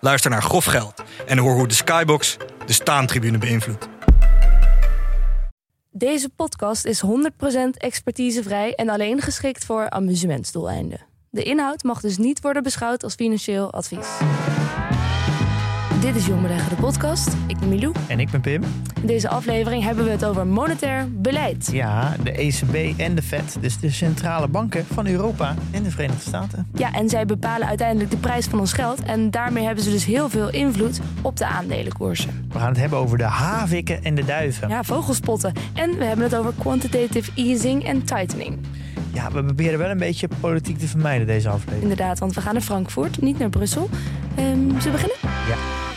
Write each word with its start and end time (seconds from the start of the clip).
Luister 0.00 0.30
naar 0.30 0.42
Grof 0.42 0.64
Geld 0.64 1.02
en 1.26 1.38
hoor 1.38 1.54
hoe 1.54 1.68
de 1.68 1.74
Skybox 1.74 2.36
de 2.66 2.72
staantribune 2.72 3.38
beïnvloedt. 3.38 3.88
Deze 5.90 6.28
podcast 6.28 6.84
is 6.84 7.02
100% 7.04 7.08
expertisevrij 7.76 8.74
en 8.74 8.88
alleen 8.88 9.20
geschikt 9.20 9.64
voor 9.64 9.90
amusementsdoeleinden. 9.90 11.00
De 11.30 11.42
inhoud 11.42 11.82
mag 11.82 12.00
dus 12.00 12.18
niet 12.18 12.40
worden 12.40 12.62
beschouwd 12.62 13.02
als 13.02 13.14
financieel 13.14 13.72
advies. 13.72 14.08
Dit 16.00 16.16
is 16.16 16.26
Jong 16.26 16.42
Beleggen, 16.42 16.68
de 16.68 16.82
podcast. 16.82 17.36
Ik 17.46 17.58
ben 17.58 17.68
Milou. 17.68 17.94
En 18.08 18.20
ik 18.20 18.30
ben 18.30 18.40
Pim. 18.40 18.62
In 19.00 19.06
deze 19.06 19.28
aflevering 19.28 19.82
hebben 19.82 20.04
we 20.04 20.10
het 20.10 20.24
over 20.24 20.46
monetair 20.46 21.08
beleid. 21.12 21.68
Ja, 21.72 22.16
de 22.22 22.32
ECB 22.32 22.98
en 23.00 23.14
de 23.14 23.22
Fed, 23.22 23.56
dus 23.60 23.78
de 23.78 23.90
centrale 23.90 24.48
banken 24.48 24.84
van 24.86 25.06
Europa 25.06 25.54
en 25.70 25.82
de 25.82 25.90
Verenigde 25.90 26.22
Staten. 26.22 26.66
Ja, 26.74 26.92
en 26.92 27.08
zij 27.08 27.26
bepalen 27.26 27.68
uiteindelijk 27.68 28.10
de 28.10 28.16
prijs 28.16 28.46
van 28.46 28.58
ons 28.60 28.72
geld. 28.72 29.02
En 29.02 29.30
daarmee 29.30 29.64
hebben 29.64 29.84
ze 29.84 29.90
dus 29.90 30.04
heel 30.04 30.28
veel 30.28 30.50
invloed 30.50 31.00
op 31.22 31.36
de 31.36 31.46
aandelenkoersen. 31.46 32.46
We 32.52 32.58
gaan 32.58 32.68
het 32.68 32.78
hebben 32.80 32.98
over 32.98 33.18
de 33.18 33.24
havikken 33.24 34.04
en 34.04 34.14
de 34.14 34.24
duiven. 34.24 34.68
Ja, 34.68 34.84
vogelspotten. 34.84 35.52
En 35.74 35.98
we 35.98 36.04
hebben 36.04 36.24
het 36.24 36.36
over 36.36 36.52
quantitative 36.58 37.30
easing 37.34 37.84
en 37.84 38.04
tightening. 38.04 38.58
Ja, 39.12 39.30
we 39.32 39.44
proberen 39.44 39.78
wel 39.78 39.90
een 39.90 39.98
beetje 39.98 40.28
politiek 40.40 40.78
te 40.78 40.86
vermijden 40.86 41.26
deze 41.26 41.48
aflevering. 41.48 41.82
Inderdaad, 41.82 42.18
want 42.18 42.34
we 42.34 42.40
gaan 42.40 42.52
naar 42.52 42.62
Frankfurt, 42.62 43.22
niet 43.22 43.38
naar 43.38 43.48
Brussel. 43.48 43.88
Ehm, 44.34 44.58
zullen 44.58 44.82
we 44.82 44.90
beginnen? 44.90 45.16
Ja. 45.22 45.88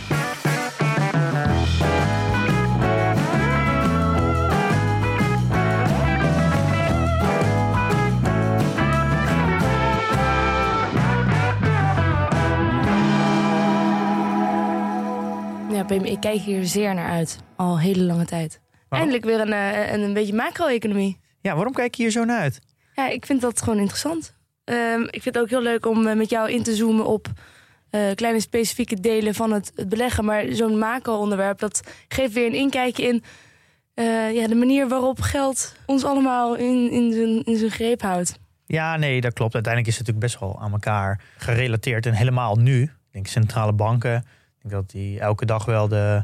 Ja, 15.83 15.89
Pim, 15.89 16.03
ik 16.03 16.19
kijk 16.19 16.39
hier 16.39 16.65
zeer 16.65 16.93
naar 16.93 17.09
uit. 17.09 17.39
Al 17.55 17.79
hele 17.79 18.03
lange 18.03 18.25
tijd. 18.25 18.61
Waarom? 18.89 19.09
Eindelijk 19.09 19.25
weer 19.25 19.39
een, 19.39 19.53
eh, 19.53 19.93
een, 19.93 20.01
een 20.01 20.13
beetje 20.13 20.33
macro-economie. 20.33 21.19
Ja, 21.41 21.55
waarom 21.55 21.73
kijk 21.73 21.95
je 21.95 22.01
hier 22.01 22.11
zo 22.11 22.23
naar 22.25 22.39
uit? 22.39 22.61
Ja, 22.93 23.09
ik 23.09 23.25
vind 23.25 23.41
dat 23.41 23.61
gewoon 23.61 23.79
interessant. 23.79 24.35
Ehm, 24.63 25.01
ik 25.01 25.21
vind 25.21 25.35
het 25.35 25.37
ook 25.37 25.49
heel 25.49 25.61
leuk 25.61 25.85
om 25.85 26.07
eh, 26.07 26.15
met 26.15 26.29
jou 26.29 26.51
in 26.51 26.63
te 26.63 26.75
zoomen 26.75 27.05
op 27.05 27.27
eh, 27.89 28.01
kleine 28.15 28.39
specifieke 28.39 28.99
delen 28.99 29.33
van 29.33 29.51
het, 29.51 29.71
het 29.75 29.89
beleggen. 29.89 30.25
Maar 30.25 30.45
zo'n 30.49 30.77
macro-onderwerp, 30.77 31.59
dat 31.59 31.81
geeft 32.07 32.33
weer 32.33 32.45
een 32.45 32.53
inkijkje 32.53 33.07
in 33.07 33.23
ja, 34.33 34.47
de 34.47 34.55
manier 34.55 34.87
waarop 34.87 35.21
geld 35.21 35.75
ons 35.85 36.03
allemaal 36.03 36.55
in, 36.55 36.91
in, 36.91 37.13
zijn, 37.13 37.43
in 37.43 37.57
zijn 37.57 37.71
greep 37.71 38.01
houdt. 38.01 38.39
Ja, 38.65 38.97
nee, 38.97 39.21
dat 39.21 39.33
klopt. 39.33 39.53
Uiteindelijk 39.53 39.93
is 39.93 39.99
het 39.99 40.07
natuurlijk 40.07 40.33
best 40.33 40.51
wel 40.51 40.61
aan 40.61 40.71
elkaar 40.71 41.21
gerelateerd. 41.37 42.05
En 42.05 42.13
helemaal 42.13 42.55
nu. 42.55 42.81
Ik 42.81 42.91
denk 43.11 43.27
centrale 43.27 43.73
banken. 43.73 44.23
Ik 44.63 44.69
denk 44.69 44.81
dat 44.81 44.91
die 44.91 45.19
elke 45.19 45.45
dag 45.45 45.65
wel 45.65 45.87
de, 45.87 46.23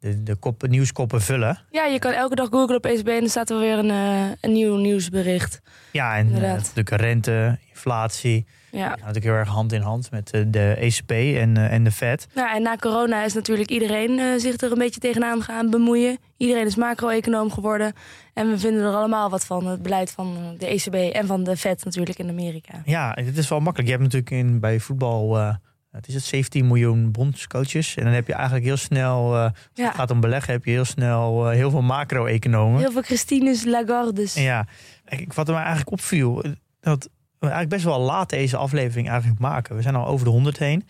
de, 0.00 0.22
de 0.22 0.34
kop, 0.34 0.66
nieuwskoppen 0.66 1.22
vullen. 1.22 1.58
Ja, 1.70 1.84
je 1.84 1.98
kan 1.98 2.12
elke 2.12 2.34
dag 2.34 2.48
googlen 2.48 2.76
op 2.76 2.86
ECB 2.86 3.08
en 3.08 3.20
dan 3.20 3.28
staat 3.28 3.50
er 3.50 3.58
weer 3.58 3.78
een, 3.78 3.90
eh, 3.90 4.36
een 4.40 4.52
nieuw 4.52 4.76
nieuwsbericht. 4.76 5.60
Ja, 5.92 6.16
en 6.16 6.34
eh, 6.34 6.40
natuurlijk 6.40 6.90
rente, 6.90 7.58
inflatie. 7.68 8.46
Ja. 8.70 8.88
Gaan 8.88 8.98
natuurlijk 8.98 9.24
heel 9.24 9.34
erg 9.34 9.48
hand 9.48 9.72
in 9.72 9.80
hand 9.80 10.10
met 10.10 10.30
eh, 10.30 10.42
de 10.46 10.76
ECB 10.78 11.10
en, 11.10 11.56
en 11.56 11.84
de 11.84 11.90
Fed. 11.90 12.28
Nou, 12.34 12.56
en 12.56 12.62
na 12.62 12.76
corona 12.76 13.24
is 13.24 13.34
natuurlijk 13.34 13.70
iedereen 13.70 14.40
zich 14.40 14.60
er 14.60 14.72
een 14.72 14.78
beetje 14.78 15.00
tegenaan 15.00 15.42
gaan 15.42 15.70
bemoeien. 15.70 16.18
Iedereen 16.36 16.66
is 16.66 16.76
macro-econoom 16.76 17.52
geworden. 17.52 17.92
En 18.34 18.50
we 18.50 18.58
vinden 18.58 18.82
er 18.84 18.94
allemaal 18.94 19.30
wat 19.30 19.44
van. 19.44 19.66
Het 19.66 19.82
beleid 19.82 20.10
van 20.10 20.54
de 20.58 20.66
ECB 20.66 20.94
en 20.94 21.26
van 21.26 21.44
de 21.44 21.56
Fed 21.56 21.84
natuurlijk 21.84 22.18
in 22.18 22.28
Amerika. 22.28 22.82
Ja, 22.84 23.12
het 23.14 23.36
is 23.36 23.48
wel 23.48 23.60
makkelijk. 23.60 23.90
Je 23.90 23.96
hebt 23.96 24.12
natuurlijk 24.12 24.44
in, 24.44 24.60
bij 24.60 24.80
voetbal, 24.80 25.58
het 25.90 26.08
is 26.08 26.14
het 26.14 26.22
17 26.22 26.66
miljoen 26.66 27.10
bondscoaches. 27.10 27.96
En 27.96 28.04
dan 28.04 28.12
heb 28.12 28.26
je 28.26 28.32
eigenlijk 28.34 28.64
heel 28.64 28.76
snel, 28.76 29.34
eh, 29.36 29.42
als 29.42 29.52
Ja. 29.74 29.84
het 29.86 29.94
gaat 29.94 30.10
om 30.10 30.20
beleggen, 30.20 30.52
heb 30.52 30.64
je 30.64 30.70
heel 30.70 30.84
snel 30.84 31.48
eh, 31.50 31.54
heel 31.56 31.70
veel 31.70 31.82
macro-economen. 31.82 32.80
Heel 32.80 32.92
veel 32.92 33.02
Christines 33.02 33.64
Lagardes. 33.64 34.34
En 34.36 34.42
ja, 34.42 34.66
ik- 35.08 35.32
wat 35.32 35.46
er 35.48 35.54
mij 35.54 35.62
eigenlijk 35.62 35.92
opviel, 35.92 36.42
eh, 36.42 36.50
dat 36.80 37.04
we 37.38 37.46
eigenlijk 37.46 37.68
best 37.70 37.84
wel 37.84 38.00
laat 38.00 38.30
deze 38.30 38.56
aflevering 38.56 39.08
eigenlijk 39.08 39.40
maken. 39.40 39.76
We 39.76 39.82
zijn 39.82 39.94
al 39.96 40.06
over 40.06 40.24
de 40.24 40.30
100 40.32 40.58
heen. 40.58 40.88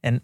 En 0.00 0.22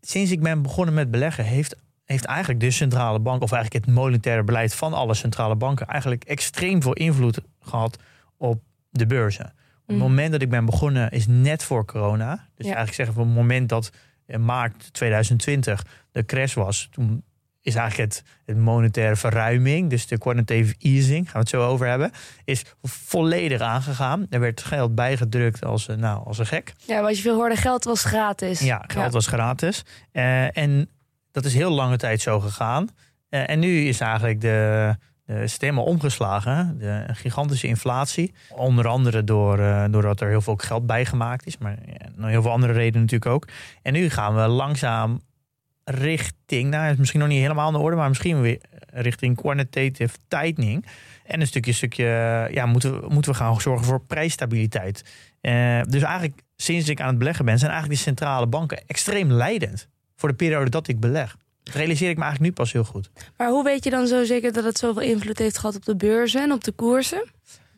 sinds 0.00 0.30
ik 0.30 0.40
ben 0.42 0.62
begonnen 0.62 0.94
met 0.94 1.10
beleggen, 1.10 1.44
heeft, 1.44 1.76
heeft 2.04 2.24
eigenlijk 2.24 2.60
de 2.60 2.70
centrale 2.70 3.18
bank, 3.20 3.42
of 3.42 3.52
eigenlijk 3.52 3.86
het 3.86 3.94
monetaire 3.94 4.42
beleid 4.44 4.74
van 4.74 4.92
alle 4.92 5.14
centrale 5.14 5.54
banken, 5.56 5.86
eigenlijk 5.86 6.24
extreem 6.24 6.82
veel 6.82 6.92
invloed 6.92 7.38
gehad 7.60 7.98
op 8.36 8.62
de 8.90 9.06
beurzen. 9.06 9.52
Het 9.86 9.96
Mm. 9.96 10.02
moment 10.02 10.32
dat 10.32 10.42
ik 10.42 10.50
ben 10.50 10.64
begonnen 10.64 11.10
is 11.10 11.26
net 11.28 11.62
voor 11.64 11.84
corona. 11.84 12.30
Dus 12.34 12.66
Ja. 12.66 12.74
eigenlijk 12.74 12.94
zeggen 12.94 13.14
we 13.16 13.20
het 13.22 13.34
moment 13.34 13.68
dat 13.68 13.90
in 14.26 14.44
maart 14.44 14.92
2020 14.92 15.84
de 16.12 16.24
crash 16.24 16.54
was, 16.54 16.88
toen 16.90 17.22
is 17.60 17.74
eigenlijk 17.74 18.10
het, 18.12 18.22
het 18.44 18.56
monetaire 18.58 19.16
verruiming, 19.16 19.90
dus 19.90 20.06
de 20.06 20.18
quantitative 20.18 20.74
easing, 20.78 21.24
gaan 21.24 21.32
we 21.32 21.38
het 21.38 21.48
zo 21.48 21.62
over 21.66 21.86
hebben, 21.86 22.10
is 22.44 22.64
volledig 22.82 23.60
aangegaan. 23.60 24.26
Er 24.30 24.40
werd 24.40 24.60
geld 24.62 24.94
bijgedrukt 24.94 25.64
als, 25.64 25.88
een- 25.88 25.98
nou, 26.00 26.24
als 26.26 26.38
een 26.38 26.46
gek. 26.46 26.72
Ja, 26.86 27.02
wat 27.02 27.16
je 27.16 27.22
veel 27.22 27.34
hoorde, 27.34 27.56
geld 27.56 27.84
was 27.84 28.04
gratis. 28.04 28.60
Ja, 28.60 28.84
geld 28.86 29.12
was 29.12 29.26
gratis. 29.26 29.84
Eh, 30.12 30.56
en 30.56 30.88
dat 31.32 31.44
is 31.44 31.54
heel 31.54 31.70
lange 31.70 31.96
tijd 31.96 32.20
zo 32.20 32.40
gegaan. 32.40 32.88
Eh, 33.28 33.48
en 33.50 33.58
nu 33.58 33.86
is 33.88 34.00
eigenlijk 34.00 34.40
de, 34.40 34.96
de 35.26 35.46
stemmen 35.46 35.84
omgeslagen. 35.84 36.78
De 36.78 37.04
een 37.06 37.16
gigantische 37.16 37.66
inflatie. 37.66 38.34
Onder 38.48 38.86
andere 38.86 39.24
door, 39.24 39.58
eh, 39.58 39.84
doordat 39.90 40.20
er 40.20 40.28
heel 40.28 40.40
veel 40.40 40.56
geld 40.56 40.86
bijgemaakt 40.86 41.46
is. 41.46 41.58
Maar 41.58 41.76
ja, 41.86 42.26
heel 42.26 42.42
veel 42.42 42.50
andere 42.50 42.72
redenen 42.72 43.00
natuurlijk 43.00 43.30
ook. 43.30 43.48
En 43.82 43.92
nu 43.92 44.10
gaan 44.10 44.34
we 44.34 44.40
langzaam 44.40 45.20
richting, 45.84 46.70
nou 46.70 46.90
is 46.90 46.96
misschien 46.96 47.20
nog 47.20 47.28
niet 47.28 47.40
helemaal 47.40 47.66
aan 47.66 47.72
de 47.72 47.78
orde, 47.78 47.96
maar 47.96 48.08
misschien 48.08 48.40
weer 48.40 48.60
richting 48.86 49.36
quantitative 49.36 50.16
tightening. 50.28 50.86
En 51.24 51.40
een 51.40 51.46
stukje, 51.46 51.72
stukje 51.72 52.04
ja, 52.50 52.66
moeten, 52.66 53.00
we, 53.00 53.08
moeten 53.08 53.32
we 53.32 53.38
gaan 53.38 53.60
zorgen 53.60 53.86
voor 53.86 54.00
prijsstabiliteit. 54.00 55.04
Eh, 55.40 55.82
dus 55.82 56.02
eigenlijk 56.02 56.42
sinds 56.56 56.88
ik 56.88 57.00
aan 57.00 57.08
het 57.08 57.18
beleggen 57.18 57.44
ben, 57.44 57.58
zijn 57.58 57.70
eigenlijk 57.70 58.00
de 58.00 58.06
centrale 58.06 58.46
banken 58.46 58.82
extreem 58.86 59.30
leidend 59.30 59.88
voor 60.16 60.28
de 60.28 60.34
periode 60.34 60.70
dat 60.70 60.88
ik 60.88 61.00
beleg. 61.00 61.36
Dat 61.64 61.74
realiseer 61.74 62.10
ik 62.10 62.16
me 62.16 62.22
eigenlijk 62.22 62.52
nu 62.52 62.62
pas 62.62 62.72
heel 62.72 62.84
goed. 62.84 63.10
Maar 63.36 63.48
hoe 63.48 63.64
weet 63.64 63.84
je 63.84 63.90
dan 63.90 64.06
zo 64.06 64.24
zeker 64.24 64.52
dat 64.52 64.64
het 64.64 64.78
zoveel 64.78 65.02
invloed 65.02 65.38
heeft 65.38 65.58
gehad 65.58 65.76
op 65.76 65.84
de 65.84 65.96
beurzen 65.96 66.42
en 66.42 66.52
op 66.52 66.64
de 66.64 66.72
koersen? 66.72 67.24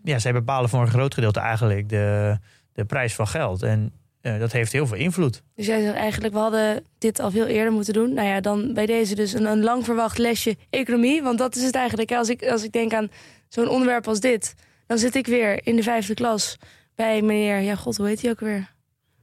Ja, 0.02 0.18
zij 0.18 0.32
bepalen 0.32 0.68
voor 0.68 0.80
een 0.80 0.90
groot 0.90 1.14
gedeelte 1.14 1.40
eigenlijk 1.40 1.88
de, 1.88 2.38
de 2.72 2.84
prijs 2.84 3.14
van 3.14 3.28
geld. 3.28 3.62
En 3.62 3.92
eh, 4.20 4.38
dat 4.38 4.52
heeft 4.52 4.72
heel 4.72 4.86
veel 4.86 4.96
invloed. 4.96 5.42
Dus 5.54 5.66
jij 5.66 5.82
zegt 5.82 5.94
eigenlijk, 5.94 6.34
we 6.34 6.40
hadden 6.40 6.84
dit 6.98 7.20
al 7.20 7.30
veel 7.30 7.46
eerder 7.46 7.72
moeten 7.72 7.92
doen. 7.92 8.14
Nou 8.14 8.28
ja, 8.28 8.40
dan 8.40 8.74
bij 8.74 8.86
deze 8.86 9.14
dus 9.14 9.32
een, 9.32 9.44
een 9.44 9.62
lang 9.62 9.84
verwacht 9.84 10.18
lesje 10.18 10.56
economie. 10.70 11.22
Want 11.22 11.38
dat 11.38 11.56
is 11.56 11.62
het 11.62 11.74
eigenlijk. 11.74 12.12
Als 12.12 12.28
ik, 12.28 12.46
als 12.46 12.64
ik 12.64 12.72
denk 12.72 12.92
aan 12.92 13.10
zo'n 13.48 13.68
onderwerp 13.68 14.08
als 14.08 14.20
dit, 14.20 14.54
dan 14.86 14.98
zit 14.98 15.14
ik 15.14 15.26
weer 15.26 15.66
in 15.66 15.76
de 15.76 15.82
vijfde 15.82 16.14
klas 16.14 16.56
bij 16.94 17.22
meneer, 17.22 17.60
ja 17.60 17.74
god, 17.74 17.96
hoe 17.96 18.06
heet 18.06 18.22
hij 18.22 18.30
ook 18.30 18.40
weer? 18.40 18.74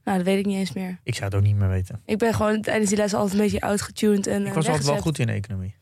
Nou, 0.03 0.17
dat 0.17 0.25
weet 0.25 0.39
ik 0.39 0.45
niet 0.45 0.57
eens 0.57 0.73
meer. 0.73 0.99
Ik 1.03 1.13
zou 1.15 1.25
het 1.25 1.35
ook 1.35 1.41
niet 1.43 1.55
meer 1.55 1.69
weten. 1.69 2.01
Ik 2.05 2.17
ben 2.17 2.33
gewoon 2.33 2.61
tijdens 2.61 2.89
die 2.89 2.97
les 2.97 3.13
altijd 3.13 3.33
een 3.33 3.39
beetje 3.43 3.61
outgetuned 3.61 4.27
en 4.27 4.41
Ik 4.41 4.47
eh, 4.47 4.53
was 4.53 4.67
altijd 4.67 4.85
wel 4.85 4.97
goed 4.97 5.19
in 5.19 5.27
de 5.27 5.33
economie. 5.33 5.75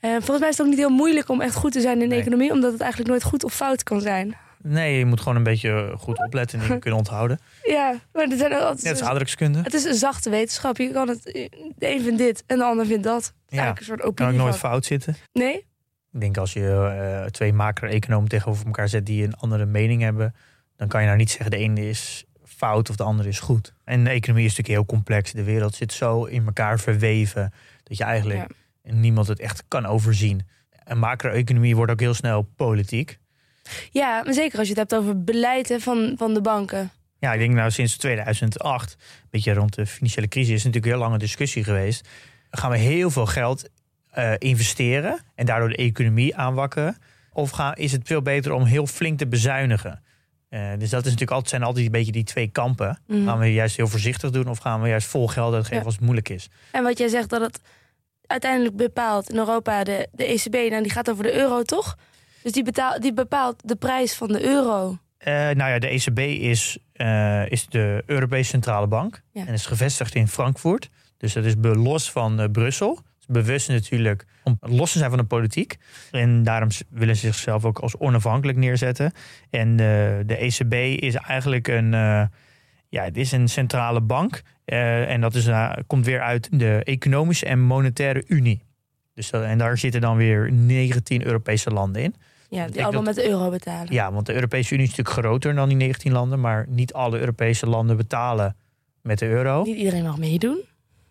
Eh, 0.00 0.10
volgens 0.10 0.38
mij 0.38 0.48
is 0.48 0.56
het 0.56 0.60
ook 0.66 0.72
niet 0.72 0.80
heel 0.80 0.90
moeilijk 0.96 1.28
om 1.28 1.40
echt 1.40 1.54
goed 1.54 1.72
te 1.72 1.80
zijn 1.80 1.94
in 1.94 2.00
de 2.00 2.06
Nee. 2.06 2.20
economie, 2.20 2.52
omdat 2.52 2.72
het 2.72 2.80
eigenlijk 2.80 3.10
nooit 3.10 3.22
goed 3.22 3.44
of 3.44 3.54
fout 3.54 3.82
kan 3.82 4.00
zijn. 4.00 4.36
Nee, 4.62 4.98
je 4.98 5.04
moet 5.04 5.20
gewoon 5.20 5.36
een 5.36 5.42
beetje 5.42 5.94
goed 5.98 6.18
opletten 6.18 6.58
en 6.58 6.64
dingen 6.64 6.80
kunnen 6.84 6.98
onthouden. 6.98 7.38
Ja, 7.62 7.94
maar 8.12 8.26
er 8.30 8.36
zijn 8.36 8.52
ook 8.54 8.60
altijd. 8.60 8.82
Net 8.82 8.92
als 9.00 9.08
aardrijkskunde. 9.08 9.60
Het 9.62 9.74
is 9.74 9.84
een 9.84 9.94
zachte 9.94 10.30
wetenschap. 10.30 10.76
Je 10.76 10.90
kan 10.90 11.08
het, 11.08 11.22
de 11.22 11.50
een 11.94 12.00
vindt 12.02 12.18
dit 12.18 12.44
en 12.46 12.58
de 12.58 12.64
ander 12.64 12.86
vindt 12.86 13.02
dat. 13.04 13.24
Het 13.24 13.54
Ja, 13.58 13.68
een 13.68 13.76
soort 13.84 14.00
Kan 14.00 14.08
ook 14.08 14.20
opinie. 14.20 14.36
nooit 14.40 14.56
fout 14.56 14.84
zitten. 14.84 15.16
Nee? 15.32 15.54
Ik 16.12 16.20
denk 16.20 16.36
als 16.36 16.52
je 16.52 16.94
eh, 17.22 17.30
twee 17.30 17.52
macro-economen 17.52 18.28
tegenover 18.28 18.66
elkaar 18.66 18.88
zet 18.88 19.06
die 19.06 19.24
een 19.24 19.34
andere 19.36 19.66
mening 19.66 20.02
hebben, 20.02 20.34
dan 20.76 20.88
kan 20.88 21.00
je 21.00 21.06
nou 21.06 21.18
niet 21.18 21.30
zeggen 21.30 21.50
de 21.50 21.56
ene 21.56 21.88
is 21.88 22.24
fout 22.56 22.90
of 22.90 22.96
de 22.96 23.02
andere 23.02 23.28
is 23.28 23.40
goed. 23.40 23.74
En 23.84 24.04
de 24.04 24.10
economie 24.10 24.44
is 24.44 24.56
natuurlijk 24.56 24.78
heel 24.78 24.96
complex. 24.96 25.32
De 25.32 25.42
wereld 25.42 25.74
zit 25.74 25.92
zo 25.92 26.24
in 26.24 26.46
elkaar 26.46 26.80
verweven 26.80 27.52
dat 27.82 27.96
je 27.96 28.04
eigenlijk 28.04 28.50
niemand 28.82 29.28
het 29.28 29.40
echt 29.40 29.64
kan 29.68 29.86
overzien. 29.86 30.46
En 30.84 30.98
macro-economie 30.98 31.76
wordt 31.76 31.92
ook 31.92 32.00
heel 32.00 32.14
snel 32.14 32.42
politiek. 32.56 33.18
Ja, 33.90 34.22
maar 34.24 34.34
zeker 34.34 34.58
als 34.58 34.68
je 34.68 34.80
het 34.80 34.90
hebt 34.90 35.02
over 35.02 35.24
beleid 35.24 35.68
hè, 35.68 35.80
van, 35.80 36.14
van 36.18 36.34
de 36.34 36.40
banken. 36.40 36.90
Ja, 37.18 37.32
ik 37.32 37.38
denk 37.38 37.54
nou 37.54 37.70
sinds 37.70 37.96
2008, 37.96 38.92
een 38.92 39.28
beetje 39.30 39.52
rond 39.52 39.74
de 39.74 39.86
financiële 39.86 40.28
crisis, 40.28 40.54
is 40.54 40.64
natuurlijk 40.64 40.84
een 40.84 40.98
heel 40.98 41.00
lange 41.00 41.18
discussie 41.18 41.64
geweest. 41.64 42.08
gaan 42.50 42.70
we 42.70 42.76
heel 42.76 43.10
veel 43.10 43.26
geld 43.26 43.68
eh, 44.10 44.32
investeren 44.38 45.20
en 45.34 45.46
daardoor 45.46 45.68
de 45.68 45.76
economie 45.76 46.36
aanwakkeren? 46.36 46.96
Of 47.32 47.50
gaan, 47.50 47.74
is 47.74 47.92
het 47.92 48.06
veel 48.06 48.22
beter 48.22 48.52
om 48.52 48.64
heel 48.64 48.86
flink 48.86 49.18
te 49.18 49.26
bezuinigen? 49.26 50.02
Eh, 50.56 50.78
dus 50.78 50.90
dat 50.90 51.00
is 51.00 51.04
natuurlijk 51.04 51.30
altijd, 51.30 51.48
zijn 51.50 51.62
altijd 51.62 51.86
een 51.86 51.92
beetje 51.92 52.12
die 52.12 52.24
twee 52.24 52.46
kampen. 52.48 52.98
Mhm. 53.06 53.24
Gaan 53.24 53.38
we 53.38 53.52
juist 53.52 53.76
heel 53.76 53.88
voorzichtig 53.88 54.30
doen 54.30 54.48
of 54.48 54.58
gaan 54.58 54.80
we 54.82 54.88
juist 54.88 55.06
vol 55.06 55.28
geld 55.28 55.54
uitgeven 55.54 55.78
Ja. 55.78 55.84
als 55.84 55.94
het 55.94 56.02
moeilijk 56.02 56.28
is? 56.28 56.48
En 56.70 56.82
wat 56.82 56.98
jij 56.98 57.08
zegt 57.08 57.28
dat 57.30 57.40
het 57.40 57.60
uiteindelijk 58.26 58.76
bepaalt 58.76 59.30
in 59.30 59.36
Europa 59.36 59.84
de, 59.84 60.08
de 60.12 60.24
ECB, 60.24 60.70
nou 60.70 60.82
die 60.82 60.92
gaat 60.92 61.10
over 61.10 61.22
de 61.22 61.34
euro 61.34 61.62
toch? 61.62 61.96
Dus 62.42 62.52
die, 62.52 62.62
betaalt, 62.62 63.02
die 63.02 63.12
bepaalt 63.12 63.62
de 63.64 63.76
prijs 63.76 64.14
van 64.14 64.28
de 64.28 64.44
euro. 64.44 64.98
Eh, 65.18 65.32
nou 65.34 65.70
ja, 65.70 65.78
de 65.78 65.88
ECB 65.88 66.18
is, 66.18 66.78
eh, 66.92 67.50
is 67.50 67.66
de 67.66 68.02
Europese 68.06 68.50
Centrale 68.50 68.86
Bank 68.86 69.22
Ja. 69.32 69.46
en 69.46 69.52
is 69.52 69.66
gevestigd 69.66 70.14
in 70.14 70.28
Frankfurt. 70.28 70.88
Dus 71.16 71.32
dat 71.32 71.44
is 71.44 71.54
los 71.60 72.10
van 72.10 72.48
Brussel. 72.52 72.98
Bewust 73.26 73.68
natuurlijk 73.68 74.24
om 74.44 74.56
los 74.60 74.92
te 74.92 74.98
zijn 74.98 75.10
van 75.10 75.18
de 75.18 75.24
politiek. 75.26 75.76
En 76.10 76.42
daarom 76.42 76.68
willen 76.88 77.16
ze 77.16 77.26
zichzelf 77.26 77.64
ook 77.64 77.78
als 77.78 77.96
onafhankelijk 77.98 78.58
neerzetten. 78.58 79.12
En 79.50 79.70
eh, 79.70 79.76
de 80.26 80.36
ECB 80.36 80.72
is 81.02 81.14
eigenlijk 81.14 81.68
een, 81.68 81.94
eh, 81.94 82.22
ja, 82.88 83.02
het 83.04 83.16
is 83.16 83.32
een 83.32 83.48
centrale 83.48 84.00
bank. 84.00 84.42
Eh, 84.64 85.10
en 85.10 85.20
dat 85.20 85.34
is, 85.34 85.48
komt 85.86 86.06
weer 86.06 86.20
uit 86.20 86.48
de 86.58 86.80
Economische 86.84 87.46
en 87.46 87.60
Monetaire 87.60 88.24
Unie. 88.26 88.62
Dus 89.14 89.30
dat, 89.30 89.42
en 89.42 89.58
daar 89.58 89.78
zitten 89.78 90.00
dan 90.00 90.16
weer 90.16 90.52
19 90.52 91.24
Europese 91.26 91.70
landen 91.70 92.02
in. 92.02 92.14
Ja, 92.48 92.66
die 92.66 92.84
allemaal 92.84 93.04
dat- 93.04 93.14
met 93.14 93.24
de 93.24 93.30
euro 93.30 93.50
betalen. 93.50 93.92
Ja, 93.92 94.12
want 94.12 94.26
de 94.26 94.34
Europese 94.34 94.74
Unie 94.74 94.86
is 94.86 94.94
natuurlijk 94.96 95.26
groter 95.26 95.54
dan 95.54 95.68
die 95.68 95.76
19 95.76 96.12
landen. 96.12 96.40
Maar 96.40 96.66
niet 96.68 96.92
alle 96.92 97.18
Europese 97.18 97.66
landen 97.66 97.96
betalen 97.96 98.56
met 99.02 99.18
de 99.18 99.26
euro. 99.26 99.62
Niet 99.62 99.76
iedereen 99.76 100.02
mag 100.02 100.18
meedoen. 100.18 100.60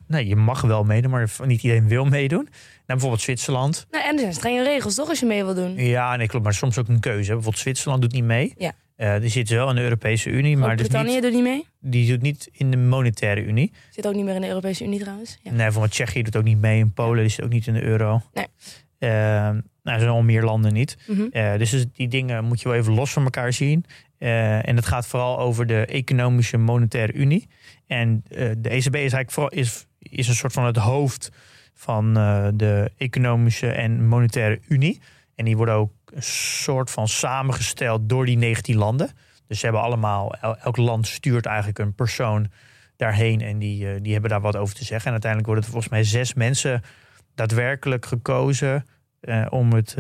Nee, 0.08 0.28
je 0.28 0.36
mag 0.36 0.62
wel 0.62 0.84
meedoen, 0.84 1.12
maar 1.12 1.30
niet 1.46 1.64
iedereen 1.64 1.88
wil 1.88 2.06
meedoen. 2.06 2.44
Nou, 2.44 2.52
bijvoorbeeld 2.86 3.22
Zwitserland. 3.22 3.86
Nou, 3.92 4.04
en 4.06 4.14
er 4.14 4.20
zijn 4.20 4.34
strenge 4.34 4.64
regels 4.64 4.96
toch 4.96 5.10
als 5.10 5.20
je 5.20 5.26
mee 5.26 5.44
wil 5.44 5.56
doen. 5.56 5.76
Ja, 5.76 6.16
nee, 6.16 6.28
klopt. 6.28 6.44
Maar 6.44 6.54
soms 6.54 6.78
ook 6.78 6.88
een 6.88 7.00
keuze. 7.00 7.26
Bijvoorbeeld 7.32 7.58
Zwitserland 7.58 8.02
doet 8.02 8.12
niet 8.12 8.24
mee. 8.24 8.54
Ja. 8.58 8.72
Eh, 8.96 9.20
die 9.20 9.30
zit 9.30 9.50
wel 9.50 9.70
in 9.70 9.76
de 9.76 9.82
Europese 9.82 10.30
Unie, 10.30 10.58
maar 10.58 10.76
dus 10.78 10.88
Groot-Brittannië 10.88 11.14
niet, 11.14 11.22
doet 11.24 11.34
niet 11.34 11.44
mee. 11.44 11.92
die 11.92 12.10
doet 12.10 12.22
niet 12.22 12.50
in 12.52 12.72
de 12.72 12.78
monetaire 12.78 13.42
Unie. 13.44 13.72
Zit 13.90 14.08
ook 14.08 14.14
niet 14.14 14.26
meer 14.26 14.36
in 14.36 14.42
de 14.42 14.48
Europese 14.48 14.84
Unie 14.84 15.00
trouwens. 15.00 15.38
Ja. 15.42 15.50
Nee, 15.50 15.60
bijvoorbeeld 15.60 15.92
Tsjechië 15.92 16.22
doet 16.24 16.36
ook 16.36 16.44
niet 16.44 16.58
mee. 16.58 16.82
En 16.82 16.94
Polen 16.94 17.20
die 17.22 17.30
zit 17.30 17.46
ook 17.46 17.52
niet 17.52 17.68
in 17.68 17.74
de 17.74 17.82
euro. 17.84 18.22
Nee. 18.34 18.46
Eh, 18.98 19.10
nou, 19.10 19.62
er 19.84 20.00
zijn 20.00 20.10
al 20.10 20.24
meer 20.24 20.44
landen 20.44 20.74
niet. 20.74 20.98
Mhm. 21.08 21.22
Eh, 21.32 21.58
dus 21.58 21.74
is- 21.74 21.86
die 21.94 22.08
dingen 22.08 22.44
moet 22.44 22.62
je 22.62 22.70
wel 22.70 22.78
even 22.78 22.94
los 22.94 23.12
van 23.14 23.24
elkaar 23.24 23.54
zien. 23.54 23.86
En 24.18 24.76
het 24.76 24.86
gaat 24.86 25.08
vooral 25.08 25.40
over 25.40 25.66
de 25.66 25.86
economische 25.86 26.58
monetaire 26.58 27.14
unie. 27.14 27.48
En 27.88 28.24
de 28.58 28.70
ECB 28.70 28.94
is 28.96 29.00
eigenlijk 29.00 29.32
vooral 29.32 29.52
is, 29.52 29.86
is 30.16 30.28
een 30.28 30.36
soort 30.36 30.54
van 30.54 30.66
het 30.66 30.78
hoofd 30.78 31.32
van 31.74 32.18
eh, 32.18 32.48
de 32.54 32.92
economische 32.98 33.72
en 33.72 34.08
monetaire 34.08 34.60
unie. 34.68 35.02
En 35.36 35.46
die 35.46 35.58
worden 35.58 35.76
ook 35.76 35.92
een 36.06 36.24
soort 36.64 36.92
van 36.92 37.08
samengesteld 37.08 38.10
door 38.10 38.26
die 38.26 38.38
19 38.38 38.76
landen. 38.78 39.10
Dus 39.48 39.60
ze 39.60 39.66
hebben 39.66 39.84
allemaal, 39.84 40.34
el- 40.34 40.58
elk 40.58 40.78
land 40.78 41.08
stuurt 41.08 41.46
eigenlijk 41.46 41.80
een 41.80 41.94
persoon 41.94 42.52
daarheen 42.96 43.42
en 43.42 43.60
die, 43.60 43.90
eh, 43.90 44.02
die 44.02 44.12
hebben 44.12 44.30
daar 44.30 44.42
wat 44.42 44.56
over 44.56 44.76
te 44.76 44.84
zeggen. 44.86 45.06
En 45.06 45.12
uiteindelijk 45.12 45.52
worden 45.52 45.66
er 45.66 45.72
volgens 45.72 45.92
mij 45.94 46.04
zes 46.04 46.34
mensen 46.34 46.82
daadwerkelijk 47.36 48.06
gekozen 48.06 48.86
eh, 49.20 49.46
om, 49.50 49.74
het, 49.74 49.96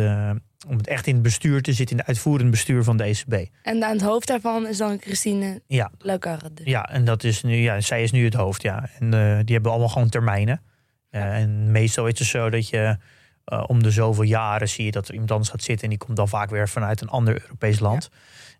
om 0.67 0.77
het 0.77 0.87
echt 0.87 1.07
in 1.07 1.13
het 1.13 1.23
bestuur 1.23 1.61
te 1.61 1.73
zitten, 1.73 1.95
in 1.95 1.97
het 1.97 2.07
uitvoerend 2.07 2.51
bestuur 2.51 2.83
van 2.83 2.97
de 2.97 3.03
ECB. 3.03 3.49
En 3.61 3.83
aan 3.83 3.91
het 3.91 4.01
hoofd 4.01 4.27
daarvan 4.27 4.67
is 4.67 4.77
dan 4.77 4.97
Christine 5.01 5.61
Ja, 5.67 5.91
Lagarde. 5.99 6.61
ja 6.63 6.89
en 6.89 7.05
dat 7.05 7.23
is 7.23 7.43
nu, 7.43 7.55
ja, 7.55 7.81
zij 7.81 8.03
is 8.03 8.11
nu 8.11 8.23
het 8.25 8.33
hoofd, 8.33 8.61
ja. 8.61 8.89
En 8.99 9.13
eh, 9.13 9.39
die 9.43 9.53
hebben 9.53 9.71
allemaal 9.71 9.89
gewoon 9.89 10.09
termijnen. 10.09 10.61
Eh, 11.09 11.37
en 11.37 11.71
meestal 11.71 12.07
is 12.07 12.19
het 12.19 12.27
zo 12.27 12.49
dat 12.49 12.69
je 12.69 12.97
eh, 13.45 13.63
om 13.67 13.83
de 13.83 13.91
zoveel 13.91 14.23
jaren 14.23 14.69
zie 14.69 14.85
je 14.85 14.91
dat 14.91 15.07
er 15.07 15.13
iemand 15.13 15.31
anders 15.31 15.49
gaat 15.49 15.63
zitten 15.63 15.83
en 15.83 15.89
die 15.89 15.99
komt 16.05 16.17
dan 16.17 16.27
vaak 16.29 16.49
weer 16.49 16.69
vanuit 16.69 17.01
een 17.01 17.09
ander 17.09 17.41
Europees 17.41 17.79
land. 17.79 18.09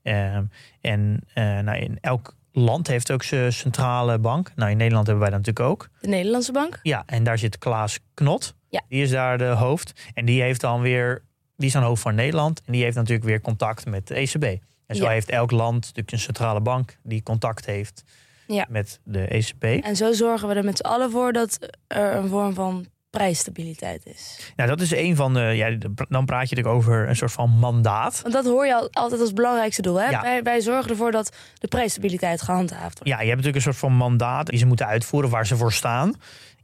Ehm, 0.04 0.44
en 0.82 1.20
nou, 1.36 1.78
in 1.78 1.98
elk 2.02 2.36
land 2.52 2.88
heeft 2.88 3.12
ook 3.12 3.24
zijn 3.24 3.54
centrale 3.54 4.20
bank. 4.20 4.52
Nou, 4.56 4.72
in 4.72 4.78
Nederland 4.78 5.08
hebben 5.08 5.24
wij 5.24 5.34
dat 5.38 5.46
natuurlijk 5.46 5.72
ook. 5.72 5.90
De 6.02 6.08
Nederlandse 6.08 6.52
bank. 6.52 6.80
Ja, 6.82 7.04
en 7.06 7.24
daar 7.24 7.38
zit 7.38 7.58
Klaas 7.58 8.00
Knot. 8.14 8.56
Ja. 8.70 8.82
Die 8.90 9.02
is 9.02 9.10
daar 9.10 9.38
de 9.38 9.46
hoofd. 9.46 9.94
En 10.14 10.26
die 10.26 10.42
heeft 10.42 10.62
dan 10.62 10.82
weer, 10.82 11.24
die 11.58 11.68
is 11.68 11.74
dan 11.74 11.84
hoofd 11.84 12.02
van 12.02 12.16
Nederland. 12.16 12.62
En 12.66 12.72
die 12.74 12.84
heeft 12.84 12.96
natuurlijk 12.96 13.26
weer 13.28 13.42
contact 13.42 13.86
met 13.86 14.08
de 14.08 14.14
ECB. 14.16 14.44
En 14.88 14.96
zo 14.96 15.04
Ja. 15.04 15.10
heeft 15.10 15.30
elk 15.30 15.52
land 15.52 15.82
natuurlijk 15.82 16.12
een 16.12 16.20
centrale 16.20 16.62
bank 16.62 16.98
die 17.04 17.24
contact 17.24 17.66
heeft 17.66 18.04
Ja. 18.48 18.66
met 18.70 19.00
de 19.04 19.28
ECB. 19.36 19.64
En 19.84 19.96
zo 19.96 20.14
zorgen 20.14 20.48
we 20.48 20.54
er 20.54 20.64
met 20.64 20.78
z'n 20.78 20.84
allen 20.86 21.12
voor 21.12 21.34
dat 21.34 21.58
er 21.88 22.16
een 22.16 22.28
vorm 22.28 22.54
van 22.54 22.86
prijsstabiliteit 23.10 24.06
is. 24.06 24.52
Nou, 24.56 24.70
dat 24.70 24.82
is 24.82 24.92
een 24.92 25.16
van 25.16 25.34
de. 25.34 25.40
Ja, 25.40 25.78
dan 26.10 26.26
praat 26.26 26.50
je 26.50 26.56
natuurlijk 26.56 26.76
over 26.76 27.10
een 27.10 27.16
soort 27.16 27.32
van 27.32 27.50
mandaat. 27.50 28.22
Want 28.22 28.34
dat 28.34 28.46
hoor 28.46 28.66
je 28.66 28.76
al- 28.76 28.90
altijd 28.92 29.22
als 29.22 29.34
belangrijkste 29.34 29.82
doel. 29.82 29.96
Hè? 30.02 30.10
Ja. 30.10 30.22
Wij, 30.22 30.44
wij 30.44 30.62
zorgen 30.62 30.90
ervoor 30.92 31.12
dat 31.12 31.36
de 31.60 31.68
prijsstabiliteit 31.68 32.42
gehandhaafd 32.42 32.94
wordt. 33.00 33.08
Ja, 33.14 33.20
je 33.22 33.30
hebt 33.30 33.36
natuurlijk 33.36 33.56
een 33.56 33.62
soort 33.62 33.76
van 33.78 33.94
mandaat 33.94 34.46
die 34.48 34.60
ze 34.60 34.66
moeten 34.66 34.86
uitvoeren 34.88 35.30
waar 35.30 35.48
ze 35.48 35.58
voor 35.58 35.74
staan. 35.74 36.14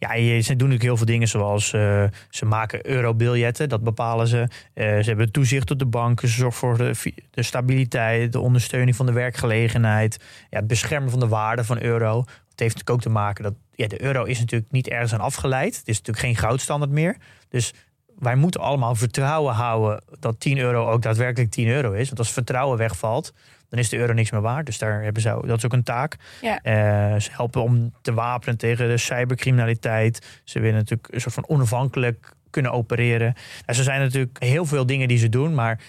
Ja, 0.08 0.42
ze 0.42 0.56
doen 0.56 0.58
natuurlijk 0.58 0.82
heel 0.82 0.98
veel 0.98 1.06
dingen 1.06 1.28
zoals 1.28 1.74
eh, 1.74 2.04
ze 2.30 2.46
maken 2.46 2.88
eurobiljetten, 2.88 3.70
dat 3.70 3.84
bepalen 3.84 4.28
ze. 4.28 4.48
Eh, 4.74 4.86
ze 4.86 5.04
hebben 5.04 5.32
toezicht 5.32 5.72
op 5.72 5.80
de 5.80 5.86
banken, 5.86 6.28
ze 6.28 6.36
zorgen 6.36 6.60
voor 6.60 6.78
de, 6.78 7.14
de 7.32 7.44
stabiliteit, 7.44 8.32
de 8.32 8.40
ondersteuning 8.40 8.96
van 8.96 9.06
de 9.06 9.12
werkgelegenheid, 9.12 10.18
ja, 10.50 10.58
het 10.58 10.68
beschermen 10.68 11.10
van 11.10 11.20
de 11.20 11.28
waarde 11.28 11.64
van 11.64 11.82
euro. 11.82 12.20
Het 12.20 12.60
heeft 12.60 12.76
natuurlijk 12.76 12.90
ook 12.90 13.02
te 13.02 13.10
maken 13.10 13.44
dat 13.44 13.54
ja, 13.72 13.88
de 13.88 14.02
euro 14.02 14.24
is 14.24 14.40
natuurlijk 14.40 14.72
niet 14.72 14.88
ergens 14.88 15.14
aan 15.14 15.20
afgeleid. 15.20 15.78
Het 15.78 15.88
is 15.88 15.98
natuurlijk 15.98 16.26
geen 16.26 16.36
goudstandaard 16.36 16.92
meer. 16.92 17.18
Dus 17.50 17.74
wij 18.22 18.36
moeten 18.36 18.62
allemaal 18.62 18.96
vertrouwen 18.96 19.54
houden 19.54 20.04
dat 20.20 20.40
10 20.40 20.58
euro 20.58 20.90
ook 20.90 21.02
daadwerkelijk 21.02 21.52
10 21.52 21.68
euro 21.68 21.92
is. 21.92 22.08
Want 22.08 22.20
als 22.20 22.32
vertrouwen 22.32 22.78
wegvalt, 22.78 23.34
dan 23.70 23.80
is 23.80 23.90
de 23.90 23.98
euro 23.98 24.14
niks 24.14 24.32
meer 24.32 24.42
waard. 24.42 24.66
Dus 24.66 24.78
daar 24.78 25.04
hebben 25.04 25.22
ze, 25.22 25.40
dat 25.46 25.58
is 25.58 25.66
ook 25.66 25.74
een 25.74 25.84
taak. 25.84 26.16
Ja. 26.42 26.62
Eh, 26.62 27.20
ze 27.20 27.30
helpen 27.32 27.62
om 27.62 27.94
te 28.02 28.14
wapenen 28.14 28.58
tegen 28.58 28.88
de 28.88 28.98
cybercriminaliteit. 28.98 30.42
Ze 30.44 30.60
willen 30.60 30.76
natuurlijk 30.76 31.14
een 31.14 31.22
soort 31.22 31.34
van 31.34 31.48
onafhankelijk 31.48 32.32
kunnen 32.50 32.72
opereren. 32.72 33.34
En 33.66 33.76
zo 33.76 33.84
zijn 33.84 34.02
natuurlijk 34.02 34.44
heel 34.44 34.66
veel 34.66 34.86
dingen 34.86 35.08
die 35.08 35.18
ze 35.18 35.30
doen. 35.30 35.54
Maar 35.54 35.80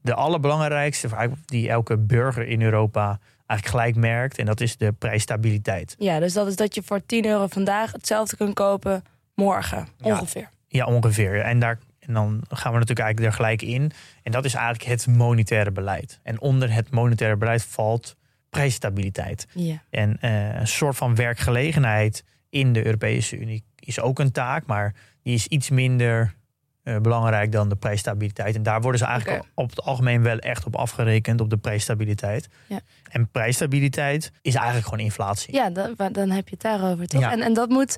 de 0.00 0.14
allerbelangrijkste, 0.14 1.08
die 1.44 1.68
elke 1.68 1.96
burger 1.96 2.48
in 2.48 2.62
Europa 2.62 3.18
eigenlijk 3.46 3.82
gelijk 3.82 3.96
merkt. 3.96 4.38
En 4.38 4.46
dat 4.46 4.60
is 4.60 4.76
de 4.76 4.92
prijsstabiliteit. 4.92 5.94
Ja, 5.98 6.18
dus 6.18 6.32
dat 6.32 6.46
is 6.46 6.56
dat 6.56 6.74
je 6.74 6.82
voor 6.82 7.06
10 7.06 7.26
euro 7.26 7.46
vandaag 7.46 7.92
hetzelfde 7.92 8.36
kunt 8.36 8.54
kopen 8.54 9.04
morgen. 9.34 9.88
Ongeveer. 10.00 10.42
Ja, 10.42 10.57
ongeveer. 10.70 11.40
En, 11.40 11.58
daar, 11.58 11.78
en 11.98 12.14
dan 12.14 12.42
gaan 12.48 12.72
we 12.72 12.78
natuurlijk 12.78 13.06
eigenlijk 13.06 13.32
er 13.32 13.36
gelijk 13.36 13.62
in. 13.62 13.90
En 14.22 14.32
dat 14.32 14.44
is 14.44 14.54
eigenlijk 14.54 14.84
het 14.84 15.06
monetaire 15.06 15.70
beleid. 15.70 16.20
En 16.22 16.40
onder 16.40 16.72
het 16.72 16.90
monetaire 16.90 17.36
beleid 17.36 17.64
valt 17.64 18.16
prijsstabiliteit. 18.50 19.46
Ja. 19.54 19.82
En 19.90 20.16
eh, 20.20 20.54
een 20.54 20.68
soort 20.68 20.96
van 20.96 21.14
werkgelegenheid 21.14 22.24
in 22.50 22.72
de 22.72 22.86
Europese 22.86 23.38
Unie 23.38 23.64
is 23.74 24.00
ook 24.00 24.18
een 24.18 24.32
taak, 24.32 24.66
maar 24.66 24.94
die 25.22 25.34
is 25.34 25.46
iets 25.46 25.70
minder 25.70 26.34
eh, 26.82 26.96
belangrijk 26.96 27.52
dan 27.52 27.68
de 27.68 27.76
prijsstabiliteit. 27.76 28.54
En 28.54 28.62
daar 28.62 28.80
worden 28.80 29.00
ze 29.00 29.06
eigenlijk 29.06 29.44
op 29.54 29.70
het 29.70 29.82
algemeen 29.82 30.22
wel 30.22 30.38
echt 30.38 30.64
op 30.64 30.76
afgerekend, 30.76 31.40
op 31.40 31.50
de 31.50 31.56
prijsstabiliteit. 31.56 32.48
Ja. 32.66 32.80
En 33.10 33.30
prijsstabiliteit 33.30 34.32
is 34.42 34.54
eigenlijk 34.54 34.86
gewoon 34.86 35.04
inflatie. 35.04 35.54
Ja, 35.54 35.70
dan, 35.70 35.94
dan 36.12 36.30
heb 36.30 36.48
je 36.48 36.54
het 36.54 36.60
daarover, 36.60 37.06
toch? 37.06 37.20
Ja. 37.20 37.32
En, 37.32 37.40
en 37.40 37.54
dat 37.54 37.68
moet, 37.68 37.96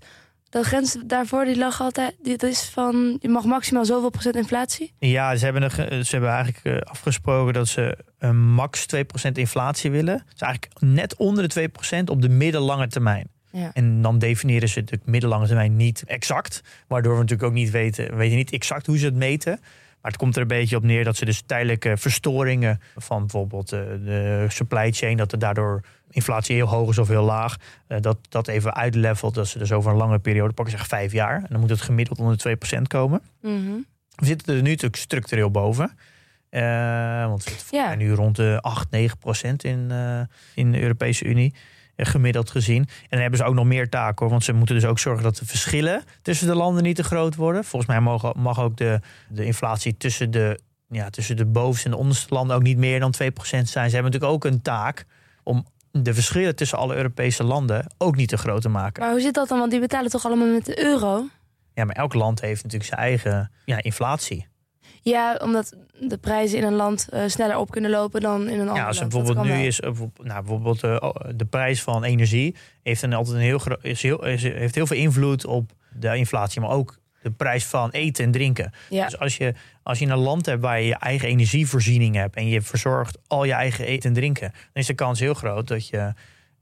de 0.50 0.62
grens 0.62 0.96
daarvoor, 1.06 1.44
die 1.44 1.56
lag 1.58 1.80
altijd, 1.80 2.16
dit 2.22 2.42
is 2.42 2.62
van, 2.72 3.16
je 3.20 3.28
mag 3.28 3.44
maximaal 3.44 3.84
zoveel 3.84 4.10
procent 4.10 4.36
inflatie. 4.36 4.92
Ja, 4.98 5.36
ze 5.36 5.44
hebben, 5.44 5.70
ge- 5.70 6.00
ze 6.04 6.10
hebben 6.10 6.30
eigenlijk 6.30 6.64
eh, 6.64 6.90
afgesproken 6.90 7.54
dat 7.54 7.68
ze 7.68 7.98
een 8.18 8.38
max 8.52 8.86
2% 8.96 9.32
inflatie 9.32 9.90
willen. 9.90 10.22
Dus 10.32 10.40
eigenlijk 10.40 10.74
net 10.80 11.16
onder 11.16 11.48
de 11.48 11.70
2% 12.00 12.04
op 12.04 12.22
de 12.22 12.28
middellange 12.28 12.86
termijn. 12.88 13.28
Ja. 13.52 13.70
En 13.72 14.02
dan 14.02 14.18
definiëren 14.18 14.68
ze 14.68 14.78
natuurlijk 14.80 15.10
middellange 15.10 15.46
termijn 15.46 15.76
niet 15.76 16.02
exact. 16.06 16.60
Waardoor 16.86 17.12
we 17.12 17.20
natuurlijk 17.20 17.48
ook 17.48 17.54
niet 17.54 17.70
weten, 17.70 18.10
we 18.10 18.16
weten 18.16 18.36
niet 18.36 18.52
exact 18.52 18.86
hoe 18.86 18.98
ze 18.98 19.04
het 19.04 19.14
meten. 19.14 19.58
Maar 20.02 20.10
het 20.10 20.20
komt 20.20 20.36
er 20.36 20.42
een 20.42 20.48
beetje 20.48 20.76
op 20.76 20.82
neer 20.82 21.04
dat 21.04 21.16
ze 21.16 21.24
dus 21.24 21.42
tijdelijke 21.46 21.96
verstoringen 21.96 22.80
van 22.96 23.20
bijvoorbeeld 23.20 23.72
eh, 23.72 23.80
de 24.04 24.46
supply 24.48 24.92
chain, 24.92 25.16
dat 25.16 25.32
er 25.32 25.38
daardoor 25.38 25.80
inflatie 26.10 26.54
heel 26.54 26.66
hoog 26.66 26.90
is 26.90 26.98
of 26.98 27.08
heel 27.08 27.24
laag, 27.24 27.56
eh, 27.86 28.00
dat 28.00 28.18
dat 28.28 28.48
even 28.48 28.74
uitlevelt. 28.74 29.34
Dat 29.34 29.48
ze 29.48 29.58
dus 29.58 29.72
over 29.72 29.90
een 29.90 29.96
lange 29.96 30.18
periode, 30.18 30.52
pakken 30.52 30.78
zeg 30.78 30.86
vijf 30.86 31.12
jaar, 31.12 31.36
en 31.36 31.46
dan 31.48 31.60
moet 31.60 31.70
het 31.70 31.80
gemiddeld 31.80 32.18
onder 32.18 32.36
de 32.36 32.38
2% 32.38 32.82
komen. 32.86 33.20
Mhm. 33.42 33.70
We 34.14 34.26
zitten 34.26 34.54
er 34.56 34.62
nu 34.62 34.68
natuurlijk 34.70 34.96
structureel 35.02 35.50
boven. 35.50 35.96
Eh, 36.48 37.26
want 37.26 37.44
we 37.44 37.50
zitten 37.50 37.66
Ja. 37.70 37.82
volgens 37.82 37.96
mij 37.96 38.06
nu 38.06 38.12
rond 38.12 38.36
de 38.36 38.58
8, 38.60 38.90
9 38.90 39.18
procent 39.18 39.64
in, 39.64 39.86
eh, 39.90 40.20
in 40.54 40.72
de 40.72 40.80
Europese 40.80 41.24
Unie. 41.24 41.54
Gemiddeld 42.02 42.50
gezien. 42.50 42.82
En 42.82 43.06
dan 43.08 43.20
hebben 43.20 43.38
ze 43.38 43.44
ook 43.44 43.54
nog 43.54 43.64
meer 43.64 43.88
taken 43.88 44.16
hoor. 44.18 44.28
Want 44.30 44.44
ze 44.44 44.52
moeten 44.52 44.74
dus 44.74 44.84
ook 44.84 44.98
zorgen 44.98 45.22
dat 45.22 45.36
de 45.36 45.46
verschillen 45.46 46.02
tussen 46.22 46.46
de 46.46 46.54
landen 46.54 46.82
niet 46.82 46.96
te 46.96 47.02
groot 47.04 47.34
worden. 47.36 47.64
Volgens 47.64 47.90
mij 47.90 48.00
mag, 48.00 48.34
mag 48.34 48.60
ook 48.60 48.76
de, 48.76 49.00
de 49.28 49.44
inflatie 49.44 49.96
tussen 49.96 50.30
de, 50.30 50.58
ja, 50.88 51.10
tussen 51.10 51.36
de 51.36 51.46
bovenste 51.46 51.84
en 51.84 51.90
de 51.90 51.96
onderste 51.96 52.34
landen 52.34 52.56
ook 52.56 52.62
niet 52.62 52.76
meer 52.78 53.00
dan 53.00 53.10
2 53.10 53.30
procent 53.30 53.68
zijn. 53.68 53.88
Ze 53.88 53.94
hebben 53.94 54.12
natuurlijk 54.12 54.44
ook 54.44 54.52
een 54.52 54.62
taak 54.62 55.04
om 55.42 55.66
de 55.92 56.14
verschillen 56.14 56.56
tussen 56.56 56.78
alle 56.78 56.96
Europese 56.96 57.44
landen 57.44 57.94
ook 57.98 58.16
niet 58.16 58.28
te 58.28 58.36
groot 58.36 58.62
te 58.62 58.68
maken. 58.68 59.02
Maar 59.02 59.12
hoe 59.12 59.20
zit 59.20 59.34
dat 59.34 59.48
dan? 59.48 59.58
Want 59.58 59.70
die 59.70 59.80
betalen 59.80 60.10
toch 60.10 60.24
allemaal 60.24 60.48
met 60.48 60.64
de 60.64 60.84
euro? 60.84 61.26
Ja, 61.74 61.84
maar 61.84 61.96
elk 61.96 62.14
land 62.14 62.40
heeft 62.40 62.62
natuurlijk 62.62 62.90
zijn 62.90 63.00
eigen 63.00 63.50
ja, 63.64 63.82
inflatie. 63.82 64.48
Ja, 65.02 65.40
omdat 65.42 65.76
de 66.00 66.18
prijzen 66.18 66.58
in 66.58 66.64
een 66.64 66.74
land 66.74 67.08
eh, 67.08 67.22
sneller 67.26 67.56
op 67.56 67.70
kunnen 67.70 67.90
lopen 67.90 68.20
dan 68.20 68.48
in 68.48 68.60
een 68.60 68.68
ander 68.68 68.76
Ja, 68.76 68.86
als 68.86 68.98
land. 68.98 69.10
Bijvoorbeeld 69.10 69.46
kan 69.46 69.46
nu 69.46 69.58
wel. 69.58 69.66
is, 69.66 69.80
eh, 69.80 69.92
nou, 70.22 70.40
bijvoorbeeld 70.40 70.82
eh, 70.82 70.96
oh, 71.00 71.14
de 71.34 71.44
prijs 71.44 71.82
van 71.82 72.04
energie 72.04 72.56
heeft 72.82 73.00
dan 73.00 73.12
altijd 73.12 73.36
een 73.36 73.42
heel 73.42 73.60
is 73.82 74.02
heel, 74.02 74.24
is, 74.24 74.42
heeft 74.42 74.74
heel 74.74 74.86
veel 74.86 74.96
invloed 74.96 75.46
op 75.46 75.72
de 75.98 76.16
inflatie, 76.16 76.60
maar 76.60 76.70
ook 76.70 76.98
de 77.22 77.30
prijs 77.30 77.64
van 77.64 77.90
eten 77.90 78.24
en 78.24 78.30
drinken. 78.30 78.72
Ja, 78.90 79.04
Dus 79.04 79.18
als 79.18 79.36
je, 79.36 79.54
als 79.82 79.98
je 79.98 80.06
een 80.06 80.18
land 80.18 80.46
hebt 80.46 80.62
waar 80.62 80.80
je 80.80 80.86
je 80.86 80.94
eigen 80.96 81.28
energievoorziening 81.28 82.14
hebt 82.14 82.36
en 82.36 82.48
je 82.48 82.62
verzorgt 82.62 83.18
al 83.26 83.44
je 83.44 83.52
eigen 83.52 83.84
eten 83.84 84.08
en 84.08 84.14
drinken, 84.14 84.50
dan 84.52 84.60
is 84.72 84.86
de 84.86 84.94
kans 84.94 85.20
heel 85.20 85.34
groot 85.34 85.68
dat 85.68 85.88
je, 85.88 86.12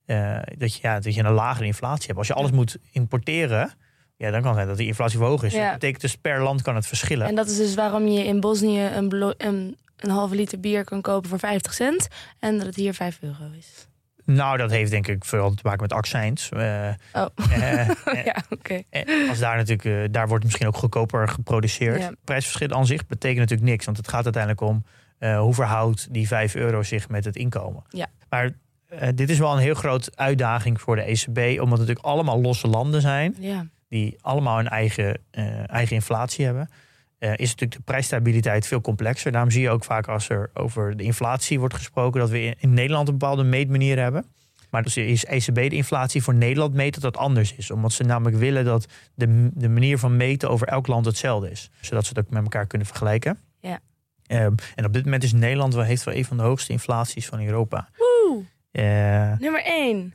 eh, 0.07 0.39
dat 0.57 0.75
je, 0.75 0.79
ja, 0.83 1.01
dat 1.01 1.15
je 1.15 1.23
een 1.23 1.33
lagere 1.33 1.67
inflatie 1.67 2.07
hebt. 2.07 2.19
Als 2.19 2.27
je 2.27 2.35
alles 2.35 2.51
moet 2.51 2.79
importeren, 2.93 3.73
ja, 4.17 4.31
dan 4.31 4.41
kan 4.41 4.49
het 4.49 4.57
zijn 4.57 4.69
dat 4.69 4.77
die 4.77 4.87
inflatie 4.87 5.19
hoog 5.19 5.43
is. 5.43 5.53
Ja. 5.53 5.65
Dat 5.65 5.73
betekent 5.73 6.01
dus 6.01 6.17
per 6.17 6.43
land 6.43 6.63
kan 6.63 6.75
het 6.75 6.87
verschillen. 6.87 7.27
en 7.27 7.35
dat 7.35 7.49
is 7.49 7.57
dus 7.57 7.75
waarom 7.75 8.07
je 8.07 8.25
in 8.25 8.41
Bosnië 8.41 8.85
een, 8.85 9.35
een, 9.37 9.77
een 9.97 10.11
halve 10.11 10.35
liter 10.35 10.61
bier 10.61 10.85
kan 10.85 11.01
kopen 11.01 11.29
voor 11.29 11.39
50 11.39 11.75
cent. 11.75 12.09
En 12.39 12.57
dat 12.57 12.67
het 12.67 12.77
hier 12.77 12.95
5 12.95 13.19
euro 13.21 13.51
is. 13.59 13.88
Nou, 14.35 14.57
dat 14.57 14.71
heeft 14.71 14.91
denk 14.91 15.07
ik 15.07 15.25
vooral 15.25 15.51
te 15.51 15.63
maken 15.63 15.83
met 15.83 15.93
accijns. 15.93 16.49
Eh, 16.49 16.89
Oh, 17.13 17.27
eh, 17.51 17.89
ja, 18.25 18.37
oké. 18.51 18.83
Eh, 18.91 19.29
Als 19.29 19.39
daar 19.39 19.57
natuurlijk, 19.57 19.85
eh, 20.05 20.13
daar 20.13 20.29
wordt 20.29 20.45
misschien 20.45 20.67
ook 20.67 20.77
goedkoper 20.77 21.29
geproduceerd. 21.29 22.01
Ja. 22.01 22.11
Prijsverschil 22.25 22.71
aan 22.71 22.87
zich 22.87 23.07
betekent 23.07 23.39
natuurlijk 23.39 23.69
niks, 23.71 23.85
want 23.85 23.97
het 23.97 24.09
gaat 24.09 24.25
uiteindelijk 24.25 24.63
om 24.63 24.85
eh, 25.19 25.39
hoe 25.41 25.55
verhoudt 25.55 26.09
die 26.11 26.27
5 26.27 26.55
euro 26.55 26.83
zich 26.83 27.09
met 27.09 27.25
het 27.25 27.37
inkomen. 27.37 27.83
Ja. 27.89 28.07
Maar 28.29 28.51
eh, 28.89 29.09
dit 29.15 29.31
is 29.31 29.39
wel 29.39 29.53
een 29.53 29.59
heel 29.63 29.75
grote 29.75 30.13
uitdaging 30.15 30.81
voor 30.81 30.97
de 30.97 31.03
ECB, 31.03 31.39
omdat 31.39 31.59
het 31.61 31.69
natuurlijk 31.89 32.07
allemaal 32.07 32.41
losse 32.41 32.67
landen 32.69 33.01
zijn, 33.01 33.35
Ja. 33.41 33.67
die 33.89 34.17
allemaal 34.21 34.59
een 34.59 34.69
eigen, 34.69 35.19
eh, 35.31 35.71
eigen 35.73 35.95
inflatie 35.95 36.45
hebben. 36.45 36.71
Eh, 37.19 37.31
is 37.31 37.39
natuurlijk 37.51 37.73
de 37.73 37.81
prijsstabiliteit 37.85 38.67
veel 38.67 38.81
complexer. 38.81 39.33
Daarom 39.33 39.51
zie 39.51 39.63
je 39.63 39.71
ook 39.71 39.85
vaak 39.85 40.09
als 40.09 40.29
er 40.29 40.51
over 40.55 40.97
de 40.97 41.03
inflatie 41.03 41.59
wordt 41.59 41.75
gesproken, 41.75 42.21
dat 42.21 42.31
we 42.31 42.55
in, 42.59 42.75
Nederland 42.75 43.09
een 43.09 43.19
bepaalde 43.19 43.45
meetmanier 43.45 43.99
hebben. 43.99 44.25
Maar 44.71 44.83
dus 44.83 44.97
is 44.97 45.25
ECB 45.25 45.55
de 45.55 45.69
inflatie 45.69 46.23
voor 46.23 46.35
Nederland 46.35 46.75
meet 46.75 46.95
dat 46.95 47.03
dat 47.03 47.17
anders 47.17 47.55
is. 47.55 47.71
Omdat 47.71 47.93
ze 47.93 48.03
namelijk 48.03 48.37
willen 48.37 48.65
dat 48.65 48.87
de, 49.15 49.49
de 49.55 49.69
manier 49.69 49.99
van 49.99 50.17
meten 50.17 50.51
over 50.51 50.67
elk 50.67 50.87
land 50.87 51.07
hetzelfde 51.07 51.51
is. 51.51 51.71
Zodat 51.81 52.05
ze 52.05 52.13
het 52.15 52.25
ook 52.25 52.31
met 52.33 52.43
elkaar 52.43 52.67
kunnen 52.67 52.87
vergelijken. 52.87 53.39
Ja. 53.61 53.81
Ehm, 54.27 54.53
en 54.75 54.85
op 54.85 54.93
dit 54.93 55.05
moment 55.05 55.23
is 55.23 55.33
Nederland 55.33 55.75
wel, 55.75 55.85
heeft 55.85 56.05
wel 56.05 56.15
een 56.15 56.25
van 56.25 56.37
de 56.37 56.43
hoogste 56.43 56.73
inflaties 56.73 57.27
van 57.27 57.41
Europa. 57.41 57.89
Woe, 57.97 58.43
Eh, 58.71 59.39
nummer 59.39 59.63
1. 59.65 60.13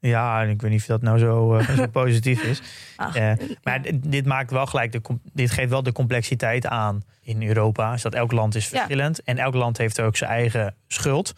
Ja, 0.00 0.42
en 0.42 0.48
ik 0.48 0.60
weet 0.62 0.70
niet 0.70 0.80
of 0.80 0.86
dat 0.86 1.02
nou 1.02 1.18
zo, 1.18 1.54
eh, 1.56 1.68
zo 1.76 1.86
positief 2.02 2.42
is. 2.42 2.60
Ach, 2.96 3.16
Eh. 3.16 3.32
Maar 3.62 3.82
dit, 3.82 3.94
dit 4.12 4.26
maakt 4.26 4.50
wel 4.50 4.66
gelijk 4.66 4.92
de, 4.92 5.00
dit 5.32 5.50
geeft 5.50 5.70
wel 5.70 5.82
de 5.82 5.92
complexiteit 5.92 6.66
aan 6.66 7.02
in 7.22 7.42
Europa. 7.46 7.92
Is 7.92 8.02
dat 8.02 8.14
elk 8.14 8.32
land 8.32 8.54
is 8.54 8.64
Ja. 8.64 8.70
verschillend. 8.70 9.22
En 9.22 9.38
elk 9.38 9.54
land 9.54 9.78
heeft 9.78 10.00
ook 10.00 10.16
zijn 10.16 10.30
eigen 10.30 10.74
schuld. 10.88 11.34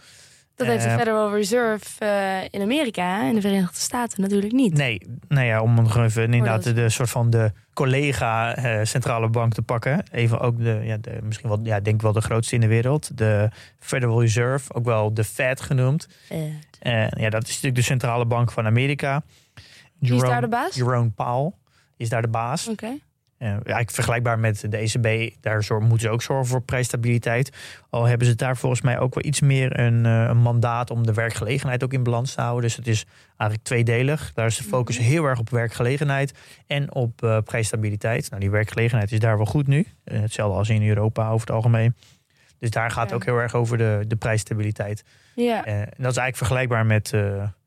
Dat 0.64 0.72
heeft 0.72 0.84
de 0.84 0.90
eh, 0.90 0.98
Federal 0.98 1.34
Reserve 1.34 2.04
eh, 2.04 2.42
in 2.50 2.60
Amerika, 2.60 3.22
in 3.22 3.34
de 3.34 3.40
Verenigde 3.40 3.80
Staten 3.80 4.20
natuurlijk 4.20 4.52
niet. 4.52 4.74
Nee, 4.74 5.00
nou 5.28 5.46
ja, 5.46 5.62
om 5.62 5.74
nog 5.74 5.96
even 5.96 6.22
inderdaad 6.22 6.62
de, 6.62 6.72
de 6.72 6.88
soort 6.88 7.10
van 7.10 7.30
de 7.30 7.52
collega 7.72 8.56
eh, 8.56 8.84
centrale 8.84 9.28
bank 9.28 9.54
te 9.54 9.62
pakken. 9.62 10.04
Even 10.10 10.40
ook 10.40 10.58
de, 10.58 10.80
ja, 10.84 10.96
de 10.96 11.18
misschien 11.22 11.48
wel, 11.48 11.60
ja, 11.62 11.80
denk 11.80 11.96
ik 11.96 12.02
wel 12.02 12.12
de 12.12 12.20
grootste 12.20 12.54
in 12.54 12.60
de 12.60 12.66
wereld. 12.66 13.16
De 13.16 13.50
Federal 13.78 14.20
Reserve, 14.20 14.74
ook 14.74 14.84
wel 14.84 15.14
de 15.14 15.24
Fed 15.24 15.60
genoemd. 15.60 16.08
Ja, 17.10 17.30
dat 17.30 17.42
is 17.42 17.48
natuurlijk 17.48 17.74
de 17.74 17.82
centrale 17.82 18.26
bank 18.26 18.50
van 18.50 18.66
Amerika. 18.66 19.22
wie 19.98 20.14
is 20.14 20.20
daar 20.20 20.40
de 20.40 20.48
baas? 20.48 20.66
Oké. 20.66 20.78
Jerome 20.78 21.10
Powell 21.10 21.52
is 21.96 22.08
daar 22.08 22.22
de 22.22 22.28
baas. 22.28 22.68
Eh, 23.42 23.48
eigenlijk 23.48 23.90
vergelijkbaar 23.90 24.38
met 24.38 24.64
de 24.70 24.76
ECB, 24.76 25.34
daar 25.40 25.64
moeten 25.80 26.00
ze 26.00 26.08
ook 26.08 26.22
zorgen 26.22 26.46
voor 26.46 26.62
prijsstabiliteit. 26.62 27.56
Al 27.90 28.04
hebben 28.04 28.26
ze 28.26 28.34
daar 28.34 28.56
volgens 28.56 28.80
mij 28.80 28.98
ook 28.98 29.14
wel 29.14 29.24
iets 29.24 29.40
meer 29.40 29.78
een, 29.80 30.06
eh, 30.06 30.24
een 30.28 30.36
mandaat 30.42 30.90
om 30.90 31.06
de 31.06 31.12
werkgelegenheid 31.14 31.84
ook 31.84 31.92
in 31.92 32.02
balans 32.02 32.34
te 32.34 32.40
houden. 32.40 32.62
Dus 32.62 32.76
het 32.76 32.86
is 32.86 33.04
eigenlijk 33.36 33.62
tweedelig. 33.62 34.32
Daar 34.32 34.46
is 34.46 34.56
de 34.56 34.62
focus 34.62 34.98
Mhm. 34.98 35.06
heel 35.08 35.24
erg 35.24 35.38
op 35.38 35.50
werkgelegenheid 35.50 36.34
en 36.66 36.94
op 36.94 37.22
eh, 37.22 37.38
prijsstabiliteit. 37.44 38.28
Nou, 38.30 38.40
die 38.40 38.50
werkgelegenheid 38.50 39.12
is 39.12 39.18
daar 39.20 39.36
wel 39.36 39.46
goed 39.46 39.66
nu. 39.66 39.86
Hetzelfde 40.04 40.58
als 40.58 40.68
in 40.68 40.88
Europa 40.88 41.28
over 41.28 41.46
het 41.46 41.56
algemeen. 41.56 41.94
Dus 42.58 42.70
daar 42.70 42.90
gaat 42.90 43.00
het 43.00 43.10
Ja. 43.10 43.16
ook 43.16 43.24
heel 43.24 43.38
erg 43.38 43.54
over 43.54 43.78
de, 43.78 44.04
de 44.06 44.16
prijsstabiliteit. 44.16 45.04
Ja. 45.34 45.64
En 45.64 45.78
dat 45.80 46.10
is 46.10 46.16
eigenlijk 46.16 46.36
vergelijkbaar 46.36 46.86
met, 46.86 47.12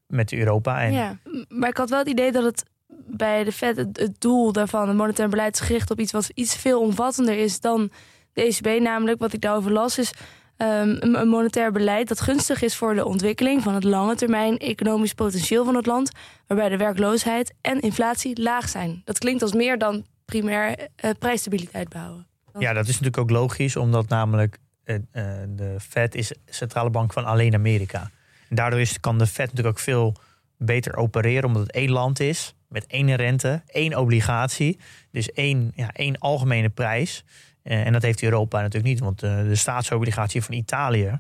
met 0.08 0.34
Europa. 0.34 0.82
En 0.82 0.92
ja, 0.92 1.18
maar 1.48 1.70
ik 1.70 1.78
had 1.78 1.90
wel 1.90 2.00
het 2.00 2.08
idee 2.08 2.32
dat 2.32 2.44
het 2.44 2.66
bij 3.08 3.44
de 3.44 3.52
Fed 3.52 3.78
het, 3.78 4.16
doel 4.18 4.52
daarvan, 4.52 4.88
het 4.88 4.98
monetair 4.98 5.30
beleid, 5.30 5.60
gericht 5.60 5.92
op 5.92 6.00
iets 6.00 6.12
wat 6.12 6.30
iets 6.34 6.56
veel 6.56 6.82
omvattender 6.82 7.38
is 7.38 7.60
dan 7.60 7.92
de 8.34 8.44
ECB. 8.44 8.82
Namelijk, 8.82 9.20
wat 9.20 9.34
ik 9.34 9.42
daarover 9.42 9.72
las, 9.72 9.98
is 9.98 10.12
ehm, 10.58 10.98
een, 11.00 11.28
monetair 11.28 11.72
beleid 11.72 12.08
dat 12.08 12.22
gunstig 12.22 12.62
is 12.62 12.76
voor 12.76 12.96
de 12.96 13.06
ontwikkeling 13.06 13.64
van 13.64 13.74
het 13.74 13.84
lange 13.84 14.16
termijn 14.16 14.58
economisch 14.58 15.14
potentieel 15.14 15.66
van 15.66 15.76
het 15.76 15.86
land, 15.86 16.12
waarbij 16.48 16.70
de 16.70 16.78
werkloosheid 16.78 17.54
en 17.62 17.80
inflatie 17.80 18.42
laag 18.42 18.70
zijn. 18.70 19.02
Dat 19.06 19.18
klinkt 19.18 19.42
als 19.42 19.54
meer 19.54 19.78
dan 19.78 20.06
primair 20.26 20.88
eh, 20.96 21.12
prijsstabiliteit 21.20 21.90
behouden. 21.90 22.28
Ja, 22.60 22.74
dat 22.74 22.84
is 22.84 23.00
natuurlijk 23.00 23.18
ook 23.18 23.30
logisch, 23.30 23.76
omdat 23.76 24.08
namelijk 24.08 24.58
eh, 24.84 24.96
eh, 24.96 25.02
de 25.50 25.76
Fed 25.80 26.16
is 26.16 26.34
centrale 26.46 26.90
bank 26.90 27.14
van 27.14 27.26
alleen 27.26 27.54
Amerika. 27.54 28.10
Daardoor 28.50 28.80
is, 28.80 29.00
kan 29.00 29.18
de 29.18 29.28
Fed 29.28 29.50
natuurlijk 29.50 29.78
ook 29.78 29.84
veel 29.84 30.16
beter 30.58 30.96
opereren, 30.96 31.44
omdat 31.44 31.62
het 31.62 31.72
één 31.72 31.92
land 31.92 32.20
is, 32.20 32.56
met 32.76 32.88
één 32.88 33.16
rente, 33.16 33.62
één 33.68 33.98
obligatie. 33.98 34.80
Dus 35.12 35.32
één, 35.32 35.72
ja, 35.76 35.92
één 35.94 36.18
algemene 36.18 36.70
prijs. 36.70 37.24
Eh, 37.64 37.86
en 37.86 37.94
dat 37.94 38.02
heeft 38.02 38.24
Europa 38.24 38.62
natuurlijk 38.62 38.94
niet, 38.94 39.00
want 39.00 39.24
eh, 39.24 39.38
de 39.38 39.56
staatsobligatie 39.56 40.44
van 40.44 40.54
Italië 40.54 41.20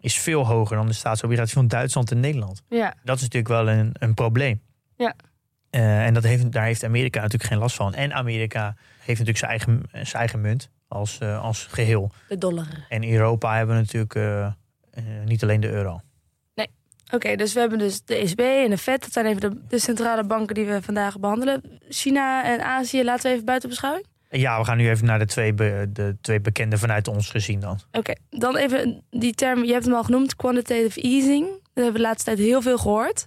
is 0.00 0.18
veel 0.18 0.46
hoger 0.46 0.76
dan 0.76 0.86
de 0.86 0.92
staatsobligatie 0.92 1.54
van 1.54 1.68
Duitsland 1.68 2.10
en 2.10 2.20
Nederland. 2.20 2.62
Ja, 2.68 2.94
Dat 3.04 3.16
is 3.16 3.22
natuurlijk 3.22 3.48
wel 3.48 3.68
een, 3.68 3.90
een 3.92 4.14
probleem. 4.14 4.60
Ja. 4.96 5.14
Eh, 5.70 6.06
en 6.06 6.14
dat 6.14 6.22
heeft, 6.22 6.52
daar 6.52 6.64
heeft 6.64 6.84
Amerika 6.84 7.20
natuurlijk 7.20 7.50
geen 7.50 7.60
last 7.60 7.76
van. 7.76 7.94
En 7.94 8.12
Amerika 8.12 8.76
heeft 8.98 9.18
natuurlijk 9.24 9.38
zijn 9.38 9.50
eigen, 9.50 9.82
zijn 9.90 10.22
eigen 10.22 10.40
munt 10.40 10.70
als, 10.88 11.18
eh, 11.18 11.42
als 11.42 11.66
geheel. 11.70 12.12
de 12.28 12.38
dollar. 12.38 12.86
En 12.88 13.10
Europa 13.10 13.56
hebben 13.56 13.76
we 13.76 13.82
natuurlijk 13.82 14.54
niet 15.24 15.42
alleen 15.42 15.60
de 15.60 15.70
euro. 15.70 16.00
Oké, 17.12 17.36
dus 17.36 17.52
we 17.52 17.60
hebben 17.60 17.78
dus 17.78 18.02
de 18.04 18.14
ECB 18.14 18.40
en 18.40 18.70
de 18.70 18.78
Fed. 18.78 19.00
Dat 19.00 19.12
zijn 19.12 19.26
even 19.26 19.40
de, 19.40 19.60
de 19.68 19.78
centrale 19.78 20.24
banken 20.24 20.54
die 20.54 20.64
we 20.66 20.82
vandaag 20.82 21.18
behandelen. 21.20 21.62
China 21.88 22.44
en 22.44 22.60
Azië 22.64 23.04
laten 23.04 23.22
we 23.26 23.32
even 23.32 23.44
buiten 23.44 23.68
beschouwing. 23.68 24.06
Ja, 24.30 24.58
we 24.58 24.64
gaan 24.64 24.76
nu 24.76 24.88
even 24.90 25.06
naar 25.06 25.18
de 25.18 25.26
twee, 25.26 25.54
be- 25.54 25.86
de 25.92 26.16
twee 26.20 26.40
bekende 26.40 26.78
vanuit 26.78 27.08
ons 27.08 27.30
gezien 27.30 27.60
dan. 27.60 27.78
Oké, 27.92 28.12
dan 28.30 28.56
even 28.56 29.02
die 29.10 29.32
term, 29.34 29.64
je 29.64 29.72
hebt 29.72 29.84
hem 29.84 29.94
al 29.94 30.04
genoemd, 30.04 30.36
quantitative 30.36 31.00
easing. 31.00 31.44
Daar 31.46 31.84
hebben 31.84 31.92
we 31.92 31.98
de 31.98 32.04
laatste 32.04 32.24
tijd 32.24 32.38
heel 32.38 32.62
veel 32.62 32.78
gehoord. 32.78 33.26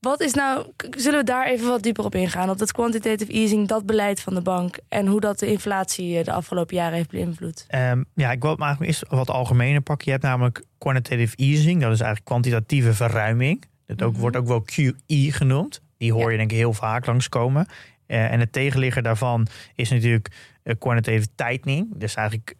Wat 0.00 0.20
is 0.20 0.32
nou, 0.34 0.66
zullen 0.96 1.18
we 1.18 1.24
daar 1.24 1.46
even 1.46 1.68
wat 1.68 1.82
dieper 1.82 2.04
op 2.04 2.14
ingaan? 2.14 2.50
Op 2.50 2.58
dat 2.58 2.72
quantitative 2.72 3.32
easing, 3.32 3.68
dat 3.68 3.86
beleid 3.86 4.20
van 4.20 4.34
de 4.34 4.40
bank 4.42 4.78
en 4.88 5.06
hoe 5.06 5.20
dat 5.20 5.38
de 5.38 5.46
inflatie 5.46 6.18
eh, 6.18 6.24
de 6.24 6.32
afgelopen 6.32 6.76
jaren 6.76 6.96
heeft 6.96 7.10
beïnvloed. 7.10 7.64
Ehm, 7.68 8.02
ja, 8.14 8.30
ik 8.32 8.40
wil 8.42 8.50
het 8.50 8.58
maar 8.58 8.80
eerst 8.80 9.04
wat 9.08 9.30
algemener 9.30 9.80
pakken. 9.80 10.04
Je 10.06 10.12
hebt 10.12 10.22
namelijk 10.24 10.64
quantitative 10.78 11.36
easing, 11.36 11.80
dat 11.80 11.92
is 11.92 12.00
eigenlijk 12.00 12.24
kwantitatieve 12.24 12.94
verruiming. 12.94 13.64
Dat 13.86 14.02
ook, 14.02 14.12
Mhm. 14.12 14.20
wordt 14.20 14.36
ook 14.36 14.46
wel 14.46 14.62
QE 14.62 15.32
genoemd. 15.32 15.80
Die 15.96 16.12
hoor 16.12 16.22
Ja. 16.24 16.30
je 16.30 16.36
denk 16.36 16.50
ik 16.50 16.56
heel 16.56 16.72
vaak 16.72 17.06
langskomen. 17.06 17.66
Eh 18.06 18.32
en 18.32 18.40
het 18.40 18.52
tegenligger 18.52 19.02
daarvan 19.02 19.46
is 19.74 19.90
natuurlijk 19.90 20.28
eh, 20.62 20.74
quantitative 20.78 21.28
tightening. 21.34 21.86
Dus 21.96 22.14
eigenlijk 22.14 22.54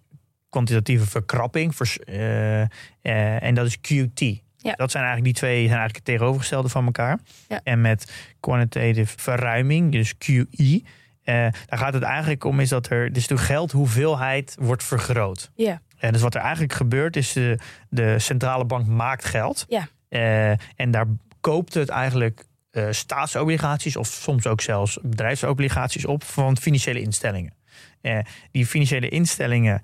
kwantitatieve 0.48 1.06
verkrapping. 1.06 1.76
vers- 1.76 1.98
en 3.02 3.54
dat 3.54 3.66
is 3.66 3.78
QT. 3.80 4.42
Ja. 4.62 4.72
Dat 4.72 4.90
zijn 4.90 5.04
eigenlijk 5.04 5.34
die 5.34 5.42
twee 5.42 5.66
zijn 5.66 5.78
eigenlijk 5.78 5.96
het 5.96 6.04
tegenovergestelde 6.04 6.68
van 6.68 6.84
elkaar. 6.84 7.18
Ja. 7.48 7.60
En 7.62 7.80
met 7.80 8.12
quantitative 8.40 9.18
verruiming, 9.18 9.92
dus 9.92 10.14
QE, 10.18 10.82
eh, 11.28 11.34
daar 11.66 11.78
gaat 11.78 11.94
het 11.94 12.02
eigenlijk 12.02 12.44
om 12.44 12.60
is 12.60 12.68
dat 12.68 12.90
er 12.90 13.12
dus 13.12 13.26
de 13.26 13.36
geldhoeveelheid 13.36 14.56
wordt 14.60 14.84
vergroot. 14.84 15.50
Ja, 15.54 15.80
En 15.98 16.12
dus 16.12 16.22
wat 16.22 16.34
er 16.34 16.40
eigenlijk 16.40 16.72
gebeurt 16.72 17.16
is 17.16 17.32
de, 17.32 17.58
de 17.88 18.18
centrale 18.18 18.64
bank 18.64 18.86
maakt 18.86 19.24
geld. 19.24 19.64
Ja. 19.68 19.88
Eh, 20.08 20.50
en 20.50 20.90
daar 20.90 21.06
koopt 21.40 21.74
het 21.74 21.88
eigenlijk 21.88 22.44
eh, 22.70 22.86
staatsobligaties 22.90 23.96
of 23.96 24.06
soms 24.06 24.46
ook 24.46 24.60
zelfs 24.60 24.98
bedrijfsobligaties 25.02 26.04
op 26.06 26.24
van 26.24 26.56
financiële 26.56 27.00
instellingen. 27.00 27.56
Die 28.50 28.66
financiële 28.66 29.08
instellingen, 29.08 29.82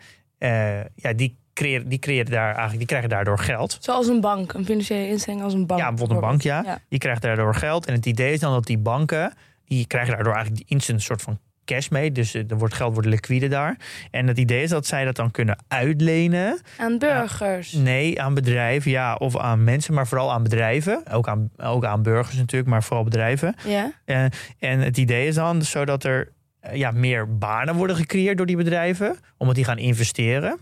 ja, 0.95 1.13
die 1.17 1.39
creëren, 1.55 1.89
die 1.89 1.99
creëren 1.99 2.31
daar 2.31 2.47
eigenlijk, 2.47 2.79
die 2.79 2.87
krijgen 2.87 3.09
daardoor 3.09 3.39
geld. 3.39 3.79
zoals 3.81 4.07
een 4.09 4.21
bank, 4.21 4.53
een 4.53 4.65
financiële 4.65 5.09
instelling 5.09 5.43
als 5.43 5.53
een 5.55 5.67
bank. 5.67 5.81
Ja, 5.81 5.89
bijvoorbeeld 5.89 6.23
een 6.23 6.29
bank, 6.29 6.43
ja. 6.43 6.63
Ja. 6.65 6.79
Die 6.89 6.99
krijgt 6.99 7.23
daardoor 7.23 7.55
geld. 7.55 7.87
En 7.87 7.95
het 7.95 8.07
idee 8.07 8.33
is 8.33 8.41
dan 8.41 8.53
dat 8.53 8.67
die 8.67 8.79
banken, 8.79 9.33
die 9.65 9.87
krijgen 9.87 10.15
daardoor 10.15 10.35
eigenlijk 10.35 10.65
instant 10.69 11.03
soort 11.03 11.23
van 11.23 11.39
cash 11.65 11.89
mee. 11.89 12.13
Dus 12.13 12.35
eh, 12.35 12.51
er 12.51 12.59
wordt 12.59 12.75
geld 12.75 12.93
wordt 12.93 13.09
liquide 13.09 13.49
daar. 13.49 13.77
En 14.11 14.27
het 14.27 14.39
idee 14.39 14.63
is 14.63 14.71
dat 14.71 14.87
zij 14.87 15.05
dat 15.05 15.17
dan 15.17 15.31
kunnen 15.31 15.57
uitlenen. 15.69 16.61
Aan 16.79 16.99
burgers. 16.99 17.73
Nee, 17.73 18.21
aan 18.23 18.35
bedrijven, 18.35 18.91
ja, 18.91 19.15
of 19.15 19.39
aan 19.39 19.65
mensen, 19.65 19.95
maar 19.95 20.07
vooral 20.07 20.33
aan 20.33 20.43
bedrijven. 20.43 21.03
Ook 21.11 21.29
aan, 21.29 21.51
ook 21.57 21.85
aan 21.85 22.03
burgers 22.03 22.37
natuurlijk, 22.37 22.71
maar 22.71 22.83
vooral 22.83 23.05
bedrijven. 23.05 23.55
Ja, 23.67 23.93
Eh, 24.05 24.25
en 24.59 24.79
het 24.81 24.97
idee 24.99 25.27
is 25.27 25.35
dan 25.35 25.63
zodat 25.63 26.05
er 26.05 26.33
eh, 26.61 26.75
ja, 26.77 26.91
meer 26.91 27.39
banen 27.39 27.75
worden 27.75 27.97
gecreëerd 27.97 28.37
door 28.37 28.47
die 28.47 28.57
bedrijven, 28.57 29.17
omdat 29.37 29.55
die 29.57 29.65
gaan 29.65 29.79
investeren. 29.79 30.59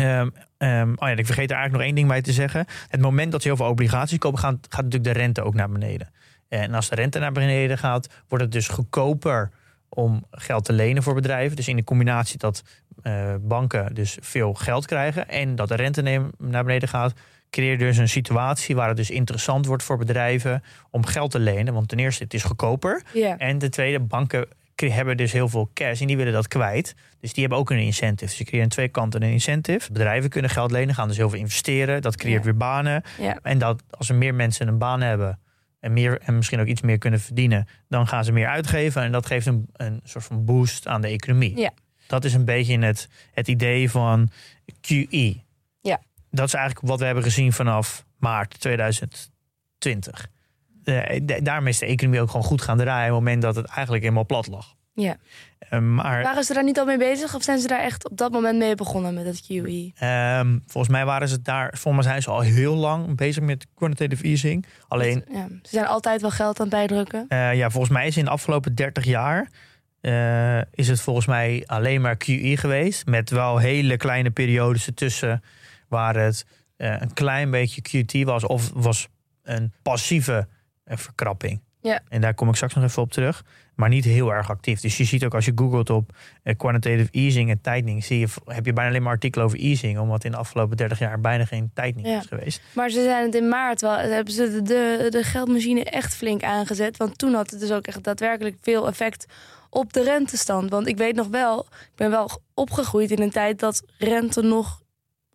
Ehm, 0.00 0.28
ehm, 0.58 0.90
oh 0.90 1.08
ja, 1.08 1.16
ik 1.16 1.26
vergeet 1.26 1.50
er 1.50 1.56
eigenlijk 1.56 1.72
nog 1.72 1.82
één 1.82 1.94
ding 1.94 2.08
bij 2.08 2.22
te 2.22 2.32
zeggen. 2.32 2.66
Het 2.88 3.00
moment 3.00 3.32
dat 3.32 3.42
ze 3.42 3.48
heel 3.48 3.56
veel 3.56 3.66
obligaties 3.66 4.18
kopen, 4.18 4.38
gaan, 4.38 4.60
gaat 4.68 4.84
natuurlijk 4.84 5.14
de 5.14 5.20
rente 5.20 5.42
ook 5.42 5.54
naar 5.54 5.70
beneden. 5.70 6.10
En 6.48 6.74
als 6.74 6.88
de 6.88 6.94
rente 6.94 7.18
naar 7.18 7.32
beneden 7.32 7.78
gaat, 7.78 8.08
wordt 8.28 8.44
het 8.44 8.52
dus 8.52 8.68
goedkoper 8.68 9.50
om 9.88 10.24
geld 10.30 10.64
te 10.64 10.72
lenen 10.72 11.02
voor 11.02 11.14
bedrijven. 11.14 11.56
Dus 11.56 11.68
in 11.68 11.76
de 11.76 11.84
combinatie 11.84 12.38
dat 12.38 12.62
eh, 13.02 13.34
banken 13.40 13.94
dus 13.94 14.18
veel 14.20 14.54
geld 14.54 14.86
krijgen 14.86 15.28
en 15.28 15.56
dat 15.56 15.68
de 15.68 15.74
rente 15.74 16.30
naar 16.38 16.64
beneden 16.64 16.88
gaat, 16.88 17.12
creëer 17.50 17.70
je 17.70 17.78
dus 17.78 17.96
een 17.96 18.08
situatie 18.08 18.76
waar 18.76 18.88
het 18.88 18.96
dus 18.96 19.10
interessant 19.10 19.66
wordt 19.66 19.82
voor 19.82 19.98
bedrijven 19.98 20.62
om 20.90 21.06
geld 21.06 21.30
te 21.30 21.38
lenen. 21.38 21.74
Want 21.74 21.88
ten 21.88 21.98
eerste, 21.98 22.24
het 22.24 22.34
is 22.34 22.42
goedkoper. 22.42 23.02
En 23.38 23.58
ten 23.58 23.70
tweede, 23.70 24.00
banken 24.00 24.48
hebben 24.88 25.16
dus 25.16 25.32
heel 25.32 25.48
veel 25.48 25.70
cash 25.74 26.00
en 26.00 26.06
die 26.06 26.16
willen 26.16 26.32
dat 26.32 26.48
kwijt. 26.48 26.94
Dus 27.20 27.32
die 27.32 27.40
hebben 27.42 27.58
ook 27.60 27.70
een 27.70 27.78
incentive. 27.78 28.24
Dus 28.30 28.38
je 28.38 28.44
creëert 28.44 28.62
aan 28.64 28.68
twee 28.68 28.88
kanten 28.88 29.22
een 29.22 29.30
incentive. 29.32 29.92
Bedrijven 29.92 30.30
kunnen 30.30 30.50
geld 30.50 30.70
lenen, 30.70 30.94
gaan 30.94 31.08
dus 31.08 31.16
heel 31.16 31.30
veel 31.30 31.38
investeren. 31.38 32.02
Dat 32.02 32.16
creëert 32.16 32.38
Ja. 32.38 32.44
weer 32.44 32.56
banen. 32.56 33.02
Ja. 33.18 33.38
En 33.42 33.58
dat 33.58 33.82
als 33.90 34.08
er 34.08 34.14
meer 34.14 34.34
mensen 34.34 34.68
een 34.68 34.78
baan 34.78 35.00
hebben 35.00 35.38
en, 35.80 35.92
meer, 35.92 36.20
en 36.20 36.36
misschien 36.36 36.60
ook 36.60 36.66
iets 36.66 36.80
meer 36.80 36.98
kunnen 36.98 37.20
verdienen, 37.20 37.68
dan 37.88 38.06
gaan 38.08 38.24
ze 38.24 38.32
meer 38.32 38.48
uitgeven. 38.48 39.02
En 39.02 39.12
dat 39.12 39.26
geeft 39.26 39.46
een, 39.46 39.68
een 39.72 40.00
soort 40.04 40.24
van 40.24 40.44
boost 40.44 40.86
aan 40.86 41.00
de 41.00 41.08
economie. 41.08 41.56
Ja. 41.56 41.70
Dat 42.06 42.24
is 42.24 42.34
een 42.34 42.44
beetje 42.44 42.78
het, 42.78 43.08
het 43.32 43.48
idee 43.48 43.90
van 43.90 44.30
QE. 44.80 45.34
Ja. 45.80 46.00
Dat 46.30 46.46
is 46.46 46.54
eigenlijk 46.54 46.86
wat 46.86 46.98
we 46.98 47.04
hebben 47.04 47.24
gezien 47.24 47.52
vanaf 47.52 48.04
maart 48.18 48.60
2020. 48.60 50.28
Eh, 50.90 51.20
da- 51.22 51.40
daarmee 51.40 51.72
is 51.72 51.78
de 51.78 51.86
economie 51.86 52.20
ook 52.20 52.30
gewoon 52.30 52.46
goed 52.46 52.62
gaan 52.62 52.78
draaien. 52.78 53.08
op 53.08 53.14
het 53.16 53.24
moment 53.24 53.42
dat 53.42 53.56
het 53.56 53.66
eigenlijk 53.66 54.02
helemaal 54.02 54.26
plat 54.26 54.46
lag. 54.46 54.74
Ja. 54.94 55.16
Eh, 55.58 55.78
maar 55.78 56.22
Waren 56.22 56.44
ze 56.44 56.54
daar 56.54 56.64
niet 56.64 56.78
al 56.78 56.84
mee 56.84 56.98
bezig 56.98 57.34
of 57.34 57.42
zijn 57.42 57.58
ze 57.58 57.66
daar 57.68 57.80
echt 57.80 58.10
op 58.10 58.16
dat 58.16 58.32
moment 58.32 58.58
mee 58.58 58.74
begonnen 58.74 59.14
met 59.14 59.24
het? 59.24 59.42
QE? 59.46 59.92
ehm, 59.98 60.58
volgens 60.66 60.92
mij 60.92 61.04
waren 61.04 61.28
ze 61.28 61.42
daar. 61.42 61.68
Volgens 61.78 62.04
mij 62.04 62.12
zijn 62.12 62.22
ze 62.22 62.30
al 62.30 62.40
heel 62.40 62.74
lang 62.74 63.16
bezig 63.16 63.42
met 63.42 63.66
quantitative 63.74 64.24
easing. 64.24 64.66
Alleen, 64.88 65.24
Ja, 65.32 65.46
ze 65.62 65.68
zijn 65.68 65.86
altijd 65.86 66.20
wel 66.20 66.30
geld 66.30 66.60
aan 66.60 66.66
het 66.66 66.74
bijdrukken. 66.74 67.24
eh, 67.28 67.54
ja, 67.54 67.70
volgens 67.70 67.92
mij 67.92 68.06
is 68.06 68.16
in 68.16 68.24
de 68.24 68.30
afgelopen 68.30 68.74
30 68.74 69.04
jaar. 69.04 69.48
is 70.70 70.88
het 70.88 71.00
volgens 71.00 71.26
mij 71.26 71.62
alleen 71.66 72.00
maar 72.00 72.16
QE 72.16 72.56
geweest. 72.56 73.06
Met 73.06 73.30
wel 73.30 73.58
hele 73.58 73.96
kleine 73.96 74.30
periodes 74.30 74.86
ertussen. 74.86 75.42
Waar 75.88 76.16
het 76.16 76.46
een 76.76 77.12
klein 77.12 77.50
beetje 77.50 77.80
QT 77.82 78.24
was. 78.24 78.44
Of 78.46 78.70
was 78.74 79.08
een 79.42 79.72
passieve 79.82 80.48
eh, 80.90 80.96
verkrapping. 80.96 81.60
Ja. 81.82 82.00
En 82.08 82.20
daar 82.20 82.34
kom 82.34 82.48
ik 82.48 82.54
straks 82.54 82.74
nog 82.74 82.84
even 82.84 83.02
op 83.02 83.12
terug. 83.12 83.44
Maar 83.74 83.88
niet 83.88 84.04
heel 84.04 84.32
erg 84.32 84.50
actief. 84.50 84.80
Dus 84.80 84.96
je 84.96 85.04
ziet 85.04 85.24
ook 85.24 85.34
als 85.34 85.44
je 85.44 85.52
googelt 85.54 85.90
op 85.90 86.16
eh, 86.42 86.56
quantitative 86.56 87.08
easing 87.10 87.50
en 87.50 87.60
tightening. 87.60 88.04
Zie 88.04 88.18
je, 88.18 88.26
heb 88.44 88.66
je 88.66 88.72
bijna 88.72 88.90
alleen 88.90 89.02
maar 89.02 89.12
artikelen 89.12 89.46
over 89.46 89.58
easing. 89.58 89.98
Omdat 89.98 90.24
in 90.24 90.30
de 90.30 90.36
afgelopen 90.36 90.76
30 90.76 90.98
jaar 90.98 91.20
bijna 91.20 91.44
geen 91.44 91.70
tightening 91.74 92.06
Ja. 92.08 92.18
is 92.18 92.26
geweest. 92.26 92.60
Maar 92.74 92.90
ze 92.90 93.02
zijn 93.02 93.24
het 93.24 93.34
in 93.34 93.48
maart 93.48 93.80
wel, 93.80 93.96
hebben 93.96 94.32
ze 94.34 94.50
de, 94.50 94.62
de, 94.62 95.06
de 95.10 95.22
geldmachine 95.22 95.84
echt 95.84 96.14
flink 96.14 96.42
aangezet. 96.42 96.96
Want 96.96 97.18
toen 97.18 97.34
had 97.34 97.50
het 97.50 97.60
dus 97.60 97.72
ook 97.72 97.86
echt 97.86 98.04
daadwerkelijk 98.04 98.56
veel 98.62 98.88
effect 98.88 99.26
op 99.70 99.92
de 99.92 100.02
rentestand. 100.02 100.70
Want 100.70 100.86
ik 100.86 100.96
weet 100.96 101.14
nog 101.14 101.28
wel, 101.28 101.60
ik 101.70 101.96
ben 101.96 102.10
wel 102.10 102.30
opgegroeid 102.54 103.10
in 103.10 103.22
een 103.22 103.30
tijd 103.30 103.58
dat 103.58 103.82
rente 103.98 104.42
nog 104.42 104.79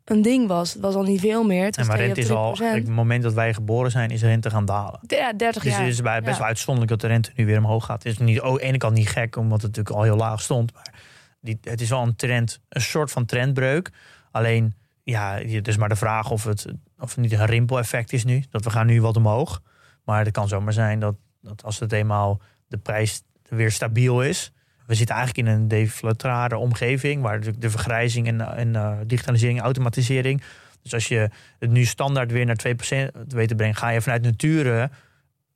een 0.05 0.21
ding 0.21 0.47
was. 0.47 0.73
Het 0.73 0.81
was 0.81 0.95
al 0.95 1.03
niet 1.03 1.19
veel 1.19 1.43
meer. 1.43 1.65
Het 1.65 1.77
En 1.77 1.79
was 1.79 1.87
maar 1.87 1.95
2 1.97 2.07
rente 2.07 2.21
is 2.21 2.27
3%. 2.27 2.31
al, 2.37 2.49
op 2.51 2.57
het 2.57 2.87
moment 2.87 3.23
dat 3.23 3.33
wij 3.33 3.53
geboren 3.53 3.91
zijn, 3.91 4.09
is 4.09 4.21
rente 4.21 4.49
gaan 4.49 4.65
dalen. 4.65 4.99
Ja, 5.07 5.33
30 5.33 5.63
Dus 5.63 5.71
jaar. 5.71 5.81
het 5.81 5.91
is 5.91 6.01
bij- 6.01 6.19
best 6.21 6.31
Ja. 6.31 6.37
wel 6.37 6.47
uitzonderlijk 6.47 6.91
dat 6.91 7.01
de 7.01 7.07
rente 7.07 7.31
nu 7.35 7.45
weer 7.45 7.57
omhoog 7.57 7.85
gaat. 7.85 8.03
Het 8.03 8.11
is 8.11 8.17
niet, 8.17 8.41
oh, 8.41 8.47
aan 8.47 8.53
de 8.55 8.61
ene 8.61 8.77
kant 8.77 8.93
niet 8.93 9.09
gek, 9.09 9.35
omdat 9.35 9.61
het 9.61 9.67
natuurlijk 9.75 9.95
al 9.95 10.03
heel 10.03 10.15
laag 10.15 10.41
stond. 10.41 10.73
Maar 10.73 10.93
die, 11.41 11.57
het 11.61 11.81
is 11.81 11.89
wel 11.89 12.01
een 12.01 12.15
trend, 12.15 12.59
een 12.69 12.81
soort 12.81 13.11
van 13.11 13.25
trendbreuk. 13.25 13.89
Alleen, 14.31 14.73
ja, 15.03 15.37
het 15.37 15.67
is 15.67 15.77
maar 15.77 15.89
de 15.89 15.95
vraag 15.95 16.31
of 16.31 16.43
het, 16.43 16.65
of 16.99 17.09
het 17.09 17.17
niet 17.17 17.31
een 17.31 17.45
rimpeleffect 17.45 18.13
is 18.13 18.23
nu. 18.23 18.43
Dat 18.49 18.63
we 18.63 18.69
gaan 18.69 18.85
nu 18.87 19.01
wat 19.01 19.17
omhoog. 19.17 19.61
Maar 20.03 20.19
het 20.23 20.31
kan 20.33 20.47
zomaar 20.47 20.73
zijn 20.73 20.99
dat, 20.99 21.15
dat 21.41 21.63
als 21.63 21.79
het 21.79 21.91
eenmaal 21.91 22.41
de 22.67 22.77
prijs 22.77 23.23
weer 23.49 23.71
stabiel 23.71 24.21
is. 24.23 24.51
We 24.87 24.95
zitten 24.95 25.15
eigenlijk 25.15 25.47
in 25.47 25.53
een 25.53 25.67
deflatrare 25.67 26.57
omgeving, 26.57 27.21
waar 27.21 27.39
de, 27.39 27.57
de 27.57 27.69
vergrijzing 27.69 28.27
en, 28.27 28.41
en 28.55 28.75
eh, 28.75 28.97
digitalisering, 29.05 29.61
automatisering. 29.61 30.41
Dus 30.81 30.93
als 30.93 31.07
je 31.07 31.29
het 31.59 31.69
nu 31.71 31.85
standaard 31.85 32.31
weer 32.31 32.45
naar 32.45 32.59
2% 32.67 32.71
weet 33.27 33.47
te 33.47 33.55
brengen, 33.55 33.75
ga 33.75 33.89
je 33.89 34.01
vanuit 34.01 34.21
nature 34.23 34.89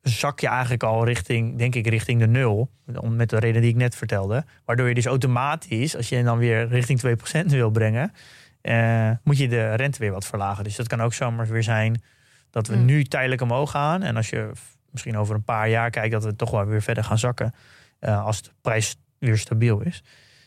zak 0.00 0.40
je 0.40 0.46
eigenlijk 0.48 0.82
al 0.82 1.04
richting, 1.04 1.58
denk 1.58 1.74
ik, 1.74 1.86
richting 1.86 2.20
de 2.20 2.26
nul. 2.26 2.70
Met 3.08 3.30
de 3.30 3.38
reden 3.38 3.60
die 3.62 3.70
ik 3.70 3.76
net 3.76 3.94
vertelde. 3.96 4.44
Waardoor 4.64 4.88
je 4.88 4.94
dus 4.94 5.06
automatisch, 5.06 5.96
als 5.96 6.08
je 6.08 6.22
dan 6.22 6.38
weer 6.38 6.68
richting 6.68 7.00
2% 7.00 7.46
wil 7.46 7.70
brengen, 7.70 8.12
eh, 8.60 9.10
moet 9.24 9.38
je 9.38 9.48
de 9.48 9.74
rente 9.74 9.98
weer 9.98 10.12
wat 10.12 10.26
verlagen. 10.26 10.64
Dus 10.64 10.76
dat 10.76 10.86
kan 10.88 11.00
ook 11.02 11.14
zomaar 11.14 11.46
weer 11.46 11.62
zijn 11.62 12.02
dat 12.50 12.66
we 12.66 12.76
Mm. 12.76 12.84
nu 12.84 13.04
tijdelijk 13.04 13.40
omhoog 13.40 13.70
gaan. 13.70 14.02
En 14.02 14.16
als 14.16 14.30
je 14.30 14.50
misschien 14.90 15.16
over 15.18 15.34
een 15.34 15.42
paar 15.44 15.68
jaar 15.68 15.90
kijkt, 15.90 16.12
dat 16.12 16.24
we 16.24 16.36
toch 16.36 16.50
wel 16.50 16.64
weer 16.66 16.82
verder 16.82 17.04
gaan 17.04 17.18
zakken. 17.18 17.52
eh, 17.98 18.24
als 18.24 18.42
de 18.42 18.50
prijs 18.60 18.96
weer 19.20 19.38
stabiel 19.38 19.80
is. 19.80 20.02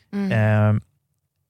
Mm. 0.10 0.32
Ehm, 0.32 0.78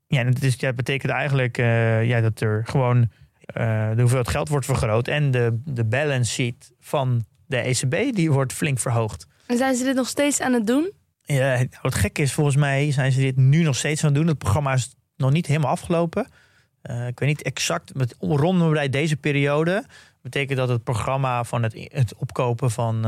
ja, 0.07 0.19
en 0.19 0.27
het 0.27 0.43
is, 0.43 0.61
het 0.61 0.75
betekent 0.75 1.11
eigenlijk 1.11 1.57
eh, 1.57 2.07
ja, 2.07 2.21
dat 2.21 2.41
er 2.41 2.63
gewoon 2.65 3.09
eh, 3.45 3.89
de 3.89 3.99
hoeveelheid 3.99 4.29
geld 4.29 4.49
wordt 4.49 4.65
vergroot. 4.65 5.07
En 5.07 5.31
de, 5.31 5.61
de 5.65 5.83
balance 5.83 6.31
sheet 6.31 6.71
van 6.79 7.25
de 7.45 7.57
ECB 7.57 8.15
die 8.15 8.31
wordt 8.31 8.53
flink 8.53 8.79
verhoogd. 8.79 9.27
En 9.45 9.57
zijn 9.57 9.75
ze 9.75 9.83
dit 9.83 9.95
nog 9.95 10.07
steeds 10.07 10.41
aan 10.41 10.53
het 10.53 10.67
doen? 10.67 10.91
Ja, 11.21 11.55
nou, 11.55 11.67
het 11.81 11.95
gekke 11.95 12.21
is, 12.21 12.33
volgens 12.33 12.55
mij 12.55 12.91
zijn 12.91 13.11
ze 13.11 13.19
dit 13.19 13.35
nu 13.35 13.63
nog 13.63 13.75
steeds 13.75 14.01
aan 14.01 14.09
het 14.09 14.17
doen. 14.17 14.27
Het 14.27 14.37
programma 14.37 14.73
is 14.73 14.95
nog 15.17 15.31
niet 15.31 15.47
helemaal 15.47 15.71
afgelopen. 15.71 16.27
Eh, 16.81 17.07
ik 17.07 17.19
weet 17.19 17.29
niet 17.29 17.41
exact, 17.41 17.93
met 17.93 18.15
rondom 18.19 18.71
bij 18.71 18.89
deze 18.89 19.17
periode 19.17 19.85
betekent 20.21 20.57
dat 20.57 20.69
het 20.69 20.83
programma 20.83 21.43
van 21.43 21.63
het, 21.63 21.87
het 21.91 22.15
opkopen 22.15 22.71
van, 22.71 23.01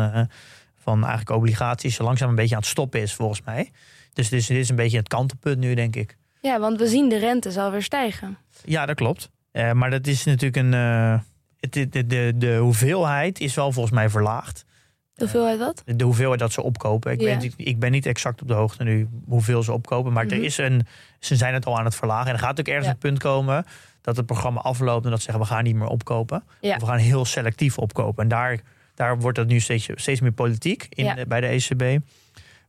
van 0.75 0.99
eigenlijk 0.99 1.29
obligaties 1.29 1.97
langzaam 1.97 2.29
een 2.29 2.35
beetje 2.35 2.55
aan 2.55 2.61
het 2.61 2.69
stoppen 2.69 3.01
is, 3.01 3.13
volgens 3.13 3.41
mij. 3.41 3.71
Dus 4.15 4.29
dit 4.29 4.39
is, 4.39 4.47
dit 4.47 4.57
is 4.57 4.69
een 4.69 4.75
beetje 4.75 4.97
het 4.97 5.07
kantelpunt 5.07 5.57
nu, 5.57 5.73
denk 5.73 5.95
ik. 5.95 6.17
Ja, 6.41 6.59
want 6.59 6.79
we 6.79 6.87
zien 6.87 7.09
de 7.09 7.17
rente 7.17 7.51
zal 7.51 7.71
weer 7.71 7.83
stijgen. 7.83 8.37
Ja, 8.65 8.85
dat 8.85 8.95
klopt. 8.95 9.29
Eh, 9.51 9.71
maar 9.71 9.89
dat 9.89 10.07
is 10.07 10.23
natuurlijk 10.23 10.55
een. 10.55 10.73
eh, 10.73 11.19
het, 11.59 11.73
de, 11.93 12.07
de, 12.07 12.31
de, 12.35 12.55
hoeveelheid 12.55 13.39
is 13.39 13.55
wel 13.55 13.71
volgens 13.71 13.93
mij 13.95 14.09
verlaagd. 14.09 14.65
De 15.13 15.21
hoeveelheid 15.23 15.59
wat? 15.59 15.83
De 15.85 16.03
hoeveelheid 16.03 16.39
dat 16.39 16.51
ze 16.51 16.61
opkopen. 16.61 17.11
Ik, 17.11 17.21
Ja. 17.21 17.37
niet- 17.37 17.53
ik 17.57 17.79
ben 17.79 17.91
niet 17.91 18.05
exact 18.05 18.41
op 18.41 18.47
de 18.47 18.53
hoogte 18.53 18.83
nu 18.83 19.07
hoeveel 19.27 19.63
ze 19.63 19.71
opkopen. 19.71 20.13
Maar 20.13 20.25
Mhm. 20.25 20.33
er 20.35 20.43
is 20.43 20.57
een, 20.57 20.85
ze 21.19 21.35
zijn 21.35 21.53
het 21.53 21.65
al 21.65 21.77
aan 21.77 21.85
het 21.85 21.95
verlagen. 21.95 22.27
En 22.27 22.33
er 22.33 22.39
gaat 22.39 22.59
ook 22.59 22.67
ergens 22.67 22.85
Ja. 22.85 22.91
een 22.91 22.97
punt 22.97 23.19
komen 23.19 23.65
dat 24.01 24.17
het 24.17 24.25
programma 24.25 24.59
afloopt. 24.61 25.03
En 25.05 25.09
dat 25.09 25.19
ze 25.19 25.25
zeggen 25.25 25.43
we 25.43 25.49
gaan 25.49 25.63
niet 25.63 25.75
meer 25.75 25.87
opkopen. 25.87 26.43
Ja. 26.61 26.75
Of 26.75 26.81
we 26.81 26.85
gaan 26.87 26.97
heel 26.97 27.25
selectief 27.25 27.77
opkopen. 27.77 28.23
En 28.23 28.29
daar, 28.29 28.59
daar 28.95 29.19
wordt 29.19 29.37
het 29.37 29.47
nu 29.47 29.59
steeds, 29.59 29.89
steeds 29.95 30.21
meer 30.21 30.31
politiek 30.31 30.85
in, 30.89 31.25
bij 31.27 31.41
de 31.41 31.47
ECB. 31.47 31.79
We 31.79 32.01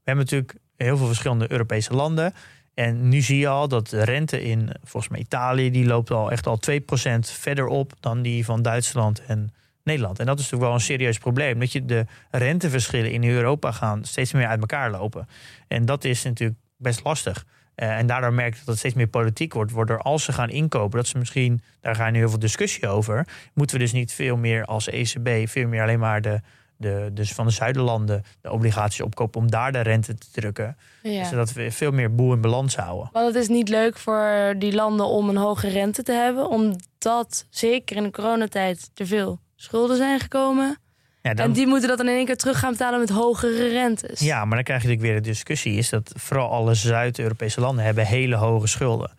hebben 0.04 0.24
natuurlijk 0.24 0.54
heel 0.76 0.96
veel 0.96 1.06
verschillende 1.06 1.50
Europese 1.52 1.94
landen. 1.94 2.34
En 2.74 3.08
nu 3.08 3.20
zie 3.20 3.38
je 3.38 3.48
al 3.48 3.68
dat 3.68 3.88
de 3.88 4.04
rente 4.04 4.42
in, 4.42 4.70
volgens 4.84 5.12
mij 5.12 5.20
Italië, 5.20 5.70
die 5.70 5.86
loopt 5.86 6.10
al 6.10 6.30
echt 6.30 6.46
al 6.46 6.58
2% 6.70 6.74
verder 7.20 7.66
op 7.66 7.92
dan 8.00 8.22
die 8.22 8.44
van 8.44 8.62
Duitsland 8.62 9.24
en 9.26 9.50
Nederland. 9.82 10.18
En 10.18 10.26
dat 10.26 10.38
is 10.38 10.42
natuurlijk 10.42 10.70
wel 10.70 10.80
een 10.80 10.86
serieus 10.86 11.18
probleem. 11.18 11.60
Dat 11.60 11.72
je 11.72 11.84
de 11.84 12.06
renteverschillen 12.30 13.12
in 13.12 13.24
Europa 13.24 13.72
gaan 13.72 14.04
steeds 14.04 14.32
meer 14.32 14.46
uit 14.46 14.60
elkaar 14.60 14.90
lopen. 14.90 15.28
En 15.68 15.84
dat 15.84 16.04
is 16.04 16.22
natuurlijk 16.22 16.58
best 16.76 17.04
lastig. 17.04 17.44
Eh, 17.74 17.98
en 17.98 18.06
daardoor 18.06 18.32
merk 18.32 18.52
je 18.52 18.58
dat 18.58 18.68
het 18.68 18.78
steeds 18.78 18.94
meer 18.94 19.06
politiek 19.06 19.52
wordt. 19.52 19.72
Waardoor 19.72 19.98
als 19.98 20.24
ze 20.24 20.32
gaan 20.32 20.50
inkopen, 20.50 20.96
dat 20.96 21.06
ze 21.06 21.18
misschien, 21.18 21.62
daar 21.80 21.94
gaan 21.94 22.12
nu 22.12 22.18
heel 22.18 22.28
veel 22.28 22.38
discussie 22.38 22.88
over. 22.88 23.26
Moeten 23.54 23.76
we 23.76 23.82
dus 23.82 23.92
niet 23.92 24.12
veel 24.12 24.36
meer 24.36 24.64
als 24.64 24.88
ECB, 24.88 25.48
veel 25.48 25.68
meer 25.68 25.82
alleen 25.82 25.98
maar 25.98 26.20
de, 26.20 26.40
de, 26.76 27.10
dus 27.12 27.32
van 27.32 27.46
de 27.46 27.52
zuiderlanden 27.52 28.24
de 28.40 28.50
obligaties 28.50 29.00
opkopen 29.00 29.40
om 29.40 29.50
daar 29.50 29.72
de 29.72 29.80
rente 29.80 30.14
te 30.14 30.26
drukken. 30.32 30.76
Ja. 31.02 31.24
Zodat 31.24 31.52
we 31.52 31.70
veel 31.70 31.90
meer 31.90 32.14
boel 32.14 32.32
in 32.32 32.40
balans 32.40 32.76
houden. 32.76 33.08
Want 33.12 33.26
het 33.26 33.36
is 33.42 33.48
niet 33.48 33.68
leuk 33.68 33.98
voor 33.98 34.54
die 34.58 34.74
landen 34.74 35.06
om 35.06 35.28
een 35.28 35.36
hoge 35.36 35.68
rente 35.68 36.02
te 36.02 36.12
hebben, 36.12 36.48
omdat 36.48 37.46
zeker 37.50 37.96
in 37.96 38.02
de 38.02 38.10
coronatijd 38.10 38.90
te 38.94 39.06
veel 39.06 39.40
schulden 39.56 39.96
zijn 39.96 40.20
gekomen. 40.20 40.78
Ja, 41.22 41.34
dan, 41.34 41.46
En 41.46 41.52
die 41.52 41.66
moeten 41.66 41.88
dat 41.88 41.98
dan 41.98 42.08
in 42.08 42.16
één 42.16 42.26
keer 42.26 42.36
terug 42.36 42.58
gaan 42.58 42.70
betalen 42.72 43.00
met 43.00 43.08
hogere 43.08 43.68
rentes. 43.68 44.20
ja, 44.20 44.44
maar 44.44 44.54
dan 44.54 44.64
krijg 44.64 44.82
je 44.82 44.88
natuurlijk 44.88 45.12
weer 45.14 45.22
de 45.22 45.28
discussie. 45.28 45.76
Is 45.76 45.88
dat 45.88 46.12
vooral 46.16 46.50
alle 46.50 46.74
Zuid-Europese 46.74 47.60
landen 47.60 47.84
hebben 47.84 48.06
hele 48.06 48.36
hoge 48.36 48.66
schulden. 48.66 49.10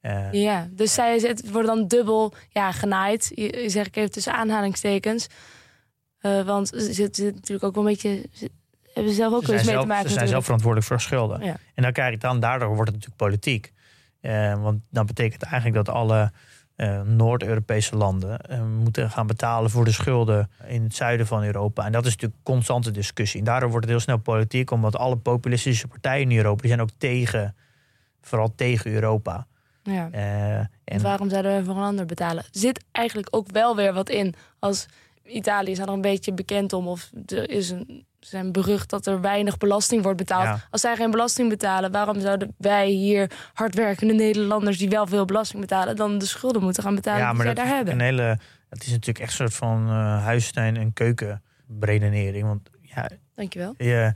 Eh, 0.00 0.32
Ja, 0.32 0.68
dus 0.70 0.94
zij 0.94 1.18
het 1.18 1.50
worden 1.50 1.76
dan 1.76 1.88
dubbel 1.88 2.34
ja, 2.50 2.72
genaaid. 2.72 3.32
Zeg 3.66 3.86
ik 3.86 3.96
even 3.96 4.10
tussen 4.10 4.32
aanhalingstekens. 4.32 5.26
Eh, 6.20 6.42
want 6.42 6.68
ze 6.68 6.92
zitten 6.92 7.24
natuurlijk 7.24 7.64
ook 7.64 7.74
wel 7.74 7.84
een 7.84 7.90
beetje. 7.90 8.26
ze- 8.32 8.50
hebben 8.92 9.12
ze 9.12 9.18
zelf 9.18 9.34
ook 9.34 9.44
Ze 9.44 9.52
eens 9.52 9.62
mee 9.62 9.70
zelf, 9.70 9.82
te 9.82 9.88
maken. 9.88 10.08
ze 10.08 10.14
zijn 10.14 10.28
zelf 10.28 10.44
verantwoordelijk 10.44 10.88
voor 10.88 11.00
schulden. 11.00 11.44
Ja. 11.44 11.56
En 11.74 11.82
dan 11.82 11.92
krijg 11.92 12.10
je 12.12 12.18
dan, 12.18 12.40
daardoor 12.40 12.68
wordt 12.74 12.90
het 12.90 12.94
natuurlijk 12.94 13.16
politiek. 13.16 13.72
Eh, 14.20 14.62
want 14.62 14.80
dan 14.90 15.06
betekent 15.06 15.42
eigenlijk 15.42 15.84
dat 15.84 15.94
alle 15.94 16.32
eh, 16.76 17.00
Noord-Europese 17.02 17.96
landen 17.96 18.40
moeten 18.82 19.10
gaan 19.10 19.26
betalen 19.26 19.70
voor 19.70 19.84
de 19.84 19.92
schulden 19.92 20.50
in 20.66 20.82
het 20.82 20.94
zuiden 20.94 21.26
van 21.26 21.44
Europa. 21.44 21.84
En 21.84 21.92
dat 21.92 22.06
is 22.06 22.10
natuurlijk 22.12 22.40
constante 22.42 22.90
discussie. 22.90 23.38
En 23.38 23.44
daardoor 23.44 23.68
wordt 23.70 23.84
het 23.84 23.94
heel 23.94 24.04
snel 24.04 24.18
politiek, 24.18 24.70
omdat 24.70 24.96
alle 24.96 25.16
populistische 25.16 25.88
partijen 25.88 26.30
in 26.30 26.36
Europa 26.36 26.60
die 26.60 26.68
zijn 26.70 26.80
ook 26.82 26.90
tegen, 26.98 27.54
vooral 28.20 28.52
tegen 28.54 28.90
Europa. 28.92 29.46
Ja. 29.82 30.08
En 30.10 30.70
en 30.84 31.02
waarom 31.02 31.30
zouden 31.30 31.56
we 31.56 31.64
voor 31.64 31.76
een 31.76 31.82
ander 31.82 32.06
betalen? 32.06 32.44
Zit 32.50 32.84
eigenlijk 32.92 33.28
ook 33.30 33.50
wel 33.50 33.76
weer 33.76 33.92
wat 33.92 34.08
in. 34.10 34.34
Als 34.58 34.86
Italië 35.28 35.70
is 35.70 35.78
er 35.78 35.88
een 35.88 36.00
beetje 36.00 36.32
bekend 36.32 36.72
om, 36.72 36.88
of 36.88 37.10
er 37.26 37.50
is 37.50 37.70
een, 37.70 38.06
zijn 38.20 38.52
berucht 38.52 38.90
dat 38.90 39.06
er 39.06 39.20
weinig 39.20 39.56
belasting 39.56 40.02
wordt 40.02 40.18
betaald. 40.18 40.44
Ja. 40.44 40.60
Als 40.70 40.80
zij 40.80 40.96
geen 40.96 41.10
belasting 41.10 41.48
betalen, 41.48 41.92
waarom 41.92 42.20
zouden 42.20 42.54
wij 42.58 42.88
hier 42.88 43.30
hardwerkende 43.54 44.14
Nederlanders 44.14 44.78
die 44.78 44.88
wel 44.88 45.06
veel 45.06 45.24
belasting 45.24 45.60
betalen, 45.60 45.96
dan 45.96 46.18
de 46.18 46.26
schulden 46.26 46.62
moeten 46.62 46.82
gaan 46.82 46.94
betalen 46.94 47.20
ja, 47.20 47.26
die 47.26 47.36
maar 47.36 47.46
zij 47.46 47.54
dat 47.54 47.64
daar 47.64 47.74
hebben? 47.74 47.94
een 47.94 48.00
hele, 48.00 48.38
het 48.68 48.82
is 48.82 48.90
natuurlijk 48.90 49.18
echt 49.18 49.30
een 49.30 49.36
soort 49.36 49.54
van 49.54 49.88
eh 49.88 50.24
huistuin- 50.24 50.76
en 50.76 50.92
keukenredenering. 50.92 52.46
Want 52.46 52.70
ja, 52.82 53.08
Dankjewel. 53.34 53.74
je, 53.76 54.12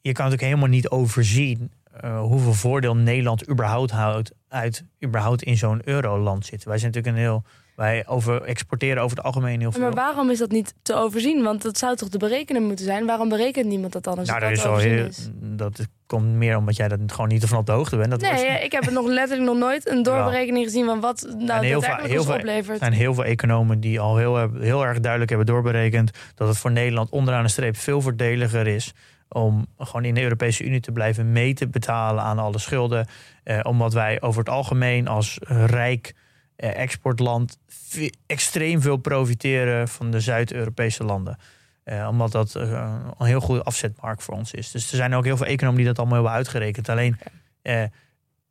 je 0.00 0.12
kan 0.12 0.24
natuurlijk 0.24 0.40
helemaal 0.40 0.68
niet 0.68 0.88
overzien 0.88 1.72
eh, 2.00 2.20
hoeveel 2.20 2.52
voordeel 2.52 2.96
Nederland 2.96 3.48
überhaupt 3.48 3.90
houdt 3.90 4.32
uit 4.48 4.84
überhaupt 5.04 5.42
in 5.42 5.56
zo'n 5.56 5.80
euroland 5.84 6.46
zitten. 6.46 6.68
Wij 6.68 6.78
zijn 6.78 6.92
natuurlijk 6.92 7.16
een 7.16 7.22
heel, 7.28 7.42
wij 7.76 8.06
over, 8.06 8.42
exporteren 8.42 9.02
over 9.02 9.16
het 9.16 9.26
algemeen 9.26 9.60
heel 9.60 9.72
veel. 9.72 9.80
Maar 9.80 9.92
waarom 9.92 10.30
is 10.30 10.38
dat 10.38 10.50
niet 10.50 10.74
te 10.82 10.94
overzien? 10.94 11.42
Want 11.42 11.62
dat 11.62 11.78
zou 11.78 11.96
toch 11.96 12.08
te 12.08 12.18
berekenen 12.18 12.62
moeten 12.62 12.84
zijn? 12.84 13.06
Waarom 13.06 13.28
berekent 13.28 13.66
niemand 13.66 13.92
dat 13.92 14.04
dan 14.04 14.18
als 14.18 14.28
nou, 14.28 14.40
dat, 14.40 14.50
is 14.50 14.84
heel, 14.84 15.08
dat 15.40 15.86
komt 16.06 16.34
meer 16.34 16.56
omdat 16.56 16.76
jij 16.76 16.88
dat 16.88 16.98
gewoon 17.06 17.28
niet 17.28 17.42
ervan 17.42 17.58
op 17.58 17.66
de 17.66 17.72
hoogte 17.72 17.96
bent. 17.96 18.10
Dat 18.10 18.20
Nee, 18.20 18.64
ik 18.64 18.72
heb 18.72 18.84
het 18.84 18.92
nog 18.92 19.06
letterlijk 19.06 19.48
nog 19.48 19.58
nooit 19.58 19.90
een 19.90 20.02
doorberekening 20.12 20.64
gezien 20.64 20.84
van 20.84 21.00
wat 21.00 21.22
nou 21.22 21.36
heel 21.36 21.46
veel- 21.46 21.58
daadwerkelijk 21.70 22.12
heel 22.12 22.22
veel- 22.22 22.34
oplevert. 22.34 22.68
Er 22.80 22.86
zijn 22.86 22.92
heel 22.92 23.14
veel 23.14 23.24
economen 23.24 23.80
die 23.80 24.00
al 24.00 24.16
heel, 24.16 24.50
heel 24.60 24.84
erg 24.84 25.00
duidelijk 25.00 25.30
hebben 25.30 25.46
doorberekend 25.48 26.10
dat 26.34 26.48
het 26.48 26.58
voor 26.58 26.72
Nederland 26.72 27.10
onderaan 27.10 27.42
de 27.42 27.48
streep 27.48 27.76
veel 27.76 28.00
voordeliger 28.00 28.66
is 28.66 28.92
om 29.28 29.66
gewoon 29.78 30.04
in 30.04 30.14
de 30.14 30.22
Europese 30.22 30.64
Unie 30.64 30.80
te 30.80 30.92
blijven 30.92 31.32
mee 31.32 31.54
te 31.54 31.68
betalen 31.68 32.22
aan 32.22 32.38
alle 32.38 32.58
schulden. 32.58 33.06
Eh, 33.44 33.58
omdat 33.62 33.92
wij 33.92 34.20
over 34.20 34.38
het 34.40 34.48
algemeen 34.48 35.08
als 35.08 35.38
rijk 35.48 36.14
exportland 36.56 37.58
ve- 37.66 38.12
extreem 38.26 38.80
veel 38.80 38.96
profiteren 38.96 39.88
van 39.88 40.10
de 40.10 40.20
Zuid-Europese 40.20 41.04
landen. 41.04 41.36
Eh, 41.84 42.08
omdat 42.10 42.32
dat 42.32 42.54
eh, 42.54 42.94
een 43.18 43.26
heel 43.26 43.40
goede 43.40 43.62
afzetmarkt 43.62 44.22
voor 44.22 44.34
ons 44.34 44.52
is. 44.52 44.70
Dus 44.70 44.90
er 44.90 44.96
zijn 44.96 45.14
ook 45.14 45.24
heel 45.24 45.36
veel 45.36 45.46
economen 45.46 45.76
die 45.78 45.86
dat 45.86 45.98
allemaal 45.98 46.14
hebben 46.16 46.32
uitgerekend. 46.34 46.88
Alleen 46.88 47.16
eh, 47.62 47.82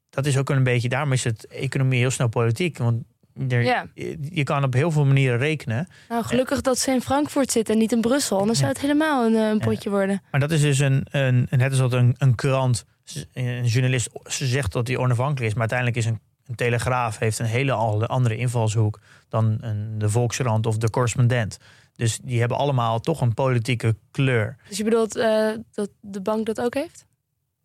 dat 0.10 0.26
is 0.26 0.38
ook 0.38 0.50
een 0.50 0.63
beetje, 0.63 0.89
daarom 0.89 1.12
is 1.12 1.24
het 1.24 1.48
economie 1.48 2.00
heel 2.00 2.10
snel 2.12 2.28
politiek. 2.28 2.78
Want 2.78 3.04
er, 3.50 3.62
Ja. 3.63 3.88
je, 3.94 4.18
je 4.32 4.44
kan 4.44 4.63
op 4.63 4.74
heel 4.74 4.91
veel 4.91 5.06
manieren 5.06 5.38
rekenen. 5.38 5.88
Nou, 6.10 6.24
gelukkig 6.24 6.62
dat 6.62 6.78
ze 6.78 6.91
in 6.91 7.02
Frankfurt 7.02 7.52
zitten 7.52 7.74
en 7.74 7.80
niet 7.80 7.91
in 7.91 8.02
Brussel. 8.02 8.39
Anders 8.39 8.60
zou 8.60 8.72
het 8.72 8.82
helemaal 8.82 9.26
een, 9.26 9.36
eh, 9.36 9.50
een 9.50 9.60
potje 9.60 9.89
worden. 9.89 10.22
Maar 10.32 10.39
dat 10.39 10.52
is 10.52 10.62
dus 10.62 10.80
een, 10.80 11.06
een, 11.12 11.48
net 11.50 11.70
als 11.70 11.80
dat 11.80 11.94
een, 11.94 12.15
een 12.18 12.36
krant, 12.36 12.86
een 13.34 13.65
journalist 13.65 14.10
ze 14.26 14.46
zegt 14.46 14.72
dat 14.72 14.88
hij 14.88 14.98
onafhankelijk 14.98 15.46
is. 15.46 15.52
Maar 15.52 15.70
uiteindelijk 15.70 15.98
is 15.98 16.06
een, 16.06 16.20
een 16.47 16.55
telegraaf 16.55 17.19
heeft 17.19 17.39
een 17.39 17.45
hele 17.45 17.73
andere 18.08 18.36
invalshoek 18.36 18.99
dan 19.29 19.58
een, 19.62 19.97
de 19.97 20.10
Volkskrant 20.10 20.65
of 20.65 20.77
de 20.77 20.89
correspondent. 20.89 21.58
Dus 21.95 22.19
die 22.23 22.39
hebben 22.39 22.58
allemaal 22.58 22.99
toch 22.99 23.21
een 23.21 23.34
politieke 23.34 23.95
kleur. 24.12 24.58
Dus 24.67 24.77
je 24.77 24.84
bedoelt 24.84 25.15
eh, 25.15 25.49
dat 25.73 25.89
de 26.01 26.21
bank 26.21 26.45
dat 26.45 26.62
ook 26.62 26.73
heeft? 26.73 27.05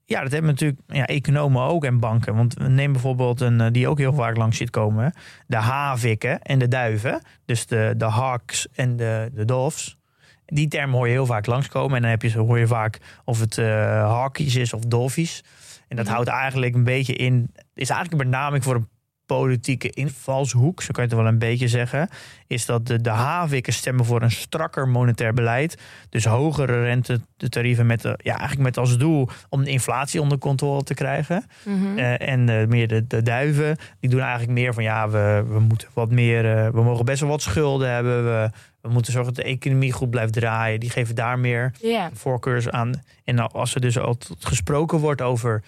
Ja, 0.04 0.22
dat 0.22 0.32
hebben 0.32 0.50
natuurlijk 0.50 0.80
ja, 0.86 1.06
economen 1.06 1.62
ook 1.62 1.84
en 1.84 2.00
banken. 2.00 2.34
Want 2.36 2.68
neem 2.68 2.92
bijvoorbeeld 2.92 3.40
een 3.40 3.60
eh, 3.60 3.70
die 3.72 3.88
ook 3.88 3.98
heel 3.98 4.12
vaak 4.12 4.36
langs 4.36 4.56
ziet 4.56 4.70
komen. 4.70 5.14
De 5.46 5.56
havikken 5.56 6.42
en 6.42 6.58
de 6.58 6.68
duiven. 6.68 7.22
Dus 7.44 7.66
de, 7.66 7.94
de 7.96 8.04
hawks 8.04 8.68
en 8.72 8.96
de, 8.96 9.30
de 9.34 9.44
doves. 9.44 9.98
Die 10.46 10.68
termen 10.68 10.96
hoor 10.96 11.06
je 11.06 11.12
heel 11.12 11.26
vaak 11.26 11.46
langskomen. 11.46 11.96
En 11.96 12.02
dan 12.02 12.10
heb 12.10 12.22
je, 12.22 12.38
hoor 12.38 12.58
je 12.58 12.66
vaak 12.66 12.98
of 13.24 13.40
het 13.40 13.58
eh 13.58 13.66
hawkies 14.04 14.56
is 14.56 14.72
of 14.72 14.80
dolfies. 14.80 15.44
En 15.90 15.96
dat 15.96 16.04
Mhm. 16.04 16.14
houdt 16.14 16.28
eigenlijk 16.28 16.74
een 16.74 16.84
beetje 16.84 17.14
in... 17.14 17.50
is 17.74 17.90
eigenlijk 17.90 18.22
een 18.22 18.30
benaming 18.30 18.64
voor 18.64 18.74
een 18.74 18.88
politieke 19.26 19.90
invalshoek. 19.90 20.82
Zo 20.82 20.88
kan 20.92 21.04
je 21.04 21.10
het 21.10 21.18
wel 21.18 21.28
een 21.28 21.38
beetje 21.38 21.68
zeggen. 21.68 22.08
Is 22.46 22.66
dat 22.66 22.86
de, 22.86 23.00
de 23.00 23.10
havikken 23.10 23.72
stemmen 23.72 24.04
voor 24.04 24.22
een 24.22 24.30
strakker 24.30 24.88
monetair 24.88 25.32
beleid. 25.34 25.78
Dus 26.08 26.24
hogere 26.24 26.82
rentetarieven 26.82 27.86
met, 27.86 28.02
de, 28.02 28.18
ja, 28.22 28.38
eigenlijk 28.38 28.60
met 28.62 28.78
als 28.78 28.98
doel 28.98 29.28
om 29.48 29.64
de 29.64 29.70
inflatie 29.70 30.20
onder 30.20 30.38
controle 30.38 30.82
te 30.82 30.94
krijgen. 30.94 31.44
Mhm. 31.64 31.98
Eh, 31.98 32.28
en 32.28 32.48
eh, 32.48 32.66
meer 32.66 32.88
de, 32.88 33.06
de 33.06 33.22
duiven, 33.22 33.76
die 34.00 34.10
doen 34.10 34.20
eigenlijk 34.20 34.52
meer 34.52 34.74
van 34.74 34.82
ja, 34.82 35.08
we, 35.08 35.44
we 35.48 35.60
moeten 35.60 35.88
wat 35.94 36.10
meer, 36.10 36.56
eh, 36.56 36.68
we 36.68 36.82
mogen 36.82 37.04
best 37.04 37.20
wel 37.20 37.30
wat 37.30 37.42
schulden 37.42 37.90
hebben. 37.92 38.24
We, 38.24 38.50
we 38.80 38.88
moeten 38.88 39.12
zorgen 39.12 39.34
dat 39.34 39.44
de 39.44 39.50
economie 39.50 39.92
goed 39.92 40.10
blijft 40.10 40.32
draaien. 40.32 40.80
Die 40.80 40.90
geven 40.90 41.14
daar 41.14 41.38
meer 41.38 41.72
voorkeurs 42.12 42.68
aan. 42.70 42.92
En 43.24 43.38
als 43.52 43.74
er 43.74 43.80
dus 43.80 43.98
altijd 43.98 44.44
gesproken 44.44 44.98
wordt 44.98 45.20
over, 45.22 45.62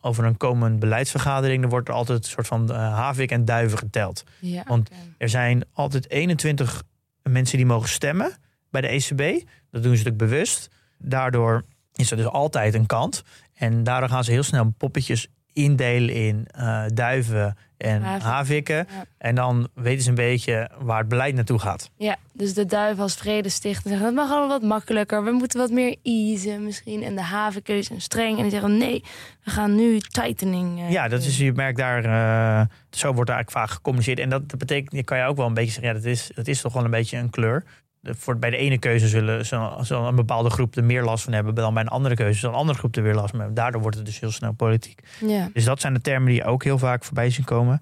over 0.00 0.24
een 0.24 0.36
komende 0.36 0.78
beleidsvergadering, 0.78 1.60
dan 1.60 1.70
wordt 1.70 1.88
er 1.88 1.94
altijd 1.94 2.18
een 2.18 2.30
soort 2.30 2.46
van 2.46 2.70
eh, 2.70 2.76
havik 2.76 3.30
en 3.30 3.44
duiven 3.44 3.78
geteld. 3.78 4.24
ja. 4.40 4.62
Want-. 4.66 4.90
Er 5.18 5.28
zijn 5.28 5.64
altijd 5.72 6.10
21 6.10 6.82
mensen 7.22 7.56
die 7.56 7.66
mogen 7.66 7.88
stemmen 7.88 8.36
bij 8.70 8.80
de 8.80 8.88
ECB. 8.88 9.46
Dat 9.70 9.82
doen 9.82 9.96
ze 9.96 10.04
natuurlijk 10.04 10.16
bewust. 10.16 10.68
Daardoor 10.98 11.64
is 11.94 12.10
er 12.10 12.16
dus 12.16 12.26
altijd 12.26 12.74
een 12.74 12.86
kant. 12.86 13.22
En 13.54 13.82
daardoor 13.82 14.08
gaan 14.08 14.24
ze 14.24 14.30
heel 14.30 14.42
snel 14.42 14.74
poppetjes 14.78 15.28
indelen 15.54 16.14
in 16.14 16.46
eh, 16.50 16.84
duiven 16.94 17.56
en 17.76 18.02
Haviken. 18.02 18.28
havikken. 18.30 18.76
Ja. 18.76 19.04
En 19.18 19.34
dan 19.34 19.68
weten 19.74 20.02
ze 20.02 20.08
een 20.08 20.14
beetje 20.14 20.70
waar 20.78 20.98
het 20.98 21.08
beleid 21.08 21.34
naartoe 21.34 21.58
gaat. 21.58 21.90
Ja, 21.96 22.16
dus 22.32 22.54
de 22.54 22.66
duiven 22.66 23.02
als 23.02 23.14
vredestichter 23.14 23.88
zeggen... 23.90 24.06
het 24.06 24.14
mag 24.14 24.30
allemaal 24.30 24.48
wat 24.48 24.62
makkelijker, 24.62 25.24
we 25.24 25.30
moeten 25.30 25.58
wat 25.60 25.70
meer 25.70 25.96
easen 26.02 26.64
misschien. 26.64 27.02
En 27.02 27.14
de 27.14 27.22
havenkeus 27.22 27.86
zijn 27.86 28.00
streng 28.00 28.36
en 28.36 28.42
die 28.42 28.50
zeggen... 28.50 28.76
nee, 28.78 29.02
we 29.44 29.50
gaan 29.50 29.74
nu 29.74 30.00
tightening. 30.00 30.80
eh, 30.80 30.90
Ja, 30.90 31.08
dat 31.08 31.22
is, 31.22 31.38
je 31.38 31.52
merkt 31.52 31.78
daar, 31.78 32.04
eh, 32.04 32.66
zo 32.90 33.12
wordt 33.12 33.30
er 33.30 33.34
eigenlijk 33.36 33.66
vaak 33.66 33.76
gecommuniceerd. 33.76 34.18
En 34.18 34.28
dat, 34.28 34.48
dat 34.50 34.58
betekent, 34.58 34.92
je 34.92 35.02
kan 35.04 35.18
je 35.18 35.24
ook 35.24 35.36
wel 35.36 35.46
een 35.46 35.54
beetje 35.54 35.72
zeggen, 35.72 35.88
ja, 35.88 35.94
dat 36.00 36.04
is, 36.04 36.30
dat 36.34 36.46
is 36.46 36.60
toch 36.60 36.72
wel 36.72 36.84
een 36.84 36.90
beetje 36.90 37.16
een 37.18 37.30
kleur. 37.30 37.64
Voor, 38.04 38.38
bij 38.38 38.50
de 38.50 38.56
ene 38.56 38.78
keuze 38.78 39.08
zullen, 39.08 39.46
zal 39.86 40.06
een 40.08 40.14
bepaalde 40.14 40.50
groep 40.50 40.76
er 40.76 40.84
meer 40.84 41.02
last 41.02 41.24
van 41.24 41.32
hebben 41.32 41.54
dan 41.54 41.74
bij 41.74 41.82
een 41.82 41.88
andere 41.88 42.14
keuze 42.14 42.38
zal 42.38 42.50
een 42.50 42.56
andere 42.56 42.78
groep 42.78 42.96
er 42.96 43.02
weer 43.02 43.14
last 43.14 43.30
van 43.30 43.38
hebben. 43.38 43.56
Daardoor 43.56 43.80
wordt 43.80 43.96
het 43.96 44.06
dus 44.06 44.20
heel 44.20 44.30
snel 44.30 44.52
politiek. 44.52 45.00
Ja. 45.20 45.48
Dus 45.52 45.64
dat 45.64 45.80
zijn 45.80 45.94
de 45.94 46.00
termen 46.00 46.32
die 46.32 46.44
ook 46.44 46.64
heel 46.64 46.78
vaak 46.78 47.04
voorbij 47.04 47.30
zien 47.30 47.44
komen. 47.44 47.80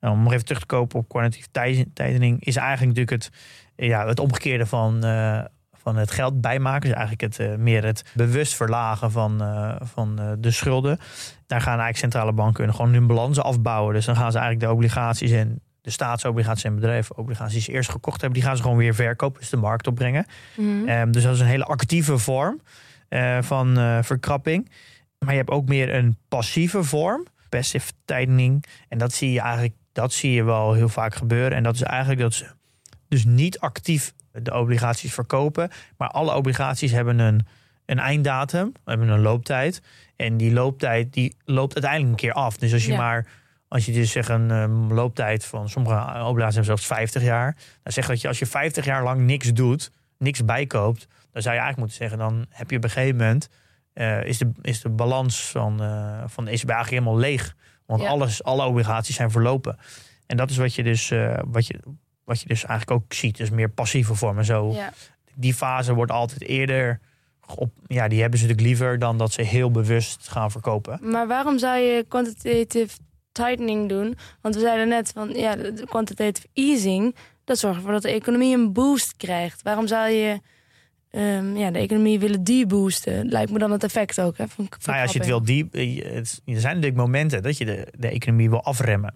En 0.00 0.10
om 0.10 0.22
nog 0.22 0.32
even 0.32 0.44
terug 0.44 0.60
te 0.60 0.66
kopen 0.66 0.98
op 0.98 1.08
kwantitatieve 1.08 1.50
tij- 1.52 1.86
tightening, 1.94 2.44
is 2.44 2.56
eigenlijk 2.56 2.96
natuurlijk 2.96 3.24
het, 3.24 3.42
ja, 3.76 4.06
het 4.06 4.20
omgekeerde 4.20 4.66
van, 4.66 5.04
eh, 5.04 5.44
van 5.72 5.96
het 5.96 6.10
geld 6.10 6.40
bijmaken. 6.40 6.88
Dus 6.88 6.98
eigenlijk 6.98 7.20
het, 7.20 7.38
eh, 7.38 7.56
meer 7.56 7.84
het 7.84 8.04
bewust 8.14 8.54
verlagen 8.54 9.10
van, 9.10 9.42
eh, 9.42 9.76
van 9.80 10.36
de 10.38 10.50
schulden. 10.50 10.98
Daar 11.46 11.60
gaan 11.60 11.78
eigenlijk 11.78 11.98
centrale 11.98 12.32
banken 12.32 12.74
gewoon 12.74 12.92
hun 12.92 13.06
balansen 13.06 13.44
afbouwen. 13.44 13.94
Dus 13.94 14.04
dan 14.04 14.16
gaan 14.16 14.32
ze 14.32 14.38
eigenlijk 14.38 14.66
de 14.66 14.74
obligaties 14.76 15.30
en 15.30 15.60
de 15.84 15.90
staatsobligaties 15.90 16.64
en 16.64 17.50
ze 17.50 17.72
eerst 17.72 17.90
gekocht 17.90 18.20
hebben, 18.20 18.38
die 18.38 18.48
gaan 18.48 18.56
ze 18.56 18.62
gewoon 18.62 18.76
weer 18.76 18.94
verkopen, 18.94 19.40
dus 19.40 19.50
de 19.50 19.56
markt 19.56 19.86
opbrengen. 19.86 20.26
Mhm. 20.56 20.88
Ehm, 20.88 21.10
dus 21.10 21.22
dat 21.22 21.34
is 21.34 21.40
een 21.40 21.46
hele 21.46 21.64
actieve 21.64 22.18
vorm 22.18 22.60
eh, 23.08 23.38
van 23.42 23.78
eh, 23.78 23.98
verkrapping. 24.02 24.70
Maar 25.18 25.30
je 25.30 25.38
hebt 25.38 25.50
ook 25.50 25.68
meer 25.68 25.94
een 25.94 26.16
passieve 26.28 26.84
vorm, 26.84 27.26
passive 27.48 27.92
tightening. 28.04 28.64
En 28.88 28.98
dat 28.98 29.12
zie 29.12 29.32
je 29.32 29.40
eigenlijk, 29.40 29.74
dat 29.92 30.12
zie 30.12 30.32
je 30.32 30.44
wel 30.44 30.72
heel 30.72 30.88
vaak 30.88 31.14
gebeuren. 31.14 31.56
En 31.56 31.62
dat 31.62 31.74
is 31.74 31.82
eigenlijk 31.82 32.20
dat 32.20 32.34
ze 32.34 32.46
dus 33.08 33.24
niet 33.24 33.58
actief 33.58 34.14
de 34.32 34.54
obligaties 34.54 35.14
verkopen, 35.14 35.70
maar 35.96 36.08
alle 36.08 36.34
obligaties 36.34 36.92
hebben 36.92 37.18
een, 37.18 37.46
een 37.86 37.98
einddatum, 37.98 38.72
hebben 38.84 39.08
een 39.08 39.20
looptijd. 39.20 39.82
En 40.16 40.36
die 40.36 40.52
looptijd 40.52 41.12
die 41.12 41.36
loopt 41.44 41.74
uiteindelijk 41.74 42.10
een 42.10 42.28
keer 42.28 42.32
af. 42.32 42.56
Dus 42.56 42.72
als 42.72 42.84
je 42.84 42.92
Ja. 42.92 42.98
maar 42.98 43.26
als 43.74 43.84
je 43.86 43.92
dus 43.92 44.10
zegt 44.12 44.28
een 44.28 44.50
ehm, 44.50 44.92
looptijd 44.92 45.44
van 45.44 45.68
sommige 45.68 45.94
obligaties 46.24 46.54
hebben 46.54 46.64
zelfs 46.64 46.86
50 46.86 47.22
jaar. 47.22 47.56
Dan 47.82 47.92
zeg 47.92 48.06
dat 48.06 48.20
je 48.20 48.28
als 48.28 48.38
je 48.38 48.46
50 48.46 48.84
jaar 48.84 49.02
lang 49.02 49.20
niks 49.20 49.52
doet, 49.52 49.90
niks 50.18 50.44
bijkoopt, 50.44 51.06
dan 51.32 51.42
zou 51.42 51.54
je 51.54 51.60
eigenlijk 51.60 51.78
moeten 51.78 51.96
zeggen, 51.96 52.18
dan 52.18 52.46
heb 52.48 52.70
je 52.70 52.76
op 52.76 52.84
een 52.84 52.90
gegeven 52.90 53.16
moment 53.16 53.48
eh, 53.92 54.24
is, 54.24 54.38
de, 54.38 54.50
is 54.62 54.80
de 54.80 54.88
balans 54.88 55.50
van, 55.50 55.82
eh 55.82 56.22
van 56.26 56.44
de 56.44 56.50
ECB 56.50 56.68
eigenlijk 56.68 56.90
helemaal 56.90 57.20
leeg. 57.20 57.56
Want 57.86 58.02
Ja. 58.02 58.08
alles, 58.08 58.44
alle 58.44 58.64
obligaties 58.64 59.16
zijn 59.16 59.30
verlopen. 59.30 59.78
En 60.26 60.36
dat 60.36 60.50
is 60.50 60.56
wat 60.56 60.74
je 60.74 60.82
dus, 60.82 61.10
eh, 61.10 61.38
wat 61.46 61.66
je, 61.66 61.80
wat 62.24 62.40
je 62.40 62.46
dus 62.48 62.64
eigenlijk 62.64 63.02
ook 63.02 63.12
ziet. 63.12 63.36
Dus 63.36 63.50
meer 63.50 63.70
passieve 63.70 64.14
vormen. 64.14 64.44
Zo, 64.44 64.72
ja. 64.72 64.92
Die 65.34 65.54
fase 65.54 65.94
wordt 65.94 66.12
altijd 66.12 66.42
eerder 66.42 67.00
op. 67.54 67.72
Ja, 67.86 68.08
die 68.08 68.20
hebben 68.20 68.38
ze 68.38 68.46
natuurlijk 68.46 68.68
liever 68.68 68.98
dan 68.98 69.18
dat 69.18 69.32
ze 69.32 69.42
heel 69.42 69.70
bewust 69.70 70.28
gaan 70.28 70.50
verkopen. 70.50 70.98
Maar 71.02 71.26
waarom 71.26 71.58
zou 71.58 71.78
je 71.78 72.04
quantitative 72.08 72.96
tightening 73.34 73.88
doen? 73.88 74.16
Want 74.40 74.54
we 74.54 74.60
zeiden 74.60 74.88
net 74.88 75.10
van 75.14 75.28
ja, 75.30 75.56
de 75.56 75.84
quantitative 75.88 76.46
easing, 76.52 77.14
dat 77.44 77.58
zorgt 77.58 77.76
ervoor 77.76 77.92
dat 77.92 78.02
de 78.02 78.10
economie 78.10 78.54
een 78.56 78.72
boost 78.72 79.16
krijgt. 79.16 79.62
Waarom 79.62 79.86
zou 79.86 80.08
je 80.10 80.40
ehm, 81.10 81.56
ja, 81.56 81.70
de 81.70 81.78
economie 81.78 82.18
willen 82.18 82.44
deboosten? 82.44 83.28
Lijkt 83.28 83.50
me 83.50 83.58
dan 83.58 83.70
het 83.70 83.84
effect 83.84 84.20
ook. 84.20 84.36
Hè, 84.36 84.48
van 84.48 84.68
Nou 84.84 84.96
ja, 84.96 85.02
als 85.02 85.12
je 85.12 85.18
het 85.18 85.26
wil 85.28 85.42
diep. 85.42 85.74
eh, 85.74 86.16
Er 86.16 86.26
zijn 86.44 86.62
natuurlijk 86.62 86.96
momenten 86.96 87.42
dat 87.42 87.58
je 87.58 87.64
de, 87.64 87.88
de 87.98 88.08
economie 88.08 88.50
wil 88.50 88.62
afremmen. 88.62 89.14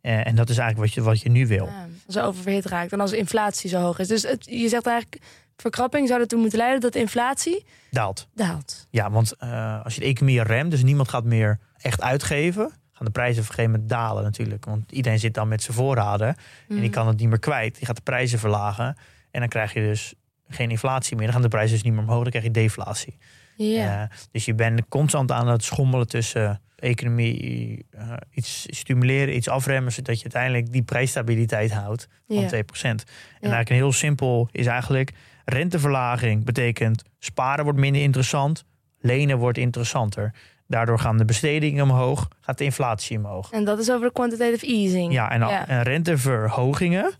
Eh, 0.00 0.26
en 0.26 0.34
dat 0.36 0.48
is 0.48 0.58
eigenlijk 0.58 0.88
wat 0.88 0.94
je, 1.04 1.10
wat 1.10 1.20
je 1.20 1.28
nu 1.28 1.46
wil. 1.46 1.64
Ja, 1.66 1.86
als 2.06 2.14
het 2.14 2.24
oververhit 2.24 2.64
raakt 2.64 2.92
en 2.92 3.00
als 3.00 3.10
de 3.10 3.16
inflatie 3.16 3.70
zo 3.70 3.80
hoog 3.80 3.98
is. 3.98 4.08
Dus 4.08 4.22
het, 4.22 4.44
je 4.50 4.68
zegt 4.68 4.86
eigenlijk, 4.86 5.22
verkrapping 5.56 6.08
zou 6.08 6.20
ertoe 6.20 6.40
moeten 6.40 6.58
leiden 6.58 6.80
dat 6.80 6.92
de 6.92 6.98
inflatie 6.98 7.64
Daalt. 7.90 8.28
daalt. 8.34 8.86
Ja, 8.90 9.10
want 9.10 9.32
eh, 9.38 9.84
als 9.84 9.94
je 9.94 10.00
de 10.00 10.06
economie 10.06 10.42
remt, 10.42 10.70
dus 10.70 10.82
niemand 10.82 11.08
gaat 11.08 11.24
meer 11.24 11.58
echt 11.76 12.02
uitgeven, 12.02 12.70
gaan 12.96 13.06
de 13.06 13.12
prijzen 13.12 13.42
op 13.42 13.48
een 13.48 13.54
gegeven 13.54 13.70
moment 13.70 13.88
dalen 13.88 14.22
natuurlijk. 14.22 14.64
Want 14.64 14.92
iedereen 14.92 15.18
zit 15.18 15.34
dan 15.34 15.48
met 15.48 15.62
zijn 15.62 15.76
voorraden 15.76 16.36
en 16.68 16.80
die 16.80 16.90
kan 16.90 17.06
het 17.06 17.18
niet 17.18 17.28
meer 17.28 17.38
kwijt. 17.38 17.76
Die 17.76 17.86
gaat 17.86 17.96
de 17.96 18.02
prijzen 18.02 18.38
verlagen 18.38 18.96
en 19.30 19.40
dan 19.40 19.48
krijg 19.48 19.72
je 19.72 19.80
dus 19.80 20.14
geen 20.48 20.70
inflatie 20.70 21.16
meer. 21.16 21.24
Dan 21.24 21.34
gaan 21.34 21.42
de 21.42 21.48
prijzen 21.48 21.74
dus 21.74 21.82
niet 21.82 21.92
meer 21.92 22.02
omhoog, 22.02 22.22
dan 22.22 22.30
krijg 22.30 22.44
je 22.44 22.50
deflatie. 22.50 23.16
Ja. 23.56 24.02
Eh, 24.02 24.16
dus 24.30 24.44
je 24.44 24.54
bent 24.54 24.88
constant 24.88 25.32
aan 25.32 25.48
het 25.48 25.64
schommelen 25.64 26.06
tussen 26.08 26.60
economie, 26.76 27.86
eh, 27.90 28.12
iets 28.30 28.66
stimuleren, 28.68 29.36
iets 29.36 29.48
afremmen, 29.48 29.92
zodat 29.92 30.16
je 30.16 30.22
uiteindelijk 30.22 30.72
die 30.72 30.82
prijsstabiliteit 30.82 31.72
houdt 31.72 32.08
van 32.28 32.36
Ja. 32.36 32.46
2%. 32.46 33.04
En 33.04 33.40
eigenlijk 33.40 33.70
een 33.70 33.76
heel 33.76 33.92
simpel 33.92 34.48
is 34.52 34.66
eigenlijk 34.66 35.12
renteverlaging 35.44 36.44
betekent 36.44 37.02
sparen 37.18 37.64
wordt 37.64 37.78
minder 37.78 38.02
interessant, 38.02 38.64
lenen 39.00 39.38
wordt 39.38 39.58
interessanter. 39.58 40.34
Daardoor 40.68 40.98
gaan 40.98 41.16
de 41.16 41.24
bestedingen 41.24 41.82
omhoog, 41.90 42.28
gaat 42.40 42.58
de 42.58 42.64
inflatie 42.64 43.18
omhoog. 43.18 43.50
En 43.50 43.64
dat 43.64 43.78
is 43.78 43.90
over 43.90 44.06
de 44.06 44.12
quantitative 44.12 44.66
easing. 44.66 45.12
Ja, 45.12 45.30
en, 45.30 45.40
Ja. 45.40 45.68
en 45.68 45.82
renteverhogingen, 45.82 47.12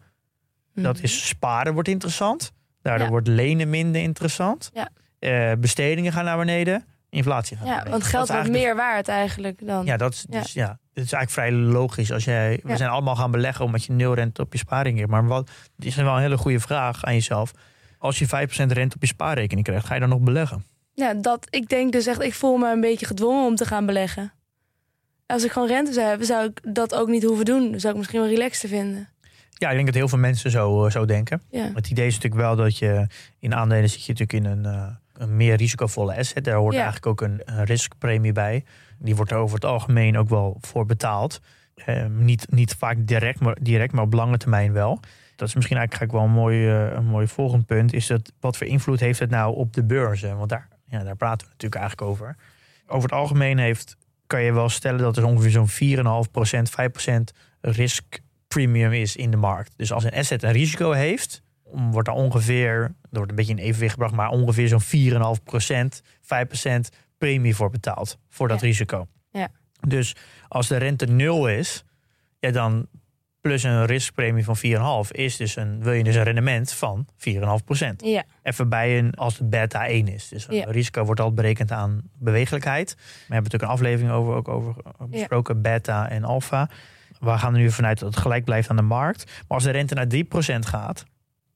dat 0.74 0.94
Mhm. 0.94 1.04
is 1.04 1.26
sparen 1.28 1.72
wordt 1.74 1.88
interessant. 1.88 2.52
Daardoor 2.82 3.04
Ja. 3.04 3.10
wordt 3.12 3.28
lenen 3.28 3.70
minder 3.70 4.02
interessant. 4.02 4.70
Ja. 4.74 4.88
Eh, 5.18 5.52
bestedingen 5.58 6.12
gaan 6.12 6.24
naar 6.24 6.36
beneden, 6.38 6.84
inflatie 7.10 7.56
gaat 7.56 7.66
naar 7.66 7.74
Ja, 7.76 7.82
beneden. 7.82 8.00
want 8.00 8.12
geld 8.12 8.28
wordt 8.28 8.50
meer 8.50 8.76
waard 8.76 9.08
eigenlijk 9.08 9.66
dan. 9.66 9.84
Ja, 9.84 9.96
dat 9.96 10.12
is, 10.12 10.26
Ja. 10.30 10.40
Dus, 10.40 10.52
ja, 10.52 10.68
het 10.68 11.04
is 11.04 11.12
eigenlijk 11.12 11.30
vrij 11.30 11.52
logisch. 11.52 12.12
Als 12.12 12.24
jij, 12.24 12.60
we 12.62 12.76
zijn 12.76 12.90
allemaal 12.90 13.16
gaan 13.16 13.30
beleggen 13.30 13.64
omdat 13.64 13.84
je 13.84 13.92
nul 13.92 14.14
rente 14.14 14.42
op 14.42 14.52
je 14.52 14.58
spaarrekening 14.58 14.98
hebt. 14.98 15.10
Maar 15.10 15.26
wat, 15.26 15.50
het 15.76 15.84
is 15.84 15.94
wel 15.94 16.14
een 16.14 16.20
hele 16.22 16.36
goede 16.36 16.60
vraag 16.60 17.04
aan 17.04 17.14
jezelf. 17.14 17.52
Als 17.98 18.18
je 18.18 18.26
5% 18.26 18.72
rente 18.72 18.94
op 18.94 19.00
je 19.00 19.06
spaarrekening 19.08 19.66
krijgt, 19.66 19.86
ga 19.86 19.94
je 19.94 20.00
dan 20.00 20.08
nog 20.08 20.20
beleggen? 20.20 20.64
Ja, 20.96 21.14
dat, 21.14 21.46
ik 21.50 21.68
denk 21.68 21.92
dus 21.92 22.06
echt, 22.06 22.22
ik 22.22 22.34
voel 22.34 22.56
me 22.56 22.72
een 22.72 22.80
beetje 22.80 23.06
gedwongen 23.06 23.46
om 23.46 23.54
te 23.54 23.64
gaan 23.64 23.86
beleggen. 23.86 24.32
Als 25.26 25.44
ik 25.44 25.50
gewoon 25.52 25.68
rente 25.68 25.92
zou 25.92 26.06
hebben, 26.06 26.26
zou 26.26 26.46
ik 26.46 26.74
dat 26.74 26.94
ook 26.94 27.08
niet 27.08 27.22
hoeven 27.24 27.44
doen. 27.44 27.70
Dan 27.70 27.80
zou 27.80 27.92
ik 27.92 27.98
misschien 27.98 28.20
wel 28.20 28.28
relaxed 28.28 28.70
vinden. 28.70 29.08
Ja, 29.58 29.68
ik 29.68 29.74
denk 29.74 29.86
dat 29.86 29.94
heel 29.94 30.08
veel 30.08 30.18
mensen 30.18 30.50
zo, 30.50 30.84
eh, 30.84 30.90
zo 30.90 31.04
denken. 31.04 31.42
Ja. 31.50 31.70
Het 31.74 31.90
idee 31.90 32.06
is 32.06 32.14
natuurlijk 32.14 32.42
wel 32.42 32.56
dat 32.56 32.78
je 32.78 33.06
in 33.38 33.54
aandelen 33.54 33.88
zit 33.90 34.04
je 34.04 34.12
natuurlijk 34.12 34.46
in 34.46 34.52
een, 34.52 34.64
eh, 34.74 34.86
een 35.12 35.36
meer 35.36 35.56
risicovolle 35.56 36.16
asset. 36.16 36.44
Daar 36.44 36.54
hoort 36.56 36.74
Ja. 36.74 36.82
eigenlijk 36.82 37.06
ook 37.06 37.20
een, 37.20 37.40
een 37.44 37.64
riskpremie 37.64 38.32
bij. 38.32 38.64
Die 38.98 39.16
wordt 39.16 39.30
er 39.30 39.36
over 39.36 39.54
het 39.54 39.64
algemeen 39.64 40.18
ook 40.18 40.28
wel 40.28 40.56
voor 40.60 40.86
betaald. 40.86 41.40
Eh, 41.74 42.06
niet, 42.06 42.46
niet 42.50 42.74
vaak 42.74 42.96
direct 43.00 43.40
maar, 43.40 43.56
direct, 43.60 43.92
maar 43.92 44.04
op 44.04 44.12
lange 44.12 44.36
termijn 44.36 44.72
wel. 44.72 45.00
Dat 45.36 45.48
is 45.48 45.54
misschien 45.54 45.76
eigenlijk 45.76 46.12
wel 46.12 46.22
een 46.22 46.30
mooi, 46.30 46.68
eh, 46.68 46.92
een 46.92 47.06
mooi 47.06 47.26
volgend 47.26 47.66
punt. 47.66 47.92
Is 47.92 48.06
dat 48.06 48.32
wat 48.40 48.56
voor 48.56 48.66
invloed 48.66 49.00
heeft 49.00 49.18
het 49.18 49.30
nou 49.30 49.54
op 49.56 49.72
de 49.74 49.84
beurzen? 49.84 50.36
Want 50.36 50.48
daar, 50.50 50.68
ja, 50.88 51.02
daar 51.04 51.16
praten 51.16 51.46
we 51.46 51.52
natuurlijk 51.52 51.80
eigenlijk 51.80 52.10
over. 52.10 52.36
Over 52.86 53.02
het 53.08 53.18
algemeen 53.18 53.58
heeft, 53.58 53.96
kan 54.26 54.42
je 54.42 54.52
wel 54.52 54.68
stellen 54.68 55.00
dat 55.00 55.16
er 55.16 55.24
ongeveer 55.24 55.50
zo'n 55.50 55.68
4,5%, 55.68 56.70
5% 57.10 57.36
risk 57.60 58.18
premium 58.48 58.92
is 58.92 59.16
in 59.16 59.30
de 59.30 59.36
markt. 59.36 59.72
Dus 59.76 59.92
als 59.92 60.04
een 60.04 60.12
asset 60.14 60.42
een 60.42 60.52
risico 60.52 60.90
heeft, 60.92 61.42
wordt 61.64 62.06
daar 62.08 62.16
ongeveer, 62.16 62.74
er 62.82 62.94
wordt 63.10 63.30
een 63.30 63.36
beetje 63.36 63.52
in 63.52 63.58
evenwicht 63.58 63.92
gebracht, 63.92 64.14
maar 64.14 64.28
ongeveer 64.28 64.68
zo'n 64.68 64.82
4,5%, 64.82 66.02
5% 66.20 66.88
premie 67.18 67.56
voor 67.56 67.70
betaald. 67.70 68.18
Voor 68.28 68.48
dat 68.48 68.60
Ja. 68.60 68.66
risico. 68.66 69.06
Ja. 69.30 69.48
Dus 69.88 70.16
als 70.48 70.66
de 70.68 70.76
rente 70.76 71.06
nul 71.06 71.48
is, 71.48 71.84
ja, 72.38 72.50
dan 72.50 72.86
plus 73.46 73.62
een 73.62 73.86
riskpremie 73.86 74.44
van 74.44 74.56
4,5 75.06 75.10
is 75.10 75.36
dus 75.36 75.56
een, 75.56 75.82
wil 75.82 75.92
je 75.92 76.04
dus 76.04 76.14
een 76.14 76.22
rendement 76.22 76.72
van 76.72 77.06
4,5%. 77.16 77.86
Ja, 77.96 78.24
Even 78.42 78.68
bij 78.68 78.98
een 78.98 79.14
als 79.14 79.36
de 79.38 79.44
beta 79.44 79.86
1 79.86 80.08
is. 80.08 80.28
Dus 80.28 80.46
Ja. 80.50 80.64
risico 80.68 81.04
wordt 81.04 81.20
altijd 81.20 81.40
berekend 81.40 81.72
aan 81.72 82.00
bewegelijkheid. 82.18 82.94
We 82.96 83.02
hebben 83.18 83.36
natuurlijk 83.36 83.62
een 83.62 83.68
aflevering 83.68 84.10
over, 84.10 84.34
ook 84.34 84.48
over 84.48 84.74
eh, 84.84 85.06
besproken, 85.06 85.62
beta 85.62 86.08
en 86.08 86.24
alpha. 86.24 86.68
We 87.20 87.38
gaan 87.38 87.54
er 87.54 87.60
nu 87.60 87.70
vanuit 87.70 87.98
dat 87.98 88.08
het 88.14 88.22
gelijk 88.22 88.44
blijft 88.44 88.70
aan 88.70 88.76
de 88.76 88.82
markt. 88.82 89.24
Maar 89.26 89.44
als 89.56 89.64
de 89.64 89.70
rente 89.70 89.94
naar 89.94 90.06
3% 90.06 90.66
gaat, 90.66 91.04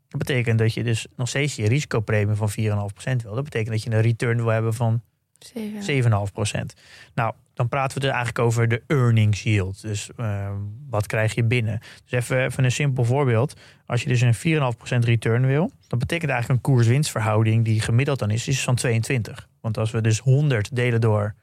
dat 0.09 0.19
betekent 0.19 0.59
dat 0.59 0.75
je 0.75 0.83
dus 0.83 1.07
nog 1.17 1.29
steeds 1.29 1.57
je 1.57 1.69
risicopremie 1.69 2.35
van 2.37 2.51
4,5% 2.51 3.23
wil. 3.23 3.35
Dat 3.35 3.45
betekent 3.45 3.71
dat 3.71 3.83
je 3.83 3.91
een 3.91 4.01
return 4.01 4.37
wil 4.37 4.47
hebben 4.49 4.75
van 4.75 5.03
zeven. 5.39 5.83
7,5%. 5.83 6.75
Nou, 7.15 7.35
dan 7.61 7.69
praten 7.69 7.95
we 7.95 8.01
dus 8.01 8.11
eigenlijk 8.11 8.39
over 8.39 8.69
de 8.69 8.83
earnings 8.87 9.43
yield. 9.43 9.83
Dus 9.83 10.11
eh, 10.17 10.51
wat 10.89 11.07
krijg 11.07 11.35
je 11.35 11.45
binnen? 11.45 11.81
Dus 12.05 12.13
even, 12.13 12.45
even 12.45 12.65
een 12.65 12.73
simpel 12.73 13.05
voorbeeld. 13.05 13.61
Als 13.87 14.03
je 14.03 14.09
dus 14.09 14.21
een 14.21 14.75
4,5% 14.95 14.99
return 14.99 15.47
wil, 15.47 15.71
dan 15.87 15.99
betekent 15.99 16.31
eigenlijk 16.31 16.67
een 16.67 16.73
koers-winstverhouding 16.73 17.65
die 17.65 17.81
gemiddeld 17.81 18.19
dan 18.19 18.31
is, 18.31 18.49
is 18.49 18.63
van 18.63 18.75
22. 18.75 19.49
Want 19.61 19.79
als 19.79 19.91
we 19.91 20.01
dus 20.01 20.19
100 20.19 20.77
delen 20.77 21.01
door 21.01 21.35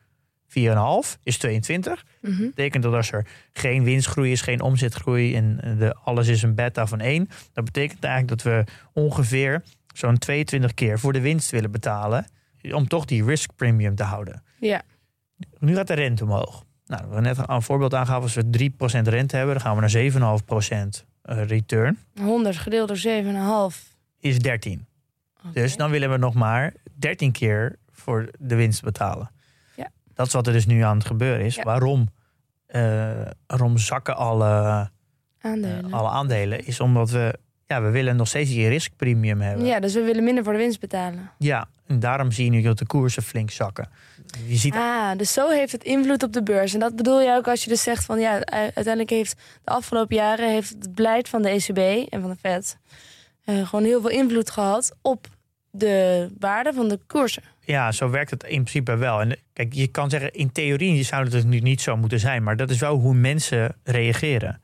4,5 0.48 0.54
is 1.24 1.38
22. 1.38 2.06
Mhm. 2.22 2.42
Dat 2.42 2.56
betekent 2.56 2.84
dat 2.84 2.94
als 2.94 3.12
er 3.12 3.28
geen 3.54 3.84
winstgroei 3.84 4.32
is, 4.32 4.42
geen 4.42 4.62
omzetgroei 4.62 5.36
en 5.36 5.76
de, 5.80 5.96
alles 6.04 6.28
is 6.28 6.42
een 6.42 6.56
beta 6.56 6.88
van 6.88 7.00
1, 7.00 7.30
dat 7.54 7.66
betekent 7.66 8.04
eigenlijk 8.04 8.42
dat 8.42 8.54
we 8.54 8.64
ongeveer 8.94 9.64
zo'n 9.94 10.18
22 10.18 10.74
keer 10.74 11.00
voor 11.00 11.14
de 11.14 11.22
winst 11.22 11.52
willen 11.52 11.72
betalen 11.72 12.26
om 12.72 12.88
toch 12.88 13.06
die 13.06 13.26
risk 13.26 13.52
premium 13.56 13.96
te 13.96 14.04
houden. 14.04 14.44
Ja, 14.60 14.82
Nu 15.60 15.76
gaat 15.76 15.88
de 15.88 15.94
rente 15.94 16.24
omhoog. 16.24 16.66
Nou, 16.86 17.02
we 17.08 17.14
hebben 17.14 17.24
net 17.24 17.50
een 17.50 17.62
voorbeeld 17.62 17.94
aangaven. 17.94 18.22
Als 18.22 18.34
we 18.34 18.70
3% 18.72 19.08
rente 19.08 19.36
hebben, 19.36 19.56
dan 19.56 19.64
gaan 19.64 19.76
we 19.76 19.82
naar 19.82 20.42
7,5% 21.00 21.06
eh, 21.22 21.44
return. 21.46 21.98
100 22.22 22.58
gedeeld 22.58 22.88
door 22.88 23.72
7,5. 23.72 23.96
Is 24.20 24.40
13. 24.40 24.86
Oké. 25.38 25.54
Dus 25.54 25.76
dan 25.76 25.90
willen 25.92 26.10
we 26.12 26.18
nog 26.18 26.34
maar 26.34 26.74
13 26.94 27.32
keer 27.32 27.76
voor 27.92 28.30
de 28.40 28.56
winst 28.56 28.84
betalen. 28.84 29.32
Ja. 29.76 29.90
Dat 30.14 30.28
is 30.28 30.34
wat 30.34 30.48
er 30.48 30.54
dus 30.54 30.66
nu 30.66 30.82
aan 30.82 30.98
het 30.98 31.06
gebeuren 31.08 31.46
is. 31.46 31.56
Ja. 31.56 31.64
Waarom, 31.64 32.08
eh, 32.66 32.82
waarom 33.48 33.78
zakken 33.78 34.16
alle, 34.16 34.50
eh, 34.50 34.86
Aandelen. 35.52 35.94
alle 35.94 36.10
aandelen? 36.10 36.66
Is 36.66 36.80
omdat 36.80 37.10
we, 37.10 37.40
ja, 37.66 37.82
we 37.82 37.90
willen 37.90 38.16
nog 38.16 38.28
steeds 38.28 38.50
die 38.50 38.68
riskpremium 38.68 39.42
hebben. 39.42 39.66
Ja, 39.66 39.80
dus 39.80 39.94
we 39.94 40.02
willen 40.02 40.24
minder 40.24 40.44
voor 40.44 40.54
de 40.54 40.60
winst 40.60 40.80
betalen. 40.80 41.32
Ja, 41.38 41.68
en 41.88 42.00
daarom 42.00 42.32
zie 42.32 42.46
je 42.46 42.52
nu 42.52 42.62
dat 42.62 42.78
de 42.78 42.86
koersen 42.86 43.24
flink 43.24 43.52
zakken. 43.52 43.90
Je 44.48 44.56
ziet 44.56 44.74
Ah, 44.74 45.18
dus 45.18 45.34
zo 45.34 45.50
heeft 45.50 45.72
het 45.72 45.84
invloed 45.84 46.24
op 46.24 46.34
de 46.34 46.44
beurs. 46.44 46.74
En 46.74 46.80
dat 46.80 46.96
bedoel 46.96 47.22
je 47.22 47.36
ook 47.36 47.48
als 47.48 47.64
je 47.64 47.70
dus 47.70 47.84
zegt 47.84 48.06
van 48.06 48.20
ja, 48.20 48.46
uiteindelijk 48.46 49.10
heeft 49.10 49.36
de 49.64 49.72
afgelopen 49.72 50.16
jaren 50.16 50.50
heeft 50.50 50.70
het 50.70 50.96
beleid 50.96 51.30
van 51.30 51.42
de 51.42 51.50
ECB 51.50 52.10
en 52.12 52.22
van 52.22 52.30
de 52.30 52.36
Fed 52.40 52.78
eh, 53.46 53.68
gewoon 53.68 53.86
heel 53.86 54.02
veel 54.02 54.10
invloed 54.10 54.50
gehad 54.50 54.96
op 55.02 55.28
de 55.72 56.28
waarde 56.40 56.74
van 56.74 56.88
de 56.88 57.00
koersen. 57.08 57.44
Ja, 57.66 57.92
zo 57.92 58.10
werkt 58.10 58.32
het 58.32 58.44
in 58.44 58.50
principe 58.50 58.96
wel. 58.96 59.22
En 59.22 59.40
kijk, 59.54 59.74
je 59.74 59.88
kan 59.88 60.10
zeggen, 60.10 60.34
in 60.34 60.52
theorie 60.52 61.04
zou 61.04 61.24
het 61.24 61.32
dus 61.32 61.44
nu 61.44 61.60
niet 61.60 61.82
zo 61.82 61.98
moeten 61.98 62.20
zijn. 62.20 62.44
Maar 62.44 62.56
dat 62.56 62.70
is 62.70 62.80
wel 62.80 62.96
hoe 62.96 63.14
mensen 63.14 63.76
reageren. 63.84 64.62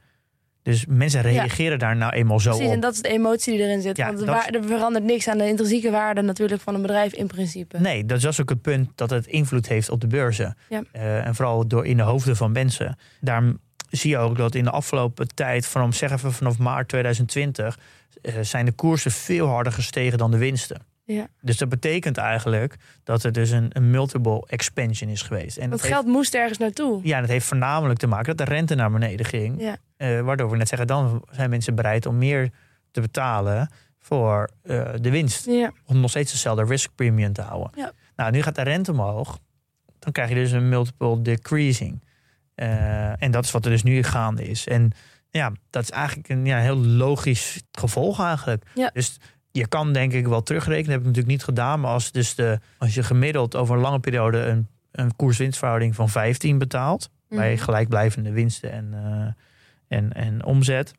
Dus 0.64 0.86
mensen 0.88 1.22
reageren 1.22 1.80
daar 1.80 1.96
nou 1.96 2.14
eenmaal 2.14 2.40
zo 2.40 2.50
Precies, 2.50 2.68
op. 2.68 2.74
en 2.74 2.80
dat 2.80 2.94
is 2.94 3.02
de 3.02 3.10
emotie 3.10 3.54
die 3.54 3.66
erin 3.66 3.82
zit. 3.82 3.98
Ja, 3.98 4.06
Want 4.06 4.20
de 4.20 4.26
dat 4.26 4.56
er 4.56 4.64
verandert 4.64 5.06
niks 5.06 5.28
aan 5.28 5.38
de 5.38 5.48
intrinsieke 5.48 5.92
waarde 5.92 6.22
natuurlijk 6.22 6.62
van 6.62 6.76
een 6.76 6.82
bedrijf 6.82 7.14
in 7.14 7.28
principe. 7.28 7.80
Nee, 7.80 8.06
dat 8.06 8.18
is 8.18 8.24
dus 8.24 8.42
ook 8.42 8.50
het 8.50 8.62
punt 8.62 8.90
dat 8.96 9.10
het 9.10 9.28
invloed 9.28 9.68
heeft 9.68 9.90
op 9.90 10.02
de 10.02 10.08
beurzen. 10.08 10.58
Ja. 10.70 10.84
Eh, 10.92 11.26
en 11.26 11.36
vooral 11.36 11.68
door 11.68 11.86
in 11.86 11.98
de 11.98 12.04
hoofden 12.04 12.36
van 12.36 12.52
mensen. 12.52 12.98
Daarom 13.22 13.60
zie 13.90 14.10
je 14.10 14.18
ook 14.18 14.38
dat 14.38 14.56
in 14.56 14.64
de 14.64 14.70
afgelopen 14.70 15.28
tijd, 15.36 15.66
vanaf, 15.66 15.96
zeggen 15.96 16.20
we 16.22 16.32
vanaf 16.32 16.58
maart 16.58 16.88
2020, 16.88 17.80
eh, 18.22 18.34
zijn 18.42 18.66
de 18.66 18.72
koersen 18.72 19.12
veel 19.12 19.48
harder 19.48 19.74
gestegen 19.74 20.18
dan 20.18 20.32
de 20.32 20.38
winsten. 20.38 20.82
Ja. 21.14 21.28
Dus 21.42 21.58
dat 21.58 21.70
betekent 21.70 22.18
eigenlijk 22.18 22.76
dat 23.04 23.24
er 23.24 23.32
dus 23.32 23.50
een, 23.50 23.70
een 23.70 23.92
multiple 23.92 24.44
expansion 24.48 25.10
is 25.10 25.22
geweest. 25.22 25.58
En 25.58 25.70
dat 25.70 25.82
heeft- 25.82 25.94
geld 25.94 26.06
moest 26.06 26.34
ergens 26.36 26.58
naartoe. 26.58 27.00
Ja, 27.04 27.16
en 27.16 27.22
dat 27.22 27.32
heeft 27.32 27.46
voornamelijk 27.46 28.00
te 28.00 28.08
maken 28.08 28.36
dat 28.36 28.48
de 28.48 28.54
rente 28.54 28.76
naar 28.76 28.92
beneden 28.92 29.26
ging. 29.26 29.62
Ja. 29.62 29.78
Eh, 29.98 30.22
waardoor 30.22 30.50
we 30.50 30.58
net 30.58 30.68
zeggen, 30.68 30.88
dan 30.88 31.26
zijn 31.32 31.50
mensen 31.50 31.76
bereid 31.76 32.06
om 32.06 32.18
meer 32.18 32.50
te 32.92 33.02
betalen 33.02 33.70
voor 34.00 34.50
eh, 34.64 34.90
de 35.02 35.10
winst. 35.10 35.46
Ja. 35.46 35.72
Om 35.86 36.00
nog 36.00 36.10
steeds 36.10 36.32
dezelfde 36.32 36.64
risk 36.64 36.92
premium 36.96 37.34
te 37.34 37.42
houden. 37.42 37.72
Ja. 37.76 37.92
Nou, 38.16 38.32
nu 38.32 38.42
gaat 38.42 38.56
de 38.56 38.62
rente 38.62 38.92
omhoog. 38.92 39.40
Dan 40.00 40.12
krijg 40.12 40.30
je 40.30 40.36
dus 40.36 40.52
een 40.52 40.70
multiple 40.70 41.22
decreasing. 41.22 42.04
Eh, 42.56 43.22
en 43.22 43.32
dat 43.32 43.44
is 43.44 43.52
wat 43.52 43.66
er 43.66 43.72
dus 43.72 43.84
nu 43.84 44.04
gaande 44.04 44.44
is. 44.48 44.68
En 44.68 44.92
ja, 45.30 45.52
dat 45.70 45.84
is 45.84 45.90
eigenlijk 45.90 46.30
een 46.30 46.46
ja, 46.46 46.60
heel 46.60 46.78
logisch 46.78 47.62
gevolg 47.72 48.22
eigenlijk. 48.22 48.66
Ja. 48.76 48.90
Dus 48.94 49.18
je 49.54 49.68
kan 49.68 49.94
denk 49.94 50.14
ik 50.14 50.28
wel 50.28 50.44
terugrekenen. 50.44 50.86
Dat 50.86 50.92
heb 50.94 51.02
ik 51.02 51.08
natuurlijk 51.08 51.34
niet 51.34 51.44
gedaan. 51.44 51.80
Maar 51.80 51.92
als, 51.92 52.12
dus 52.12 52.36
de, 52.36 52.60
als 52.78 52.94
je 52.94 53.04
gemiddeld 53.04 53.56
over 53.56 53.76
een 53.76 53.82
lange 53.82 54.00
periode 54.00 54.38
een, 54.38 54.68
een 54.92 55.16
koers-winstverhouding 55.16 55.96
van 55.96 56.10
15 56.10 56.58
betaalt 56.58 57.10
bij 57.30 57.54
Mhm. 57.54 57.64
gelijkblijvende 57.64 58.32
winsten 58.32 58.72
en, 58.72 58.90
eh, 58.94 59.98
en, 59.98 60.14
en 60.14 60.46
omzet. 60.46 60.94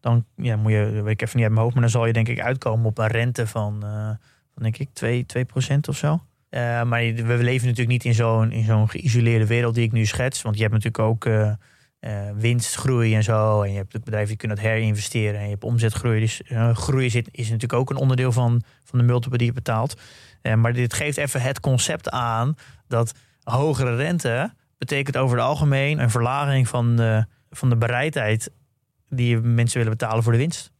Dan 0.00 0.24
ja, 0.36 0.56
moet 0.56 0.72
je, 0.72 1.02
weet 1.02 1.12
ik 1.12 1.22
even 1.22 1.36
niet 1.36 1.44
uit 1.44 1.52
mijn 1.52 1.64
hoofd, 1.64 1.72
maar 1.74 1.82
dan 1.82 1.92
zal 1.92 2.06
je 2.06 2.12
denk 2.12 2.28
ik 2.28 2.40
uitkomen 2.40 2.86
op 2.86 2.98
een 2.98 3.06
rente 3.06 3.46
van, 3.46 3.82
eh, 3.84 4.08
van 4.54 4.62
denk 4.62 4.78
ik 4.78 4.88
2, 4.92 5.26
2 5.26 5.46
of 5.88 5.96
zo. 5.96 6.20
Eh, 6.48 6.60
maar 6.82 7.00
we 7.00 7.36
leven 7.40 7.66
natuurlijk 7.66 7.88
niet 7.88 8.04
in 8.04 8.14
zo'n, 8.14 8.52
in 8.52 8.64
zo'n 8.64 8.90
geïsoleerde 8.90 9.46
wereld 9.46 9.74
die 9.74 9.84
ik 9.84 9.92
nu 9.92 10.06
schets. 10.06 10.42
Want 10.42 10.54
je 10.56 10.62
hebt 10.62 10.74
natuurlijk 10.74 11.04
ook 11.04 11.24
eh, 12.06 12.30
winstgroei 12.34 13.14
en 13.14 13.22
zo. 13.22 13.62
En 13.62 13.70
je 13.70 13.76
hebt 13.76 13.92
het 13.92 14.04
bedrijf 14.04 14.28
die 14.28 14.36
kunnen 14.36 14.56
dat 14.56 14.66
herinvesteren. 14.66 15.38
En 15.38 15.44
je 15.44 15.50
hebt 15.50 15.64
omzetgroei. 15.64 16.20
Dus 16.20 16.42
eh, 16.42 16.76
groei 16.76 17.10
zit, 17.10 17.28
is 17.30 17.44
natuurlijk 17.44 17.80
ook 17.80 17.90
een 17.90 17.96
onderdeel 17.96 18.32
van, 18.32 18.62
van 18.84 18.98
de 18.98 19.04
multiple 19.04 19.38
die 19.38 19.46
je 19.46 19.52
betaalt. 19.52 20.00
Eh, 20.42 20.54
maar 20.54 20.72
dit 20.72 20.94
geeft 20.94 21.16
even 21.16 21.40
het 21.40 21.60
concept 21.60 22.10
aan 22.10 22.56
dat 22.88 23.14
hogere 23.42 23.96
rente 23.96 24.52
betekent 24.78 25.16
over 25.16 25.36
het 25.36 25.46
algemeen 25.46 25.98
een 25.98 26.10
verlaging 26.10 26.68
van 26.68 26.96
de, 26.96 27.26
van 27.50 27.68
de 27.68 27.76
bereidheid 27.76 28.50
die 29.08 29.38
mensen 29.38 29.78
willen 29.78 29.96
betalen 29.96 30.22
voor 30.22 30.32
de 30.32 30.38
winst. 30.38 30.70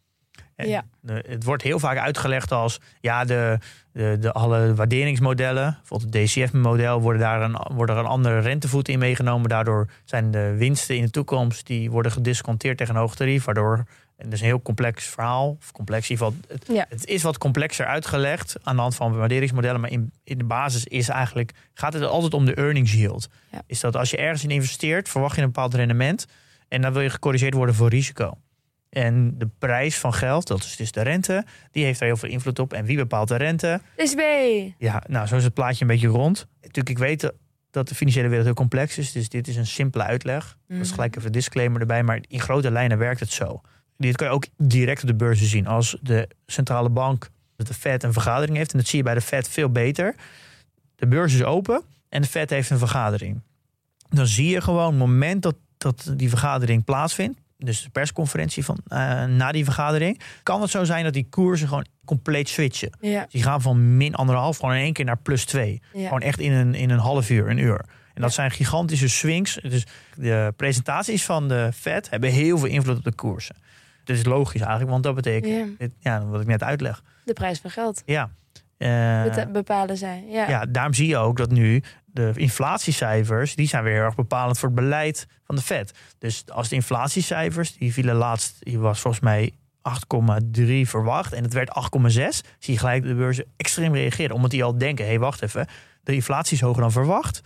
En 0.57 0.69
Ja. 0.69 0.85
het 1.07 1.45
wordt 1.45 1.63
heel 1.63 1.79
vaak 1.79 1.99
uitgelegd 1.99 2.53
als 2.53 2.81
ja, 3.01 3.25
de, 3.25 3.59
de, 3.97 4.17
de 4.21 4.33
alle 4.33 4.75
waarderingsmodellen, 4.75 5.79
bijvoorbeeld 5.79 6.15
het 6.15 6.25
DCF-model, 6.27 7.01
worden 7.01 7.21
daar 7.21 7.43
een, 7.43 7.57
worden 7.75 7.97
er 7.97 8.01
een 8.01 8.09
andere 8.09 8.39
rentevoet 8.39 8.89
in 8.89 8.99
meegenomen. 8.99 9.49
Daardoor 9.49 9.89
zijn 10.05 10.31
de 10.31 10.55
winsten 10.59 10.97
in 10.97 11.05
de 11.05 11.11
toekomst 11.11 11.67
die 11.67 11.91
worden 11.91 12.13
gedisconteerd 12.13 12.79
tegen 12.79 12.95
een 12.95 13.01
hoog 13.01 13.15
tarief, 13.15 13.45
waardoor 13.45 13.85
en 14.17 14.25
dat 14.25 14.33
is 14.33 14.41
een 14.41 14.47
heel 14.47 14.63
complex 14.63 15.05
verhaal, 15.05 15.57
of 15.59 15.73
complex. 15.73 16.09
Het, 16.09 16.21
Ja. 16.67 16.87
het 16.89 17.07
is 17.07 17.23
wat 17.23 17.39
complexer 17.39 17.87
uitgelegd 17.87 18.57
aan 18.63 18.75
de 18.77 18.83
hand 18.83 18.95
van 18.95 19.17
waarderingsmodellen, 19.17 19.81
maar 19.81 19.91
in, 19.91 20.13
in 20.25 20.39
de 20.39 20.45
basis 20.45 20.85
is 20.85 21.09
eigenlijk 21.09 21.53
gaat 21.75 21.93
het 21.93 22.03
altijd 22.03 22.35
om 22.35 22.45
de 22.45 22.55
earnings 22.55 22.93
yield. 22.93 23.29
Ja. 23.53 23.63
Is 23.67 23.81
dat 23.81 23.97
als 23.97 24.11
je 24.11 24.17
ergens 24.17 24.45
in 24.45 24.51
investeert, 24.51 25.09
verwacht 25.09 25.37
je 25.37 25.41
een 25.41 25.47
bepaald 25.47 25.75
rendement 25.75 26.27
en 26.69 26.83
dan 26.83 26.93
wil 26.93 27.03
je 27.03 27.11
gecorrigeerd 27.11 27.55
worden 27.55 27.75
voor 27.75 27.89
risico. 27.89 28.39
En 28.91 29.39
de 29.39 29.49
prijs 29.59 29.99
van 29.99 30.15
geld, 30.15 30.47
dat 30.47 30.59
is 30.65 30.77
dus 30.77 30.93
de 30.93 31.03
rente, 31.03 31.45
die 31.71 31.85
heeft 31.85 31.99
daar 31.99 32.09
heel 32.09 32.17
veel 32.17 32.29
invloed 32.29 32.59
op. 32.59 32.73
En 32.73 32.85
wie 32.85 32.97
bepaalt 32.97 33.29
de 33.29 33.37
rente? 33.37 33.81
SB. 33.97 34.21
Ja, 34.79 35.03
nou, 35.07 35.27
zo 35.27 35.37
is 35.37 35.45
het 35.45 35.55
plaatje 35.55 35.81
een 35.81 35.91
beetje 35.91 36.07
rond. 36.09 36.47
Natuurlijk, 36.61 36.89
ik 36.89 36.99
weet 36.99 37.33
dat 37.71 37.89
de 37.89 37.95
financiële 37.95 38.29
wereld 38.29 38.45
heel 38.47 38.55
complex 38.55 38.99
is. 38.99 39.13
Dus 39.13 39.29
dit 39.29 39.49
is 39.49 39.57
een 39.57 39.67
simpele 39.67 40.05
uitleg. 40.05 40.57
Dat 40.69 40.79
is 40.79 40.87
Mhm. 40.87 40.95
gelijk 40.95 41.15
even 41.17 41.27
een 41.27 41.33
disclaimer 41.33 41.81
erbij. 41.81 42.03
Maar 42.03 42.21
in 42.29 42.41
grote 42.41 42.71
lijnen 42.71 42.99
werkt 42.99 43.21
het 43.21 43.31
zo. 43.33 43.61
Dit 43.97 44.17
kan 44.17 44.27
je 44.27 44.33
ook 44.33 44.47
direct 44.57 45.03
op 45.03 45.09
de 45.09 45.15
beurzen 45.15 45.47
zien. 45.47 45.67
Als 45.67 45.99
de 46.03 46.29
centrale 46.47 46.89
bank, 46.89 47.29
de 47.57 47.75
Fed, 47.75 48.03
een 48.03 48.13
vergadering 48.13 48.57
heeft. 48.57 48.73
En 48.73 48.79
dat 48.79 48.87
zie 48.87 48.99
je 48.99 49.05
bij 49.05 49.15
de 49.15 49.21
Fed 49.21 49.49
veel 49.49 49.71
beter. 49.71 50.15
De 50.97 51.07
beurs 51.07 51.35
is 51.35 51.43
open 51.45 51.83
en 52.09 52.23
de 52.23 52.29
Fed 52.29 52.51
heeft 52.51 52.71
een 52.71 52.79
vergadering. 52.79 53.41
Dan 54.09 54.27
zie 54.27 54.49
je 54.49 54.61
gewoon 54.61 54.87
het 54.87 54.99
moment 54.99 55.43
dat, 55.43 55.55
dat 55.79 56.13
die 56.17 56.29
vergadering 56.29 56.85
plaatsvindt. 56.85 57.41
Dus 57.59 57.83
de 57.83 57.91
persconferentie 57.91 58.65
van, 58.65 58.79
eh, 58.87 59.25
na 59.25 59.53
die 59.53 59.65
vergadering. 59.65 60.21
Kan 60.43 60.61
het 60.61 60.71
zo 60.71 60.85
zijn 60.85 61.05
dat 61.05 61.13
die 61.13 61.27
koersen 61.31 61.69
gewoon 61.69 61.87
compleet 62.05 62.49
switchen. 62.49 62.91
Ja. 63.01 63.27
Die 63.31 63.43
gaan 63.43 63.61
van 63.63 63.97
min 63.97 64.15
anderhalf 64.15 64.57
gewoon 64.59 64.75
in 64.75 64.81
één 64.81 64.93
keer 64.93 65.05
naar 65.05 65.19
plus 65.19 65.45
twee. 65.45 65.83
Ja. 65.93 66.03
Gewoon 66.05 66.21
echt 66.21 66.39
in 66.39 66.53
een, 66.53 66.75
in 66.75 66.91
een 66.91 66.99
half 66.99 67.31
uur, 67.31 67.49
een 67.51 67.59
uur. 67.59 67.85
En 68.15 68.23
dat 68.23 68.33
zijn 68.33 68.51
gigantische 68.51 69.09
swings. 69.09 69.55
Dus 69.63 69.87
de 70.15 70.53
presentaties 70.57 71.25
van 71.25 71.49
de 71.49 71.71
Fed 71.75 72.11
hebben 72.11 72.31
heel 72.31 72.59
veel 72.59 72.69
invloed 72.69 72.97
op 72.97 73.05
de 73.05 73.15
koersen. 73.15 73.57
Dat 74.05 74.17
is 74.17 74.25
logisch 74.25 74.61
eigenlijk, 74.61 74.91
want 74.91 75.03
dat 75.03 75.15
betekent, 75.15 75.55
Ja. 75.55 75.65
dit- 75.79 75.95
ja, 75.99 76.25
wat 76.27 76.41
ik 76.41 76.47
net 76.47 76.63
uitleg. 76.63 77.03
De 77.25 77.33
prijs 77.33 77.59
van 77.61 77.71
geld 77.71 78.03
Ja. 78.07 78.31
Eh, 78.79 79.25
bepalen 79.53 79.97
zij. 79.97 80.25
Ja. 80.29 80.49
ja, 80.49 80.67
daarom 80.67 80.95
zie 80.95 81.09
je 81.09 81.17
ook 81.17 81.37
dat 81.37 81.51
nu 81.51 81.83
de 82.05 82.33
inflatiecijfers, 82.35 83.55
die 83.55 83.69
zijn 83.69 83.85
weer 83.85 83.93
heel 83.93 84.03
erg 84.03 84.15
bepalend 84.15 84.59
voor 84.59 84.69
het 84.69 84.79
beleid 84.79 85.27
van 85.45 85.55
de 85.55 85.63
Fed. 85.63 85.93
Dus 86.19 86.45
als 86.53 86.69
de 86.69 86.75
inflatiecijfers, 86.75 87.77
die 87.77 87.93
vielen 87.93 88.15
laatst, 88.17 88.57
die 88.59 88.79
was 88.79 89.01
volgens 89.01 89.23
mij 89.23 89.53
8,3 89.83 90.89
verwacht 90.89 91.33
en 91.33 91.43
het 91.43 91.53
werd 91.53 91.69
8,6, 91.69 92.41
zie 92.59 92.75
je 92.75 92.79
gelijk 92.79 93.03
de 93.03 93.15
beurzen 93.15 93.45
extreem 93.57 93.95
reageren. 93.95 94.35
Omdat 94.35 94.51
die 94.51 94.65
al 94.65 94.79
denken, 94.79 95.05
hé 95.05 95.11
hey, 95.11 95.21
wacht 95.21 95.43
even, 95.43 95.67
de 96.03 96.15
inflatie 96.15 96.57
is 96.57 96.63
hoger 96.63 96.83
dan 96.83 96.93
verwacht. 96.93 97.43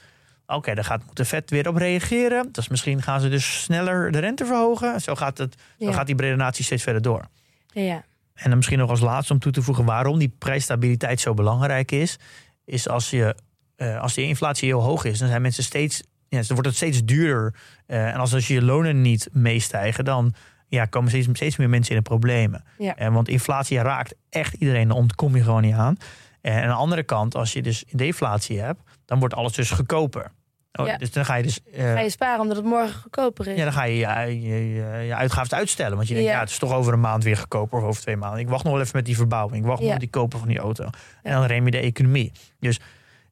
Oké, 0.47 0.75
daar 0.75 0.85
gaat 0.85 1.05
moet 1.07 1.17
de 1.17 1.25
Fed 1.25 1.51
weer 1.51 1.69
op 1.69 1.77
reageren. 1.77 2.53
Dus 2.53 2.69
misschien 2.69 3.03
gaan 3.03 3.21
ze 3.21 3.29
dus 3.29 3.63
sneller 3.63 4.13
de 4.13 4.19
rente 4.19 4.47
verhogen. 4.47 5.01
Zo 5.01 5.15
gaat, 5.15 5.39
het, 5.39 5.55
zo 5.79 5.87
Ja. 5.87 5.93
gaat 5.93 6.07
die 6.07 6.17
redenatie 6.17 6.65
steeds 6.65 6.83
verder 6.83 7.03
door. 7.03 7.25
Ja. 7.67 8.05
En 8.41 8.49
dan 8.49 8.57
misschien 8.57 8.79
nog 8.79 8.91
als 8.91 9.01
laatste 9.01 9.33
om 9.33 9.39
toe 9.39 9.53
te 9.53 9.63
voegen 9.63 9.85
waarom 9.85 10.19
die 10.19 10.35
prijsstabiliteit 10.39 11.21
zo 11.21 11.35
belangrijk 11.35 11.93
is. 11.93 12.19
Is 12.65 12.89
als, 12.89 13.11
je, 13.11 13.37
eh, 13.77 14.01
als 14.01 14.15
die 14.15 14.27
inflatie 14.27 14.69
heel 14.69 14.83
hoog 14.83 15.05
is, 15.05 15.19
dan 15.19 15.29
zijn 15.29 15.43
mensen 15.43 15.65
steeds. 15.65 16.03
Ja, 16.29 16.37
dan 16.37 16.47
wordt 16.49 16.67
het 16.67 16.77
steeds 16.77 17.05
duurder. 17.05 17.55
Eh, 17.87 18.09
en 18.09 18.15
als, 18.15 18.35
als 18.35 18.49
je 18.49 18.63
lonen 18.63 19.03
niet 19.03 19.29
meestijgen, 19.33 20.05
dan 20.05 20.35
ja, 20.69 20.85
komen 20.85 21.11
steeds, 21.11 21.29
steeds 21.33 21.57
meer 21.57 21.69
mensen 21.69 21.95
in 21.95 22.03
de 22.03 22.09
problemen. 22.09 22.65
Ja. 22.79 22.97
Eh, 22.97 23.13
want 23.13 23.29
inflatie 23.29 23.79
raakt 23.79 24.15
echt 24.29 24.55
iedereen, 24.55 24.89
daar 24.89 24.97
ontkom 24.97 25.37
je 25.37 25.43
gewoon 25.43 25.63
niet 25.63 25.75
aan. 25.75 25.97
En 26.41 26.63
aan 26.63 26.69
de 26.69 26.75
andere 26.75 27.03
kant, 27.03 27.35
als 27.35 27.53
je 27.53 27.63
dus 27.63 27.85
deflatie 27.91 28.61
hebt, 28.61 28.81
dan 29.05 29.19
wordt 29.19 29.35
alles 29.35 29.53
dus 29.53 29.71
goedkoper. 29.71 30.31
Oh, 30.73 30.87
Ja. 30.87 30.97
Dus 30.97 31.11
dan 31.13 31.25
ga 31.25 31.35
je 31.35 31.43
dus. 31.43 31.61
eh, 31.73 31.93
Ga 31.93 32.01
je 32.01 32.11
sparen 32.11 32.41
omdat 32.41 32.57
het 32.57 32.65
morgen 32.67 33.01
goedkoper 33.01 33.47
is. 33.47 33.57
ja, 33.57 33.65
dan 33.65 33.73
ga 33.73 33.85
je 33.85 33.97
je, 33.97 34.41
je, 34.41 35.05
je, 35.07 35.15
uitgaven 35.15 35.57
uitstellen. 35.57 35.97
Want 35.97 36.09
je 36.09 36.15
denkt, 36.15 36.29
Ja. 36.29 36.35
ja. 36.35 36.41
het 36.41 36.51
is 36.51 36.59
toch 36.59 36.73
over 36.73 36.93
een 36.93 37.01
maand 37.01 37.25
weer 37.25 37.37
goedkoper 37.37 37.79
of 37.79 37.85
over 37.85 38.03
twee 38.03 38.17
maanden. 38.17 38.41
Ik 38.41 38.49
wacht 38.49 38.65
nog 38.65 38.73
wel 38.73 38.83
even 38.83 38.97
met 38.97 39.05
die 39.07 39.17
verbouwing. 39.17 39.63
Ik 39.63 39.69
wacht 39.69 39.81
nog 39.81 39.91
met 39.91 40.01
die 40.01 40.11
kopen 40.11 40.39
van 40.39 40.49
die 40.49 40.59
auto. 40.59 40.85
En 41.23 41.33
dan 41.33 41.45
rem 41.45 41.65
je 41.65 41.71
de 41.71 41.79
economie. 41.79 42.33
Dus 42.61 42.79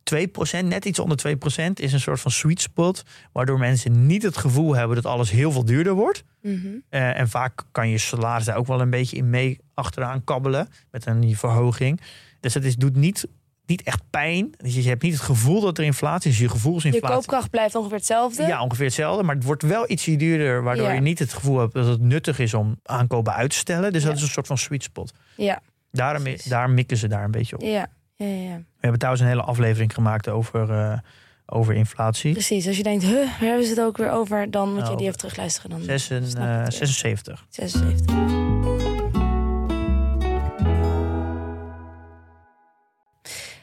2%, 0.02 0.64
net 0.64 0.84
iets 0.84 0.98
onder 0.98 1.16
2%, 1.18 1.72
is 1.74 1.92
een 1.92 2.00
soort 2.00 2.20
van 2.20 2.30
sweet 2.30 2.60
spot. 2.60 3.02
Waardoor 3.32 3.58
mensen 3.58 4.06
niet 4.06 4.22
het 4.22 4.36
gevoel 4.36 4.74
hebben 4.76 4.96
dat 4.96 5.06
alles 5.06 5.30
heel 5.30 5.52
veel 5.52 5.64
duurder 5.64 5.92
wordt. 5.94 6.24
Mhm. 6.42 6.66
Eh, 6.88 7.18
en 7.18 7.28
vaak 7.28 7.64
kan 7.72 7.88
je 7.88 7.98
salaris 7.98 8.44
daar 8.44 8.56
ook 8.56 8.66
wel 8.66 8.80
een 8.80 8.90
beetje 8.90 9.16
in 9.16 9.30
mee 9.30 9.58
achteraan 9.74 10.24
kabbelen. 10.24 10.68
Met 10.90 11.06
een 11.06 11.36
verhoging. 11.36 12.00
Dus 12.40 12.54
het 12.54 12.64
is, 12.64 12.76
doet 12.76 12.96
niet, 12.96 13.26
niet 13.68 13.82
echt 13.82 14.02
pijn. 14.10 14.50
Dus 14.56 14.74
je 14.74 14.82
hebt 14.88 15.02
niet 15.02 15.12
het 15.12 15.22
gevoel 15.22 15.60
dat 15.60 15.78
er 15.78 15.84
inflatie 15.84 16.30
is. 16.30 16.38
Je 16.38 16.48
gevoel 16.48 16.76
is 16.76 16.82
Je 16.82 17.00
koopkracht 17.00 17.50
blijft 17.50 17.74
ongeveer 17.74 17.96
hetzelfde. 17.96 18.42
Ja, 18.46 18.62
ongeveer 18.62 18.84
hetzelfde. 18.84 19.22
Maar 19.22 19.34
het 19.34 19.44
wordt 19.44 19.62
wel 19.62 19.90
ietsje 19.90 20.16
duurder. 20.16 20.62
Waardoor 20.62 20.86
Ja. 20.86 20.92
je 20.92 21.00
niet 21.00 21.18
het 21.18 21.32
gevoel 21.32 21.58
hebt 21.58 21.74
dat 21.74 21.86
het 21.86 22.00
nuttig 22.00 22.38
is 22.38 22.54
om 22.54 22.80
aankopen 22.82 23.34
uit 23.34 23.50
te 23.50 23.56
stellen. 23.56 23.92
Dus 23.92 24.02
dat 24.04 24.16
is 24.16 24.22
een 24.22 24.28
soort 24.28 24.46
van 24.46 24.58
sweet 24.58 24.82
spot. 24.82 25.12
Ja. 25.36 25.60
Daarom, 25.92 26.24
daar 26.44 26.70
mikken 26.70 26.96
ze 26.96 27.08
daar 27.08 27.24
een 27.24 27.30
beetje 27.30 27.56
op. 27.56 27.62
Ja. 27.62 27.86
Ja, 28.16 28.26
ja, 28.26 28.32
ja. 28.42 28.56
We 28.56 28.64
hebben 28.80 28.98
trouwens 28.98 29.24
een 29.24 29.30
hele 29.30 29.42
aflevering 29.42 29.94
gemaakt 29.94 30.28
over, 30.28 30.70
eh, 30.70 30.98
over 31.46 31.74
inflatie. 31.74 32.32
Precies. 32.32 32.66
Als 32.66 32.76
je 32.76 32.82
denkt, 32.82 33.04
huh, 33.04 33.12
waar 33.14 33.38
hebben 33.38 33.64
ze 33.64 33.70
het 33.70 33.80
ook 33.80 33.96
weer 33.96 34.10
over? 34.10 34.50
Dan 34.50 34.74
moet 34.74 34.86
je 34.86 34.90
Oh, 34.92 34.96
die 34.96 35.06
even 35.06 35.18
terugluisteren. 35.18 35.70
Dan 35.70 35.80
Zes 35.82 36.10
en, 36.10 36.28
snap 36.28 36.42
je 36.42 36.48
eh, 36.48 36.54
het 36.58 36.78
weer. 36.78 36.86
76. 36.86 37.46
76. 37.48 38.37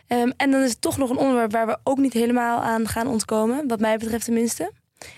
Ehm, 0.08 0.32
en 0.38 0.52
dan 0.52 0.62
is 0.62 0.70
het 0.70 0.82
toch 0.82 0.98
nog 0.98 1.10
een 1.10 1.18
onderwerp 1.18 1.52
waar 1.52 1.68
we 1.68 1.78
ook 1.84 1.98
niet 1.98 2.13
helemaal 2.13 2.62
aan 2.62 2.88
gaan 2.88 3.08
ontkomen, 3.08 3.68
wat 3.68 3.80
mij 3.80 3.98
betreft 3.98 4.26
tenminste. 4.26 4.72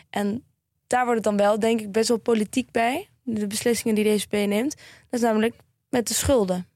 En 0.09 0.43
daar 0.87 1.05
wordt 1.05 1.25
het 1.25 1.37
dan 1.37 1.45
wel, 1.45 1.59
denk 1.59 1.79
ik, 1.81 1.91
best 1.91 2.07
wel 2.07 2.17
politiek 2.17 2.71
bij, 2.71 3.07
de 3.23 3.47
beslissingen 3.47 3.95
die 3.95 4.03
de 4.03 4.09
ECB 4.09 4.47
neemt. 4.47 4.75
Dat 5.09 5.19
is 5.19 5.21
namelijk 5.21 5.55
met 5.89 6.07
de 6.07 6.13
schulden. 6.13 6.67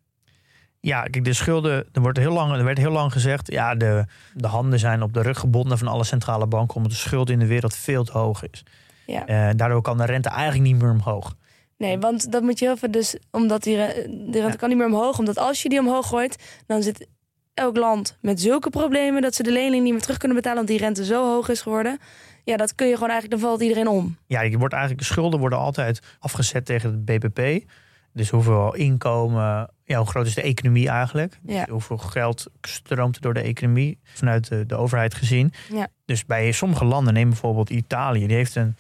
Ja, 0.80 1.04
kijk, 1.04 1.26
de 1.26 1.34
schulden, 1.34 1.88
er, 1.92 2.02
wordt 2.02 2.18
heel 2.18 2.32
lang, 2.32 2.52
er 2.54 2.64
werd 2.64 2.78
heel 2.78 2.92
lang 2.92 3.12
gezegd... 3.12 3.52
ja, 3.52 3.76
de, 3.76 4.06
de 4.34 4.48
handen 4.48 4.80
zijn 4.80 5.02
op 5.02 5.14
de 5.14 5.22
rug 5.22 5.40
gebonden 5.40 5.78
van 5.78 5.88
alle 5.88 6.04
centrale 6.04 6.48
banken... 6.48 6.76
omdat 6.76 6.92
de 6.92 6.98
schuld 6.98 7.30
in 7.30 7.40
de 7.40 7.46
wereld 7.46 7.76
veel 7.76 8.04
te 8.04 8.12
hoog 8.12 8.44
is. 8.52 8.64
Ja. 9.06 9.26
Eh, 9.26 9.50
daardoor 9.56 9.82
kan 9.82 9.98
de 9.98 10.06
rente 10.06 10.30
eigenlijk 10.30 10.72
niet 10.72 10.82
meer 10.82 10.92
omhoog. 10.92 11.36
Nee, 11.78 12.00
want 12.00 12.32
dat 12.32 12.44
moet 12.44 12.60
je 12.60 12.66
heel 12.66 12.78
veel 12.78 12.92
dus, 12.92 13.18
omdat 13.32 13.64
die, 13.64 13.76
de 13.76 14.30
rente 14.32 14.38
Ja. 14.38 14.56
kan 14.56 14.70
niet 14.70 14.78
meer 14.78 14.88
omhoog. 14.88 15.20
Omdat 15.20 15.38
als 15.38 15.62
je 15.62 15.70
die 15.70 15.80
omhoog 15.80 16.08
gooit, 16.08 16.62
dan 16.68 16.84
zit 16.84 17.08
elk 17.54 17.78
land 17.78 18.18
met 18.22 18.42
zulke 18.42 18.70
problemen 18.70 19.22
dat 19.22 19.36
ze 19.36 19.44
de 19.44 19.52
lening 19.52 19.84
niet 19.84 19.92
meer 19.92 20.02
terug 20.02 20.18
kunnen 20.18 20.38
betalen, 20.38 20.60
omdat 20.60 20.76
die 20.78 20.86
rente 20.86 21.06
zo 21.06 21.32
hoog 21.34 21.50
is 21.50 21.62
geworden. 21.62 22.00
Ja, 22.44 22.58
dat 22.58 22.76
kun 22.76 22.88
je 22.88 22.94
gewoon 22.94 23.10
eigenlijk, 23.10 23.42
dan 23.42 23.50
valt 23.50 23.62
iedereen 23.62 23.88
om. 23.88 24.18
Ja, 24.28 24.42
je 24.42 24.58
wordt 24.58 24.74
eigenlijk, 24.74 25.04
de 25.04 25.14
schulden 25.14 25.40
worden 25.40 25.60
altijd 25.60 26.00
afgezet 26.20 26.66
tegen 26.66 26.92
het 26.92 27.06
BBP. 27.06 27.70
Dus 28.14 28.30
hoeveel 28.30 28.76
inkomen, 28.76 29.70
ja, 29.84 29.98
hoe 29.98 30.08
groot 30.08 30.26
is 30.26 30.34
de 30.34 30.42
economie 30.42 30.90
eigenlijk? 30.90 31.40
Dus 31.42 31.56
Ja. 31.56 31.66
hoeveel 31.70 31.98
geld 31.98 32.46
stroomt 32.62 33.16
er 33.16 33.22
door 33.22 33.34
de 33.34 33.42
economie 33.42 34.00
vanuit 34.04 34.48
de, 34.48 34.66
de 34.66 34.76
overheid 34.76 35.14
gezien? 35.14 35.54
Ja. 35.74 35.88
Dus 36.06 36.26
bij 36.26 36.52
sommige 36.52 36.86
landen, 36.86 37.14
neem 37.14 37.30
bijvoorbeeld 37.30 37.70
Italië, 37.70 38.28
die 38.28 38.36
heeft 38.36 38.56
een, 38.56 38.76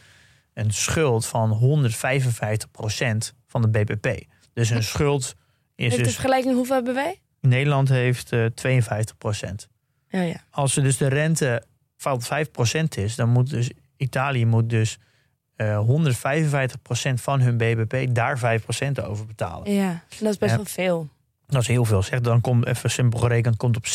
een 0.53 0.73
schuld 0.73 1.25
van 1.25 1.59
155% 1.61 1.93
van 3.47 3.61
de 3.61 3.69
BBP. 3.69 4.23
Dus 4.53 4.69
een 4.69 4.83
schuld 4.83 5.35
is 5.75 5.95
de 5.95 6.01
dus, 6.01 6.13
vergelijking, 6.13 6.55
hoeveel 6.55 6.75
hebben 6.75 6.93
wij? 6.93 7.20
Nederland 7.41 7.89
heeft 7.89 8.31
eh 8.31 8.45
52 8.45 9.15
Ja, 10.07 10.21
ja. 10.21 10.43
Als 10.49 10.73
dus 10.73 10.97
de 10.97 11.07
rente 11.07 11.63
fout 11.97 12.23
5% 12.25 12.83
is, 12.95 13.15
dan 13.15 13.29
moet 13.29 13.49
dus 13.49 13.69
Italië 13.97 14.45
moet 14.45 14.69
dus 14.69 14.97
eh 15.55 15.79
155% 15.79 17.13
van 17.13 17.41
hun 17.41 17.57
BBP 17.57 18.15
daar 18.15 18.39
5% 18.39 19.03
over 19.03 19.25
betalen. 19.25 19.73
Ja, 19.73 19.89
en 19.89 20.01
dat 20.19 20.29
is 20.31 20.37
best 20.37 20.55
wel 20.55 20.65
veel. 20.65 21.09
Dat 21.47 21.61
is 21.61 21.67
heel 21.67 21.85
veel. 21.85 22.03
Zeg, 22.03 22.21
dan 22.21 22.41
komt 22.41 22.65
even 22.65 22.91
simpel 22.91 23.19
gerekend 23.19 23.57
komt 23.57 23.77
op 23.77 23.85
7,5% 23.85 23.91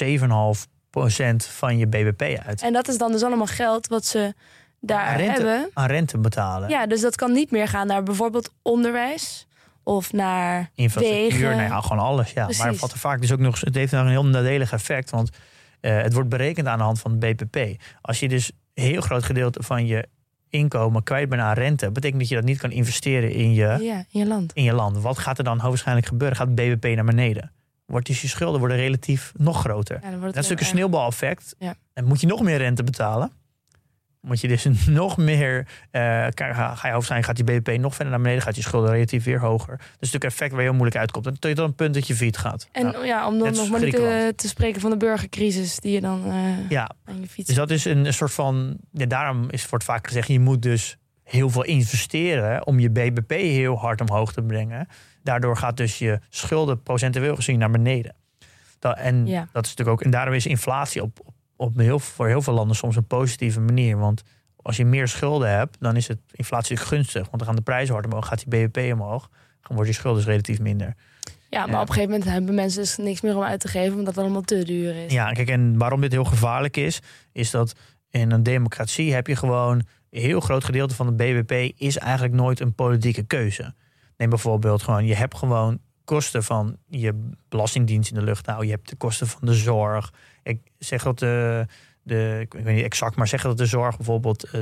van 1.37 1.79
je 1.79 1.87
BBP 1.87 2.39
uit. 2.47 2.63
En 2.63 2.73
dat 2.73 2.89
is 2.89 2.99
dan 2.99 3.13
dus 3.13 3.23
allemaal 3.23 3.47
geld 3.47 3.87
wat 3.87 4.05
ze 4.05 4.35
daar 4.81 5.07
Aan 5.07 5.17
rente. 5.17 5.33
hebben. 5.33 5.71
Aan 5.73 5.87
rente 5.87 6.19
betalen. 6.19 6.69
Ja, 6.69 6.87
dus 6.87 7.01
dat 7.01 7.17
kan 7.17 7.33
niet 7.33 7.51
meer 7.51 7.69
gaan 7.69 7.87
naar 7.87 8.03
bijvoorbeeld 8.03 8.53
onderwijs 8.63 9.47
of 9.87 10.13
naar 10.13 10.71
Infrastructuur, 10.75 11.31
wegen. 11.31 11.57
nou 11.57 11.63
ja, 11.71 11.81
gewoon 11.81 12.05
alles. 12.05 12.31
Ja. 12.33 12.45
Precies. 12.45 12.63
Maar 12.65 12.75
wat 12.75 12.93
er 12.93 12.99
vaak 12.99 13.21
dus 13.21 13.33
ook 13.33 13.39
nog, 13.39 13.61
het 13.61 13.75
heeft 13.75 13.93
nog 13.93 14.01
een 14.05 14.09
heel 14.11 14.27
nadelig 14.27 14.73
effect, 14.73 15.11
want 15.11 15.31
eh, 15.81 16.03
het 16.03 16.13
wordt 16.13 16.29
berekend 16.29 16.67
aan 16.67 16.79
de 16.79 16.85
hand 16.85 17.01
van 17.01 17.11
het 17.11 17.21
BBP. 17.21 17.83
Als 18.01 18.21
je 18.21 18.29
dus 18.29 18.51
een 18.75 18.85
heel 18.85 19.01
groot 19.01 19.23
gedeelte 19.23 19.63
van 19.63 19.87
je 19.87 20.09
inkomen 20.51 21.03
kwijt 21.03 21.29
bent 21.29 21.43
aan 21.43 21.55
rente, 21.55 21.91
betekent 21.91 22.21
dat 22.21 22.29
je 22.29 22.35
dat 22.35 22.45
niet 22.45 22.59
kan 22.59 22.71
investeren 22.71 23.31
in 23.33 23.53
je, 23.55 23.77
Ja, 23.81 24.05
in 24.11 24.21
je 24.21 24.27
land. 24.27 24.53
in 24.53 24.63
je 24.63 24.73
land. 24.73 24.99
Wat 24.99 25.19
gaat 25.19 25.39
er 25.39 25.45
dan 25.45 25.53
hoogstwaarschijnlijk 25.53 26.07
gebeuren? 26.07 26.37
Gaat 26.37 26.47
het 26.47 26.55
BBP 26.57 26.95
naar 26.95 27.05
beneden? 27.05 27.53
Wordt 27.87 28.07
dus 28.07 28.21
je 28.23 28.29
schulden 28.29 28.59
worden 28.59 28.77
relatief 28.77 29.33
nog 29.37 29.61
groter? 29.61 29.99
Ja, 30.03 30.11
Dat 30.11 30.19
is 30.21 30.35
natuurlijk 30.35 30.61
een 30.61 30.67
sneeuwbaleffect. 30.67 31.55
Ja. 31.59 31.75
En 31.93 32.05
moet 32.05 32.21
je 32.21 32.27
nog 32.27 32.43
meer 32.43 32.57
rente 32.59 32.83
betalen. 32.85 33.33
Moet 34.27 34.41
je 34.41 34.49
dus 34.49 34.67
nog 34.87 35.17
meer. 35.17 35.67
eh, 35.91 36.27
ga, 36.35 36.79
je 36.83 36.93
hoofdzijn, 36.93 37.25
gaat 37.25 37.39
je 37.39 37.45
BBP 37.45 37.79
nog 37.79 37.95
verder 37.95 38.13
naar 38.13 38.23
beneden, 38.23 38.43
gaat 38.43 38.57
je 38.57 38.63
schulden 38.63 38.91
relatief 38.91 39.25
weer 39.25 39.41
hoger. 39.41 39.77
Dat 39.77 39.81
is 39.81 39.91
natuurlijk 39.99 40.25
een 40.25 40.31
effect 40.31 40.51
waar 40.51 40.61
je 40.61 40.67
heel 40.67 40.77
moeilijk 40.77 41.01
uitkomt. 41.01 41.27
En 41.27 41.33
tot 41.33 41.51
je 41.51 41.55
dan 41.57 41.65
een 41.65 41.75
punt 41.75 41.95
dat 41.95 42.07
je 42.07 42.15
fiets 42.15 42.39
gaat. 42.39 42.69
En 42.73 42.87
Nou, 42.87 43.07
ja, 43.07 43.27
om 43.27 43.39
dan 43.39 43.53
nog 43.55 43.69
maar 43.71 43.81
niet 43.81 43.91
te, 43.91 43.97
Griekenland. 43.97 44.39
te 44.39 44.49
spreken 44.49 44.81
van 44.81 44.91
de 44.91 44.97
burgercrisis 44.97 45.79
die 45.79 45.93
je 45.93 46.01
dan 46.01 46.25
eh, 46.27 46.71
ja, 46.71 46.91
aan 47.05 47.21
je 47.21 47.29
fiets 47.29 47.47
dus 47.49 47.57
dat 47.57 47.71
is 47.71 47.85
een, 47.85 48.07
een 48.07 48.15
soort 48.15 48.33
van. 48.33 48.77
Ja, 48.93 49.07
daarom 49.07 49.47
is, 49.51 49.69
wordt 49.69 49.85
vaak 49.85 50.07
gezegd: 50.07 50.29
je 50.29 50.41
moet 50.41 50.63
dus 50.63 50.97
heel 51.25 51.51
veel 51.51 51.65
investeren 51.65 52.67
om 52.67 52.79
je 52.81 52.91
BBP 52.91 53.31
heel 53.31 53.79
hard 53.79 54.01
omhoog 54.01 54.33
te 54.33 54.43
brengen. 54.43 54.89
Daardoor 55.23 55.57
gaat 55.57 55.77
dus 55.77 55.99
je 55.99 56.19
schulden 56.29 56.83
procentueel 56.83 57.35
gezien 57.37 57.59
naar 57.59 57.71
beneden. 57.71 58.15
Dat, 58.79 58.97
en 58.97 59.27
Ja. 59.27 59.49
dat 59.53 59.65
is 59.65 59.71
natuurlijk 59.71 59.89
ook. 59.89 60.03
En 60.03 60.11
daarom 60.11 60.35
is 60.35 60.47
inflatie 60.47 61.03
op, 61.03 61.19
op, 61.25 61.35
op 61.57 61.77
heel, 61.77 61.99
voor 61.99 62.27
heel 62.27 62.43
veel 62.43 62.53
landen 62.55 62.77
soms 62.77 62.97
een 62.97 63.07
positieve 63.07 63.61
manier. 63.61 63.99
Want 63.99 64.23
als 64.57 64.77
je 64.77 64.85
meer 64.85 65.09
schulden 65.09 65.51
hebt, 65.51 65.77
dan 65.81 65.97
is 65.97 66.09
het 66.09 66.19
inflatie 66.33 66.77
gunstig. 66.77 67.23
Want 67.23 67.39
dan 67.39 67.47
gaan 67.47 67.57
de 67.57 67.63
prijzen 67.63 67.95
hard 67.95 68.07
omhoog, 68.07 68.27
gaat 68.27 68.45
die 68.49 68.67
BBP 68.69 68.93
omhoog. 68.93 69.29
Dan 69.61 69.77
wordt 69.77 69.91
je 69.91 69.95
schulden 69.97 70.21
dus 70.21 70.31
relatief 70.31 70.61
minder. 70.61 70.95
Ja, 71.51 71.61
maar 71.61 71.69
Ja. 71.75 71.81
op 71.81 71.89
een 71.89 71.95
gegeven 71.95 72.11
moment 72.11 72.31
hebben 72.31 72.55
mensen 72.55 72.81
dus 72.81 72.97
niks 72.97 73.21
meer 73.21 73.37
om 73.37 73.43
uit 73.43 73.61
te 73.61 73.69
geven, 73.69 73.99
omdat 73.99 74.15
het 74.15 74.25
allemaal 74.25 74.43
te 74.43 74.65
duur 74.65 75.05
is. 75.05 75.13
Ja, 75.13 75.33
kijk, 75.33 75.49
en 75.49 75.79
waarom 75.79 76.01
dit 76.01 76.13
heel 76.13 76.25
gevaarlijk 76.25 76.77
is, 76.77 77.01
is 77.33 77.51
dat 77.51 77.73
in 78.11 78.31
een 78.31 78.43
democratie 78.43 79.15
heb 79.15 79.27
je 79.27 79.37
gewoon 79.37 79.83
een 80.11 80.21
heel 80.21 80.41
groot 80.41 80.65
gedeelte 80.65 80.95
van 80.95 81.07
de 81.07 81.13
BBP 81.13 81.73
is 81.81 81.99
eigenlijk 81.99 82.35
nooit 82.35 82.61
een 82.61 82.75
politieke 82.75 83.23
keuze. 83.23 83.75
Neem 84.17 84.29
bijvoorbeeld 84.29 84.83
gewoon, 84.83 85.07
je 85.07 85.15
hebt 85.15 85.37
gewoon 85.37 85.79
kosten 86.05 86.43
van 86.45 86.77
je 86.89 87.29
belastingdienst 87.49 88.11
in 88.11 88.17
de 88.19 88.25
lucht 88.25 88.47
houden. 88.47 88.67
Je 88.69 88.73
hebt 88.75 88.89
de 88.89 88.97
kosten 88.97 89.27
van 89.27 89.41
de 89.43 89.55
zorg. 89.55 90.13
Ik 90.47 90.61
zeg 90.79 91.03
dat 91.03 91.19
de, 91.19 91.67
de 92.03 92.39
ik 92.41 92.53
weet 92.53 92.75
niet 92.75 92.85
exact, 92.85 93.17
maar 93.17 93.29
zeg 93.29 93.43
dat 93.43 93.59
de 93.59 93.67
zorg 93.67 93.97
bijvoorbeeld 93.97 94.45
eh, 94.45 94.61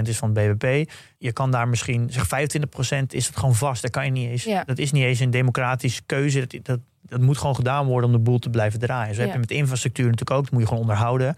30% 0.00 0.02
is 0.02 0.18
van 0.18 0.34
het 0.34 0.58
BBP. 0.58 0.90
Je 1.18 1.32
kan 1.32 1.50
daar 1.50 1.68
misschien, 1.68 2.10
zeg 2.10 2.24
25% 2.26 3.06
is 3.08 3.26
het 3.26 3.36
gewoon 3.36 3.54
vast. 3.54 3.82
Dat 3.82 3.90
kan 3.90 4.04
je 4.04 4.10
niet 4.10 4.30
eens. 4.30 4.44
Ja. 4.44 4.64
Dat 4.64 4.78
is 4.78 4.92
niet 4.92 5.04
eens 5.04 5.20
een 5.20 5.30
democratische 5.30 6.02
keuze. 6.06 6.46
Dat, 6.46 6.64
dat, 6.64 6.80
dat 7.02 7.20
moet 7.20 7.38
gewoon 7.38 7.54
gedaan 7.54 7.86
worden 7.86 8.10
om 8.10 8.16
de 8.16 8.22
boel 8.22 8.38
te 8.38 8.50
blijven 8.50 8.78
draaien. 8.78 9.14
Zo 9.14 9.20
heb 9.20 9.32
je 9.32 9.38
met 9.38 9.50
infrastructuur 9.50 10.04
natuurlijk 10.04 10.36
ook. 10.36 10.42
Dat 10.42 10.52
moet 10.52 10.60
je 10.60 10.66
gewoon 10.66 10.82
onderhouden. 10.82 11.36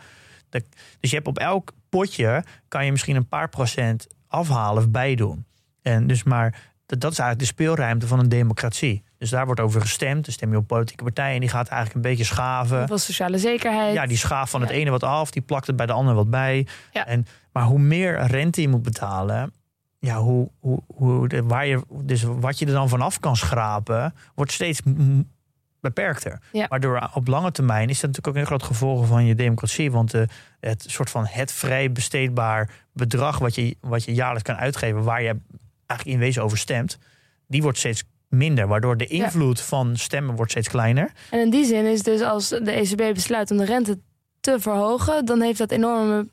Dat, 0.49 0.63
dus 1.01 1.11
je 1.11 1.17
hebt 1.17 1.29
op 1.29 1.39
elk 1.39 1.73
potje 1.89 2.45
kan 2.69 2.85
je 2.85 2.91
misschien 2.91 3.17
een 3.17 3.29
paar 3.29 3.49
procent 3.49 4.07
afhalen 4.29 4.83
of 4.83 4.91
bijdoen. 4.91 5.45
En 5.83 6.07
dus 6.07 6.23
maar 6.23 6.71
dat, 6.87 7.01
dat 7.01 7.13
is 7.13 7.19
eigenlijk 7.19 7.39
de 7.39 7.63
speelruimte 7.63 8.07
van 8.07 8.19
een 8.19 8.29
democratie. 8.29 9.03
Dus 9.21 9.31
daar 9.31 9.47
wordt 9.47 9.61
over 9.61 9.81
gestemd. 9.81 10.25
Dan 10.25 10.35
stem 10.35 10.51
je 10.51 10.57
op 10.57 10.67
politieke 10.67 11.05
partijen 11.05 11.35
en 11.35 11.41
die 11.41 11.49
gaat 11.49 11.69
eigenlijk 11.69 11.95
een 11.95 12.11
beetje 12.11 12.25
schaven. 12.25 12.79
Hoeveel 12.79 12.99
sociale 12.99 13.39
zekerheid. 13.39 13.95
Ja, 13.95 14.07
die 14.07 14.17
schaaf 14.17 14.51
van 14.51 14.61
het 14.61 14.71
Ja. 14.71 14.77
ene 14.77 14.91
wat 14.91 15.03
af, 15.03 15.31
die 15.31 15.43
plakt 15.43 15.67
het 15.67 15.77
bij 15.77 15.87
de 15.87 15.93
ander 15.93 16.15
wat 16.15 16.31
bij. 16.31 16.67
Ja. 16.93 17.07
En, 17.07 17.27
maar 17.53 17.63
hoe 17.63 17.79
meer 17.79 18.27
rente 18.27 18.61
je 18.61 18.69
moet 18.69 18.83
betalen, 18.83 19.53
ja, 19.99 20.17
hoe, 20.17 20.51
hoe, 20.59 20.83
hoe 20.87 21.43
waar 21.45 21.67
je, 21.67 21.83
dus 22.03 22.23
wat 22.23 22.59
je 22.59 22.67
er 22.67 22.73
dan 22.73 22.89
vanaf 22.89 23.21
kan 23.21 23.37
schrapen, 23.37 24.15
wordt 24.35 24.53
steeds 24.53 24.81
beperkter. 25.81 26.41
Ja. 26.53 26.67
Waardoor 26.69 27.11
op 27.15 27.27
lange 27.27 27.51
termijn 27.53 27.89
is 27.89 28.01
dat 28.01 28.11
natuurlijk 28.11 28.37
ook 28.37 28.43
een 28.43 28.47
groot 28.59 28.63
gevolg 28.63 29.07
van 29.07 29.25
je 29.25 29.35
democratie. 29.35 29.91
Want 29.91 30.15
eh, 30.15 30.23
het 30.61 30.85
soort 30.89 31.11
van 31.11 31.27
het 31.27 31.53
vrij 31.53 31.93
besteedbaar 31.93 32.71
bedrag 32.93 33.39
wat 33.39 33.55
je, 33.55 33.77
wat 33.81 34.05
je 34.05 34.15
jaarlijks 34.15 34.43
kan 34.43 34.57
uitgeven, 34.57 35.03
waar 35.05 35.23
je 35.23 35.37
eigenlijk 35.87 36.19
in 36.19 36.25
wezen 36.25 36.43
over 36.43 36.59
stemt, 36.59 36.99
die 37.47 37.63
wordt 37.63 37.79
steeds 37.79 38.05
minder. 38.31 38.67
Waardoor 38.67 38.97
de 38.97 39.07
Ja. 39.09 39.25
invloed 39.25 39.61
van 39.61 39.97
stemmen 39.97 40.35
wordt 40.35 40.51
steeds 40.51 40.69
kleiner. 40.69 41.13
En 41.31 41.41
in 41.41 41.51
die 41.51 41.65
zin 41.65 41.85
is 41.85 42.03
dus 42.03 42.21
als 42.21 42.49
de 42.49 42.71
ECB 42.73 43.15
besluit 43.15 43.51
om 43.51 43.57
de 43.57 43.65
rente 43.65 43.99
te 44.41 44.57
verhogen, 44.61 45.25
dan 45.25 45.41
heeft 45.41 45.59
dat 45.59 45.71
enorme 45.71 46.29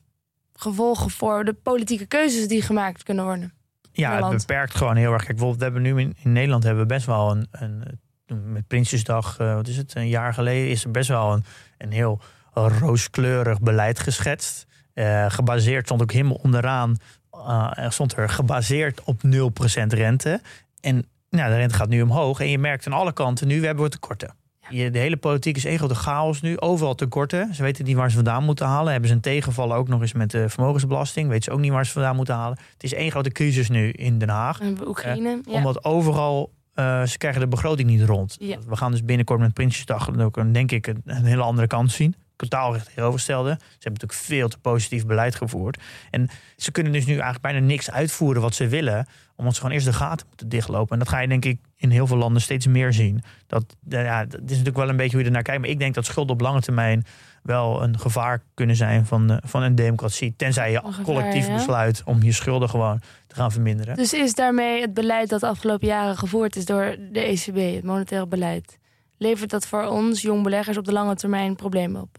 gevolgen 0.53 1.09
voor 1.09 1.45
de 1.45 1.53
politieke 1.53 2.05
keuzes 2.05 2.47
die 2.47 2.61
gemaakt 2.61 3.03
kunnen 3.03 3.25
worden. 3.25 3.53
Ja, 3.91 4.29
het 4.29 4.37
beperkt 4.37 4.75
gewoon 4.75 4.95
heel 4.95 5.11
erg. 5.13 5.23
Kijk, 5.23 5.37
bijvoorbeeld, 5.37 5.57
we 5.57 5.63
hebben 5.63 5.81
nu 5.81 5.99
in, 6.01 6.15
in 6.23 6.31
Nederland 6.31 6.63
hebben 6.63 6.81
we 6.81 6.93
best 6.93 7.05
wel 7.05 7.31
een, 7.31 7.47
een 7.51 7.83
met 8.27 8.67
Prinsjesdag, 8.67 9.39
eh, 9.39 9.53
wat 9.53 9.67
is 9.67 9.77
het, 9.77 9.95
een 9.95 10.07
jaar 10.07 10.33
geleden, 10.33 10.69
is 10.69 10.83
er 10.83 10.91
best 10.91 11.07
wel 11.09 11.33
een, 11.33 11.43
een 11.77 11.91
heel 11.91 12.21
rooskleurig 12.53 13.59
beleid 13.59 13.99
geschetst. 13.99 14.65
Eh, 14.93 15.25
gebaseerd, 15.29 15.85
stond 15.85 16.01
ook 16.01 16.11
helemaal 16.11 16.39
onderaan, 16.43 16.97
eh, 17.31 17.89
stond 17.89 18.17
er 18.17 18.29
gebaseerd 18.29 19.03
op 19.03 19.23
0% 19.23 19.93
rente. 19.93 20.41
En 20.81 21.05
nou, 21.29 21.49
de 21.49 21.55
rente 21.55 21.75
gaat 21.75 21.89
nu 21.89 22.01
omhoog. 22.01 22.39
En 22.39 22.49
je 22.49 22.57
merkt 22.57 22.87
aan 22.87 22.93
alle 22.93 23.13
kanten 23.13 23.47
nu, 23.47 23.65
hebben 23.65 23.83
we 23.83 23.89
tekorten. 23.89 24.35
Je, 24.69 24.89
de 24.89 24.99
hele 24.99 25.17
politiek 25.17 25.55
is 25.55 25.65
één 25.65 25.77
grote 25.77 25.95
chaos 25.95 26.41
nu. 26.41 26.59
Overal 26.59 26.95
tekorten. 26.95 27.53
Ze 27.55 27.63
weten 27.63 27.85
niet 27.85 27.95
waar 27.95 28.09
ze 28.09 28.15
vandaan 28.15 28.43
moeten 28.43 28.65
halen. 28.65 28.91
Hebben 28.91 29.09
ze 29.09 29.15
een 29.15 29.21
tegenvallen 29.21 29.77
ook 29.77 29.87
nog 29.87 30.01
eens 30.01 30.13
met 30.13 30.31
de 30.31 30.49
vermogensbelasting. 30.49 31.27
Weten 31.27 31.43
ze 31.43 31.51
ook 31.51 31.59
niet 31.59 31.71
waar 31.71 31.85
ze 31.85 31.91
vandaan 31.91 32.15
moeten 32.15 32.35
halen. 32.35 32.57
Het 32.73 32.83
is 32.83 32.93
één 32.93 33.11
grote 33.11 33.31
crisis 33.31 33.69
nu 33.69 33.91
in 33.91 34.17
Den 34.17 34.29
Haag. 34.29 34.59
En 34.59 34.87
Oekraïne. 34.87 35.41
ja. 35.45 35.53
Omdat 35.53 35.83
overal, 35.83 36.51
eh, 36.73 37.03
ze 37.03 37.17
krijgen 37.17 37.41
de 37.41 37.47
begroting 37.47 37.89
niet 37.89 38.01
rond. 38.01 38.35
Ja. 38.39 38.57
We 38.67 38.75
gaan 38.75 38.91
dus 38.91 39.05
binnenkort 39.05 39.39
met 39.39 39.53
Prinsjesdag 39.53 40.19
ook 40.19 40.37
een, 40.37 40.51
denk 40.51 40.71
ik 40.71 40.87
een, 40.87 41.01
een 41.05 41.25
hele 41.25 41.43
andere 41.43 41.67
kant 41.67 41.91
zien. 41.91 42.15
Totaal 42.37 42.73
tegenovergestelde. 42.73 43.49
Ze 43.49 43.65
hebben 43.69 44.01
natuurlijk 44.01 44.19
veel 44.19 44.47
te 44.47 44.57
positief 44.57 45.05
beleid 45.05 45.35
gevoerd. 45.35 45.81
En 46.11 46.29
ze 46.57 46.71
kunnen 46.71 46.91
dus 46.91 47.05
nu 47.05 47.11
eigenlijk 47.11 47.41
bijna 47.41 47.59
niks 47.59 47.91
uitvoeren 47.91 48.41
wat 48.41 48.55
ze 48.55 48.67
willen. 48.67 49.07
Omdat 49.35 49.53
ze 49.53 49.59
gewoon 49.59 49.75
eerst 49.75 49.87
de 49.87 49.93
gaten 49.93 50.27
moeten 50.27 50.49
dichtlopen. 50.49 50.93
En 50.93 50.99
dat 50.99 51.09
ga 51.09 51.19
je 51.19 51.27
denk 51.27 51.45
ik 51.45 51.59
in 51.75 51.89
heel 51.89 52.07
veel 52.07 52.17
landen 52.17 52.41
steeds 52.41 52.67
meer 52.67 52.93
zien. 52.93 53.23
Dat, 53.47 53.75
ja, 53.89 54.25
dat 54.25 54.41
is 54.41 54.49
natuurlijk 54.49 54.77
wel 54.77 54.89
een 54.89 54.95
beetje 54.95 55.11
hoe 55.11 55.19
je 55.19 55.25
ernaar 55.25 55.43
kijkt. 55.43 55.61
Maar 55.61 55.69
ik 55.69 55.79
denk 55.79 55.93
dat 55.93 56.05
schulden 56.05 56.33
op 56.33 56.41
lange 56.41 56.61
termijn 56.61 57.05
wel 57.43 57.83
een 57.83 57.99
gevaar 57.99 58.41
kunnen 58.53 58.75
zijn 58.75 59.05
van, 59.05 59.31
eh, 59.31 59.37
van 59.43 59.63
een 59.63 59.75
democratie. 59.75 60.33
Tenzij 60.37 60.71
je 60.71 60.81
gevaar, 60.83 61.05
collectief 61.05 61.47
ja. 61.47 61.53
besluit 61.53 62.01
om 62.05 62.23
je 62.23 62.31
schulden 62.31 62.69
gewoon 62.69 63.01
te 63.27 63.35
gaan 63.35 63.51
verminderen. 63.51 63.95
Dus 63.95 64.13
is 64.13 64.33
daarmee 64.33 64.81
het 64.81 64.93
beleid 64.93 65.29
dat 65.29 65.39
de 65.39 65.47
afgelopen 65.47 65.87
jaren 65.87 66.17
gevoerd 66.17 66.55
is 66.55 66.65
door 66.65 66.95
de 67.11 67.19
ECB, 67.19 67.75
het 67.75 67.83
monetaire 67.83 68.27
beleid, 68.27 68.77
levert 69.17 69.49
dat 69.49 69.67
voor 69.67 69.85
ons, 69.85 70.21
jong 70.21 70.43
beleggers, 70.43 70.77
op 70.77 70.85
de 70.85 70.91
lange 70.91 71.15
termijn 71.15 71.55
problemen 71.55 72.01
op? 72.01 72.17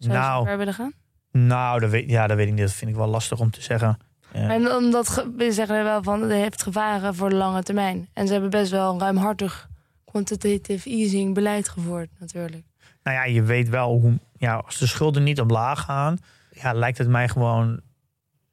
Zou 0.00 0.14
je 0.14 0.20
Nou, 0.20 0.46
ver 0.46 0.58
willen 0.58 0.74
gaan? 0.74 0.92
Nou, 1.32 1.80
dat 1.80 1.90
weet, 1.90 2.10
ja, 2.10 2.26
dat 2.26 2.36
weet 2.36 2.46
ik 2.46 2.52
niet. 2.52 2.62
Dat 2.62 2.72
vind 2.72 2.90
ik 2.90 2.96
wel 2.96 3.06
lastig 3.06 3.40
om 3.40 3.50
te 3.50 3.62
zeggen. 3.62 3.98
Ja. 4.32 4.48
En 4.50 4.72
omdat 4.72 5.26
we 5.36 5.52
zeggen 5.52 5.84
wel 5.84 6.02
van 6.02 6.22
het 6.22 6.30
heeft 6.30 6.62
gevaren 6.62 7.14
voor 7.14 7.28
de 7.28 7.36
lange 7.36 7.62
termijn. 7.62 8.08
En 8.12 8.26
ze 8.26 8.32
hebben 8.32 8.50
best 8.50 8.70
wel 8.70 8.92
een 8.92 9.00
ruimhartig 9.00 9.68
quantitative 10.04 10.90
easing 10.90 11.34
beleid 11.34 11.68
gevoerd, 11.68 12.08
natuurlijk. 12.18 12.64
Nou 13.02 13.16
ja, 13.16 13.24
je 13.24 13.42
weet 13.42 13.68
wel 13.68 13.98
hoe. 13.98 14.18
Ja, 14.36 14.54
als 14.54 14.78
de 14.78 14.86
schulden 14.86 15.22
niet 15.22 15.40
omlaag 15.40 15.80
gaan, 15.80 16.18
ja, 16.52 16.72
lijkt 16.72 16.98
het 16.98 17.08
mij 17.08 17.28
gewoon. 17.28 17.80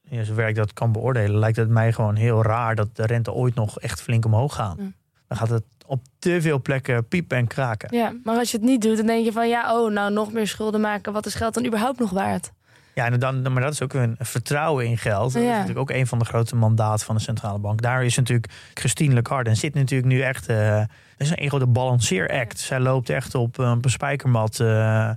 Ja, 0.01 0.23
zover 0.23 0.47
ik 0.47 0.55
dat 0.55 0.73
kan 0.73 0.91
beoordelen, 0.91 1.39
lijkt 1.39 1.57
het 1.57 1.69
mij 1.69 1.93
gewoon 1.93 2.15
heel 2.15 2.43
raar 2.43 2.75
dat 2.75 2.95
de 2.95 3.05
rente 3.05 3.31
ooit 3.31 3.55
nog 3.55 3.79
echt 3.79 4.01
flink 4.01 4.25
omhoog 4.25 4.55
gaat. 4.55 4.75
Ja. 4.77 4.91
Dan 5.27 5.37
gaat 5.37 5.49
het 5.49 5.63
op 5.87 6.01
te 6.19 6.41
veel 6.41 6.61
plekken 6.61 7.07
piepen 7.07 7.37
en 7.37 7.47
kraken. 7.47 7.97
Ja, 7.97 8.13
maar 8.23 8.37
als 8.37 8.51
je 8.51 8.57
het 8.57 8.65
niet 8.65 8.81
doet, 8.81 8.97
dan 8.97 9.05
denk 9.05 9.25
je 9.25 9.31
van 9.31 9.47
ja, 9.49 9.79
oh, 9.81 9.91
nou 9.91 10.11
nog 10.13 10.31
meer 10.33 10.47
schulden 10.47 10.81
maken. 10.81 11.13
Wat 11.13 11.25
is 11.25 11.33
geld 11.35 11.53
dan 11.53 11.65
überhaupt 11.65 11.99
nog 11.99 12.09
waard? 12.09 12.51
Ja, 12.93 13.05
en 13.05 13.19
dan, 13.19 13.53
maar 13.53 13.61
dat 13.63 13.73
is 13.73 13.81
ook 13.81 13.93
een 13.93 14.15
vertrouwen 14.19 14.85
in 14.85 14.97
geld. 14.97 15.33
Dat 15.33 15.41
Ja. 15.41 15.47
is 15.49 15.53
natuurlijk 15.53 15.79
ook 15.79 15.97
een 15.97 16.07
van 16.07 16.19
de 16.19 16.25
grote 16.25 16.55
mandaten 16.55 17.05
van 17.05 17.15
de 17.15 17.21
centrale 17.21 17.59
bank. 17.59 17.81
Daar 17.81 18.03
is 18.05 18.15
natuurlijk 18.15 18.51
Christine 18.73 19.13
Lagarde 19.13 19.49
en 19.49 19.55
zit 19.55 19.73
natuurlijk 19.73 20.09
nu 20.11 20.21
echt. 20.21 20.47
eh 20.49 20.77
dat 21.17 21.27
is 21.27 21.33
een 21.35 21.49
grote 21.49 21.67
balanceeract. 21.67 22.59
Zij 22.59 22.79
loopt 22.79 23.09
echt 23.09 23.35
op 23.35 23.57
een 23.57 23.81
spijkermat. 23.85 24.59
eh, 24.59 25.09
eh, 25.09 25.15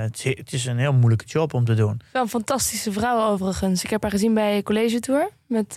het, 0.00 0.24
is, 0.24 0.36
het 0.36 0.52
is 0.52 0.64
een 0.66 0.78
heel 0.78 0.92
moeilijke 0.92 1.24
job 1.24 1.54
om 1.54 1.64
te 1.64 1.74
doen. 1.74 2.00
Wel 2.12 2.22
een 2.22 2.28
fantastische 2.28 2.92
vrouw 2.92 3.30
overigens. 3.30 3.84
Ik 3.84 3.90
heb 3.90 4.02
haar 4.02 4.10
gezien 4.10 4.34
bij 4.34 4.62
College 4.62 5.00
Tour 5.00 5.28
met 5.46 5.76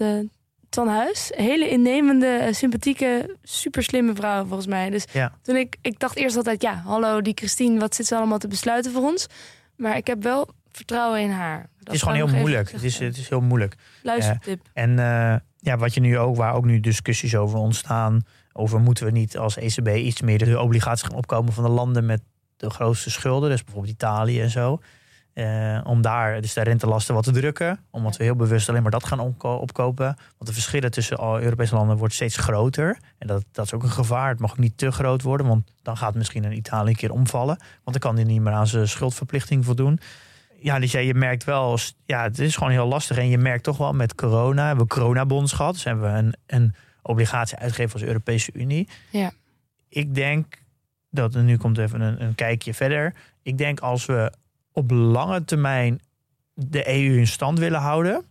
Twan 0.70 0.88
Huis. 0.88 1.32
Hele 1.36 1.70
innemende, 1.70 2.28
eh, 2.28 2.54
sympathieke, 2.54 3.36
super 3.44 3.84
slimme 3.84 4.16
vrouw 4.16 4.46
volgens 4.46 4.68
mij. 4.68 4.90
Dus 4.90 5.06
Ja. 5.14 5.32
toen 5.42 5.56
ik, 5.56 5.78
ik 5.82 6.00
dacht 6.00 6.16
eerst 6.18 6.36
altijd, 6.38 6.62
ja, 6.62 6.82
hallo 6.86 7.22
die 7.22 7.34
Christine, 7.36 7.80
wat 7.80 7.96
zit 7.96 8.06
ze 8.06 8.16
allemaal 8.16 8.38
te 8.38 8.48
besluiten 8.48 8.92
voor 8.92 9.04
ons? 9.04 9.28
Maar 9.76 9.98
ik 9.98 10.08
heb 10.08 10.24
wel 10.24 10.50
vertrouwen 10.72 11.22
in 11.22 11.32
haar. 11.32 11.58
Dat 11.60 11.70
Het 11.80 11.94
is 11.94 12.02
gewoon 12.02 12.16
heel 12.16 12.38
moeilijk. 12.40 12.72
Het 12.72 12.84
is, 12.84 13.00
het 13.00 13.18
is 13.18 13.30
heel 13.30 13.42
moeilijk. 13.42 13.76
Luistertip. 14.04 14.62
En 14.74 15.00
eh, 15.00 15.36
ja, 15.58 15.78
wat 15.78 15.94
je 15.94 16.00
nu 16.00 16.18
ook, 16.18 16.36
waar 16.36 16.54
ook 16.54 16.66
nu 16.66 16.80
discussies 16.80 17.36
over 17.36 17.60
ontstaan. 17.60 18.22
Over 18.54 18.80
moeten 18.80 19.06
we 19.06 19.12
niet 19.12 19.38
als 19.38 19.58
ECB 19.58 19.88
iets 19.88 20.22
meer 20.22 20.38
de 20.38 20.60
obligaties 20.60 21.02
gaan 21.08 21.18
opkomen 21.18 21.54
van 21.54 21.64
de 21.64 21.70
landen 21.70 22.06
met 22.06 22.22
de 22.58 22.70
grootste 22.70 23.10
schulden. 23.10 23.50
Dus 23.50 23.64
bijvoorbeeld 23.64 23.94
Italië 23.94 24.42
en 24.42 24.50
zo. 24.50 24.80
Eh, 25.40 25.80
om 25.84 26.02
daar 26.02 26.42
dus 26.42 26.54
de 26.54 26.62
rentelasten 26.62 27.16
wat 27.16 27.24
te 27.24 27.32
drukken. 27.32 27.80
Omdat 27.92 28.18
we 28.18 28.24
heel 28.24 28.36
bewust 28.36 28.70
alleen 28.70 28.82
maar 28.82 28.92
dat 28.92 29.06
gaan 29.06 29.20
opko- 29.20 29.56
opkopen. 29.56 30.06
Want 30.06 30.46
de 30.46 30.54
verschillen 30.54 30.92
tussen 30.92 31.18
al 31.18 31.42
Europese 31.42 31.76
landen 31.76 31.98
wordt 31.98 32.14
steeds 32.14 32.38
groter. 32.38 32.98
En 33.18 33.28
dat, 33.28 33.46
dat 33.52 33.66
is 33.66 33.74
ook 33.74 33.84
een 33.84 33.90
gevaar. 33.90 34.30
Het 34.30 34.40
mag 34.40 34.52
ook 34.52 34.58
niet 34.58 34.78
te 34.78 34.92
groot 34.92 35.22
worden. 35.22 35.48
Want 35.48 35.72
dan 35.82 35.98
gaat 35.98 36.16
misschien 36.16 36.44
een 36.44 36.58
Italië 36.58 36.90
een 36.90 36.96
keer 36.96 37.12
omvallen. 37.12 37.58
Want 37.58 38.00
dan 38.00 38.00
kan 38.00 38.16
hij 38.16 38.24
niet 38.24 38.42
meer 38.42 38.54
aan 38.54 38.68
zijn 38.68 38.88
schuldverplichting 38.88 39.66
voldoen. 39.66 40.00
ja, 40.62 40.80
dus 40.80 40.92
ja, 40.92 41.00
je 41.00 41.14
merkt 41.14 41.44
wel, 41.44 41.78
ja, 42.06 42.24
het 42.24 42.40
is 42.40 42.56
gewoon 42.56 42.72
heel 42.72 42.88
lastig. 42.88 43.18
En 43.18 43.30
je 43.30 43.38
merkt 43.38 43.64
toch 43.64 43.78
wel 43.78 43.94
met 43.94 44.16
corona, 44.16 44.68
hebben 44.68 44.86
we 44.86 44.94
coronabonds 44.94 45.54
gehad. 45.54 45.74
Dus 45.74 45.84
hebben 45.84 46.14
we 46.14 46.18
een, 46.18 46.34
een 46.46 46.76
obligatie 47.02 47.58
uitgegeven 47.58 47.94
als 47.94 48.04
Europese 48.04 48.52
Unie. 48.54 48.88
Ja. 49.10 49.32
Ik 49.90 50.16
denk 50.16 50.46
dat, 51.10 51.36
en 51.36 51.46
nu 51.46 51.58
komt 51.58 51.78
even 51.78 52.02
een, 52.02 52.24
een 52.24 52.36
kijkje 52.36 52.74
verder. 52.74 53.14
Ik 53.42 53.58
denk 53.58 53.80
als 53.80 54.06
we 54.06 54.32
op 54.80 54.92
lange 54.92 55.44
termijn 55.46 56.00
de 56.54 56.88
EU 56.88 57.18
in 57.18 57.28
stand 57.28 57.60
willen 57.60 57.80
houden, 57.80 58.26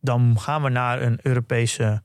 dan 0.00 0.38
gaan 0.40 0.62
we 0.62 0.68
naar 0.68 1.02
een 1.02 1.18
Europese 1.22 2.02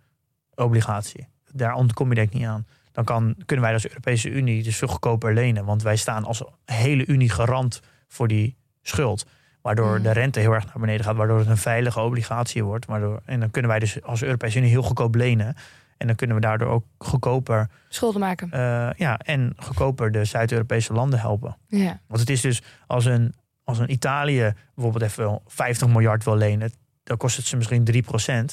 obligatie. 0.55 1.27
Daar 1.51 1.73
ontkom 1.73 2.09
je 2.09 2.15
denk 2.15 2.27
ik 2.27 2.33
niet 2.33 2.47
aan. 2.47 2.65
Dan 2.91 3.03
kan, 3.03 3.35
kunnen 3.45 3.65
wij 3.65 3.73
als 3.73 3.87
Europese 3.87 4.29
Unie 4.29 4.63
dus 4.63 4.77
veel 4.77 4.87
goedkoper 4.87 5.33
lenen. 5.33 5.65
Want 5.65 5.81
wij 5.81 5.95
staan 5.95 6.23
als 6.25 6.43
hele 6.65 7.05
Unie 7.05 7.29
garant 7.29 7.81
voor 8.07 8.27
die 8.27 8.55
schuld. 8.81 9.25
Waardoor 9.61 9.97
Mm. 9.97 10.03
de 10.03 10.11
rente 10.11 10.39
heel 10.39 10.51
erg 10.53 10.65
naar 10.65 10.79
beneden 10.79 11.05
gaat. 11.05 11.15
Waardoor 11.15 11.39
het 11.39 11.47
een 11.47 11.57
veilige 11.57 11.99
obligatie 11.99 12.63
wordt. 12.63 12.85
Waardoor, 12.85 13.21
en 13.25 13.39
dan 13.39 13.51
kunnen 13.51 13.71
wij 13.71 13.79
dus 13.79 14.01
als 14.03 14.23
Europese 14.23 14.57
Unie 14.57 14.69
heel 14.69 14.83
goedkoop 14.83 15.15
lenen. 15.15 15.55
En 15.97 16.07
dan 16.07 16.15
kunnen 16.15 16.35
we 16.35 16.41
daardoor 16.41 16.67
ook 16.67 16.85
goedkoper, 16.97 17.69
Schulden 17.89 18.19
maken. 18.19 18.51
eh, 18.51 18.89
ja, 18.97 19.17
en 19.17 19.53
goedkoper 19.57 20.11
de 20.11 20.25
Zuid-Europese 20.25 20.93
landen 20.93 21.19
helpen. 21.19 21.57
Ja. 21.67 21.99
Want 22.07 22.19
het 22.19 22.29
is 22.29 22.41
dus 22.41 22.61
als 22.87 23.05
een, 23.05 23.33
als 23.65 23.79
een 23.79 23.91
Italië 23.91 24.53
bijvoorbeeld 24.75 25.03
even 25.03 25.41
50 25.45 25.87
miljard 25.87 26.23
wil 26.23 26.37
lenen, 26.37 26.71
dan 27.03 27.17
kost 27.17 27.37
het 27.37 27.45
ze 27.45 27.57
misschien 27.57 28.03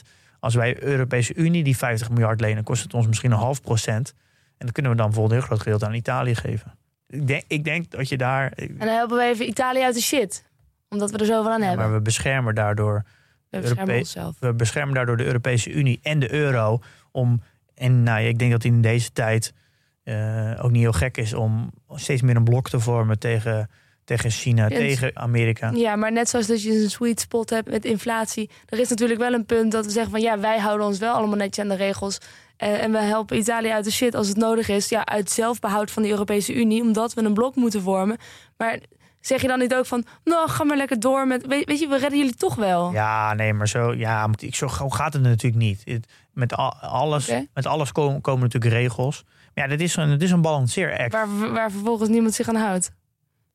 3% 0.02 0.08
Als 0.40 0.54
wij 0.54 0.82
Europese 0.82 1.34
Unie 1.34 1.64
die 1.64 1.76
50 1.76 2.10
miljard 2.10 2.40
lenen, 2.40 2.64
kost 2.64 2.82
het 2.82 2.94
ons 2.94 3.06
misschien 3.06 3.30
een 3.30 3.38
half 3.38 3.60
procent. 3.60 4.14
En 4.58 4.68
dan 4.68 4.72
kunnen 4.72 4.92
we 4.92 4.96
dan 4.96 5.06
bijvoorbeeld 5.06 5.32
een 5.34 5.38
heel 5.38 5.46
groot 5.46 5.62
gedeelte 5.62 5.86
aan 5.86 5.94
Italië 5.94 6.34
geven. 6.34 6.74
Ik 7.06 7.26
denk, 7.26 7.44
ik 7.46 7.64
denk 7.64 7.90
dat 7.90 8.08
je 8.08 8.16
daar. 8.16 8.52
En 8.52 8.78
dan 8.78 8.88
helpen 8.88 9.16
we 9.16 9.22
even 9.22 9.48
Italië 9.48 9.82
uit 9.82 9.94
de 9.94 10.00
shit. 10.00 10.44
Omdat 10.88 11.10
we 11.10 11.18
er 11.18 11.26
zoveel 11.26 11.50
aan 11.50 11.62
hebben. 11.62 11.84
maar 11.84 11.94
we 11.94 12.00
beschermen 12.00 12.54
daardoor. 12.54 13.04
we 13.48 13.58
beschermen. 13.60 14.34
We 14.38 14.54
beschermen 14.54 14.94
daardoor 14.94 15.16
de 15.16 15.24
Europese 15.24 15.70
Unie 15.70 15.98
en 16.02 16.18
de 16.18 16.32
euro. 16.32 16.80
Om, 17.10 17.42
en 17.74 18.02
nou, 18.02 18.20
ja, 18.20 18.28
ik 18.28 18.38
denk 18.38 18.50
dat 18.50 18.64
in 18.64 18.80
deze 18.80 19.12
tijd 19.12 19.52
eh, 20.02 20.64
ook 20.64 20.70
niet 20.70 20.82
heel 20.82 20.92
gek 20.92 21.16
is 21.16 21.34
om 21.34 21.72
steeds 21.94 22.22
meer 22.22 22.36
een 22.36 22.44
blok 22.44 22.68
te 22.68 22.80
vormen 22.80 23.18
tegen, 23.18 23.70
tegen 24.04 24.30
China, 24.30 24.68
tegen 24.68 25.16
Amerika. 25.16 25.70
Ja, 25.74 25.96
maar 25.96 26.12
net 26.12 26.28
zoals 26.28 26.46
dat 26.46 26.62
je 26.62 26.82
een 26.82 26.90
sweet 26.90 27.20
spot 27.20 27.50
hebt 27.50 27.70
met 27.70 27.84
inflatie. 27.84 28.50
Er 28.68 28.78
is 28.78 28.88
natuurlijk 28.88 29.20
wel 29.20 29.32
een 29.32 29.46
punt 29.46 29.72
dat 29.72 29.84
we 29.84 29.90
zeggen 29.90 30.10
van 30.10 30.20
ja, 30.20 30.38
wij 30.38 30.58
houden 30.58 30.86
ons 30.86 30.98
wel 30.98 31.14
allemaal 31.14 31.36
netjes 31.36 31.64
aan 31.64 31.70
de 31.70 31.76
regels. 31.76 32.18
En, 32.56 32.80
en 32.80 32.92
we 32.92 32.98
helpen 32.98 33.36
Italië 33.38 33.70
uit 33.70 33.84
de 33.84 33.90
shit 33.92 34.14
als 34.14 34.28
het 34.28 34.36
nodig 34.36 34.68
is. 34.68 34.88
Ja, 34.88 35.04
uit 35.06 35.30
zelfbehoud 35.30 35.90
van 35.90 36.02
de 36.02 36.08
Europese 36.08 36.54
Unie, 36.54 36.82
omdat 36.82 37.14
we 37.14 37.22
een 37.22 37.34
blok 37.34 37.54
moeten 37.54 37.82
vormen. 37.82 38.16
Maar 38.56 38.78
zeg 39.20 39.40
je 39.42 39.48
dan 39.48 39.58
niet 39.58 39.74
ook 39.74 39.86
van, 39.86 40.04
nou, 40.24 40.48
ga 40.48 40.64
maar 40.64 40.76
lekker 40.76 41.00
door 41.00 41.26
met. 41.26 41.46
Weet, 41.46 41.64
weet 41.64 41.78
je, 41.80 41.88
we 41.88 41.96
redden 41.98 42.18
jullie 42.18 42.34
toch 42.34 42.54
wel. 42.54 42.92
Ja, 42.92 43.34
nee, 43.34 43.52
maar 43.52 43.68
zo, 43.68 43.94
ja, 43.94 44.28
ik, 44.38 44.54
zo 44.54 44.68
gaat 44.68 45.12
het 45.12 45.22
natuurlijk 45.22 45.62
niet. 45.62 45.82
Het- 45.84 46.06
met, 46.32 46.54
al, 46.56 46.74
alles, 46.74 47.32
met 47.54 47.66
alles 47.66 47.92
komen, 47.92 48.20
komen 48.20 48.42
natuurlijk 48.42 48.72
regels. 48.74 49.24
Maar 49.54 49.64
ja, 49.64 49.70
dit 49.70 49.80
is 49.80 49.96
een, 49.96 50.08
het 50.10 50.22
is 50.22 50.30
een 50.30 50.40
balanceeract. 50.42 51.12
Waar, 51.12 51.52
waar 51.52 51.70
vervolgens 51.70 52.08
niemand 52.08 52.34
zich 52.34 52.48
aan 52.48 52.54
houdt. 52.56 52.90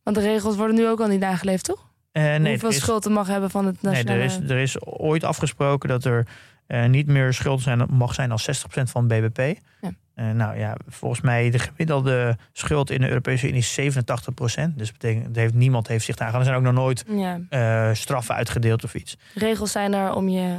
Want 0.08 0.20
de 0.20 0.26
regels 0.26 0.56
worden 0.56 0.76
nu 0.76 0.88
ook 0.88 1.00
al 1.00 1.08
niet 1.08 1.20
nageleefd, 1.20 1.64
toch? 1.64 1.88
Eh, 2.12 2.24
nee, 2.24 2.50
Hoeveel 2.50 2.70
is, 2.70 2.78
schuld 2.78 3.06
er 3.06 3.12
mag 3.12 3.28
hebben 3.28 3.50
van 3.50 3.66
het 3.66 3.82
nee, 3.82 3.94
nationale... 3.94 4.20
er 4.20 4.26
is, 4.26 4.50
er 4.50 4.58
is 4.58 4.82
ooit 4.86 5.24
afgesproken 5.24 5.90
dat 5.90 6.06
er 6.06 6.28
eh, 6.68 6.86
niet 6.86 7.08
meer 7.08 7.34
schuld 7.34 7.62
zijn, 7.62 7.86
mag 7.90 8.14
zijn 8.14 8.32
als 8.32 8.66
60% 8.80 8.84
van 8.84 9.08
BBP. 9.08 9.60
Ja. 9.82 9.92
Eh, 10.14 10.30
nou 10.30 10.58
ja, 10.58 10.78
volgens 10.88 11.22
mij 11.22 11.50
de 11.50 11.60
gemiddelde 11.60 12.38
schuld 12.52 12.90
in 12.90 13.02
de 13.02 13.08
Europese 13.08 13.48
Unie 13.48 13.60
is 13.60 13.80
87%. 13.80 14.76
Dus 14.76 14.92
betekent, 14.92 15.26
dat 15.26 15.36
heeft, 15.36 15.54
niemand 15.54 15.88
heeft 15.88 16.06
zich 16.06 16.16
daar 16.16 16.28
aan. 16.28 16.40
Er 16.40 16.46
zijn 16.46 16.58
ook 16.58 16.64
nog 16.64 16.74
nooit 16.74 17.06
Ja, 17.50 17.94
straffen 17.94 18.36
uitgedeeld 18.36 18.84
of 18.84 18.96
iets. 18.96 19.18
regels 19.34 19.72
zijn 19.72 19.94
er 19.94 20.14
om 20.14 20.30
je 20.30 20.56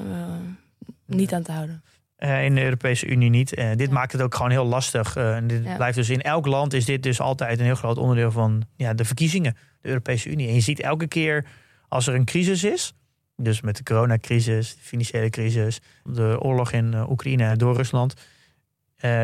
niet 1.06 1.32
aan 1.32 1.42
te 1.42 1.52
houden. 1.52 1.82
Eh, 2.18 2.44
in 2.44 2.54
de 2.54 2.62
Europese 2.62 3.06
Unie 3.06 3.30
niet. 3.30 3.54
Eh, 3.54 3.68
dit 3.76 3.86
Ja. 3.88 3.92
maakt 3.92 4.12
het 4.12 4.22
ook 4.22 4.34
gewoon 4.34 4.50
heel 4.50 4.64
lastig. 4.64 5.16
Eh, 5.16 5.36
en 5.36 5.46
dit 5.46 5.64
Ja. 5.64 5.76
blijft 5.76 5.96
dus 5.96 6.10
in 6.10 6.22
elk 6.22 6.46
land 6.46 6.72
is 6.72 6.84
dit 6.84 7.02
dus 7.02 7.20
altijd 7.20 7.58
een 7.58 7.64
heel 7.64 7.74
groot 7.74 7.96
onderdeel 7.98 8.30
van 8.30 8.62
ja, 8.76 8.94
de 8.94 9.04
verkiezingen, 9.04 9.56
de 9.80 9.88
Europese 9.88 10.30
Unie. 10.30 10.48
En 10.48 10.54
je 10.54 10.60
ziet 10.60 10.80
elke 10.80 11.06
keer 11.06 11.44
als 11.88 12.06
er 12.06 12.14
een 12.14 12.24
crisis 12.24 12.64
is, 12.64 12.94
dus 13.36 13.60
met 13.60 13.76
de 13.76 13.82
coronacrisis, 13.82 14.74
de 14.74 14.82
financiële 14.82 15.30
crisis, 15.30 15.80
de 16.04 16.36
oorlog 16.40 16.72
in 16.72 16.94
Oekraïne 17.10 17.56
door 17.56 17.76
Rusland, 17.76 18.14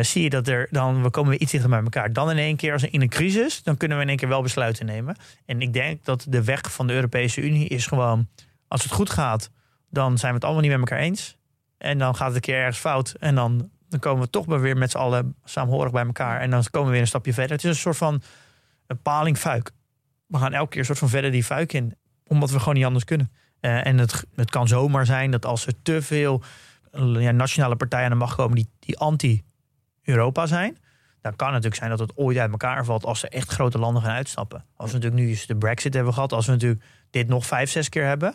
zie 0.00 0.22
je 0.22 0.30
dat 0.30 0.48
er 0.48 0.68
dan 0.70 1.02
we 1.02 1.10
komen 1.10 1.30
weer 1.30 1.40
iets 1.40 1.52
dichter 1.52 1.70
bij 1.70 1.82
elkaar. 1.82 2.12
Dan 2.12 2.30
in 2.30 2.38
één 2.38 2.56
keer 2.56 2.72
als 2.72 2.82
in 2.84 3.00
een 3.02 3.08
crisis, 3.08 3.62
dan 3.62 3.76
kunnen 3.76 3.96
we 3.96 4.02
in 4.02 4.08
één 4.08 4.18
keer 4.18 4.28
wel 4.28 4.42
besluiten 4.42 4.86
nemen. 4.86 5.16
En 5.46 5.60
ik 5.60 5.72
denk 5.72 6.04
dat 6.04 6.26
de 6.28 6.44
weg 6.44 6.72
van 6.72 6.86
de 6.86 6.92
Europese 6.92 7.40
Unie 7.40 7.68
is 7.68 7.86
gewoon, 7.86 8.28
als 8.68 8.82
het 8.82 8.92
goed 8.92 9.10
gaat, 9.10 9.50
dan 9.90 10.18
zijn 10.18 10.30
we 10.30 10.36
het 10.36 10.44
allemaal 10.44 10.62
niet 10.62 10.70
met 10.70 10.80
elkaar 10.80 10.98
eens. 10.98 11.36
En 11.84 11.98
dan 11.98 12.16
gaat 12.16 12.26
het 12.26 12.34
een 12.34 12.40
keer 12.40 12.56
ergens 12.56 12.78
fout. 12.78 13.14
En 13.18 13.34
dan, 13.34 13.70
dan 13.88 14.00
komen 14.00 14.24
we 14.24 14.30
toch 14.30 14.46
maar 14.46 14.60
weer 14.60 14.76
met 14.76 14.90
z'n 14.90 14.96
allen 14.96 15.36
saamhorig 15.44 15.92
bij 15.92 16.04
elkaar. 16.04 16.40
En 16.40 16.50
dan 16.50 16.64
komen 16.70 16.86
we 16.86 16.92
weer 16.92 17.02
een 17.02 17.08
stapje 17.08 17.32
verder. 17.32 17.52
Het 17.52 17.64
is 17.64 17.70
een 17.70 17.76
soort 17.76 17.96
van 17.96 18.22
een 18.86 19.02
palingfuik. 19.02 19.70
We 20.26 20.38
gaan 20.38 20.52
elke 20.52 20.68
keer 20.68 20.78
een 20.78 20.86
soort 20.86 20.98
van 20.98 21.08
verder 21.08 21.30
die 21.30 21.44
fuik 21.44 21.72
in. 21.72 21.96
Omdat 22.26 22.50
we 22.50 22.58
gewoon 22.58 22.74
niet 22.74 22.84
anders 22.84 23.04
kunnen. 23.04 23.32
Eh, 23.60 23.86
en 23.86 23.98
het, 23.98 24.24
het 24.34 24.50
kan 24.50 24.68
zomaar 24.68 25.06
zijn 25.06 25.30
dat 25.30 25.46
als 25.46 25.66
er 25.66 25.82
te 25.82 26.02
veel 26.02 26.42
ja, 26.92 27.30
nationale 27.30 27.76
partijen 27.76 28.04
aan 28.04 28.10
de 28.10 28.16
macht 28.16 28.34
komen 28.36 28.56
die, 28.56 28.70
die 28.78 28.98
anti-Europa 28.98 30.46
zijn. 30.46 30.78
Dan 31.20 31.36
kan 31.36 31.46
het 31.46 31.56
natuurlijk 31.56 31.82
zijn 31.82 31.90
dat 31.90 31.98
het 31.98 32.16
ooit 32.16 32.38
uit 32.38 32.50
elkaar 32.50 32.84
valt 32.84 33.04
als 33.04 33.22
er 33.22 33.28
echt 33.28 33.50
grote 33.50 33.78
landen 33.78 34.02
gaan 34.02 34.14
uitstappen. 34.14 34.64
Als 34.76 34.90
we 34.90 34.96
natuurlijk 34.96 35.22
nu 35.22 35.28
eens 35.28 35.46
de 35.46 35.56
brexit 35.56 35.94
hebben 35.94 36.14
gehad. 36.14 36.32
Als 36.32 36.46
we 36.46 36.52
natuurlijk 36.52 36.84
dit 37.10 37.28
nog 37.28 37.46
vijf, 37.46 37.70
zes 37.70 37.88
keer 37.88 38.06
hebben. 38.06 38.34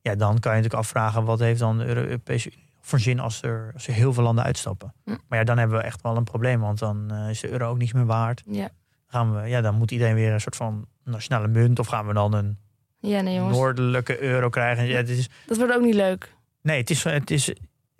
Ja, 0.00 0.14
dan 0.14 0.38
kan 0.38 0.50
je 0.52 0.56
natuurlijk 0.56 0.74
afvragen 0.82 1.24
wat 1.24 1.38
heeft 1.38 1.58
dan 1.60 1.78
de 1.78 1.84
Europese 1.84 2.50
Unie 2.52 2.68
voor 2.80 3.00
zin 3.00 3.20
als 3.20 3.42
er, 3.42 3.70
als 3.74 3.86
er 3.86 3.94
heel 3.94 4.12
veel 4.12 4.22
landen 4.22 4.44
uitstappen. 4.44 4.92
Hm. 5.04 5.16
Maar 5.28 5.38
ja, 5.38 5.44
dan 5.44 5.58
hebben 5.58 5.78
we 5.78 5.84
echt 5.84 6.02
wel 6.02 6.16
een 6.16 6.24
probleem, 6.24 6.60
want 6.60 6.78
dan 6.78 7.10
eh, 7.10 7.30
is 7.30 7.40
de 7.40 7.50
euro 7.50 7.68
ook 7.70 7.78
niets 7.78 7.92
meer 7.92 8.06
waard. 8.06 8.42
Ja, 8.46 8.68
Gaan 9.06 9.34
we, 9.34 9.48
ja, 9.48 9.60
dan 9.60 9.74
moet 9.74 9.90
iedereen 9.90 10.14
weer 10.14 10.32
een 10.32 10.40
soort 10.40 10.56
van 10.56 10.86
nationale 11.04 11.48
munt 11.48 11.78
of 11.78 11.86
gaan 11.86 12.06
we 12.06 12.12
dan 12.12 12.34
een 12.34 12.58
ja 12.98 13.20
nee 13.20 13.34
jongens. 13.34 13.56
noordelijke 13.56 14.22
euro 14.22 14.48
krijgen? 14.48 14.84
Ja, 14.86 14.96
het 14.96 15.08
is, 15.08 15.28
Dat 15.46 15.56
wordt 15.56 15.74
ook 15.74 15.82
niet 15.82 15.94
leuk. 15.94 16.34
nee, 16.62 16.78
het 16.80 16.90
is, 16.90 17.04
het, 17.04 17.30
is, 17.30 17.44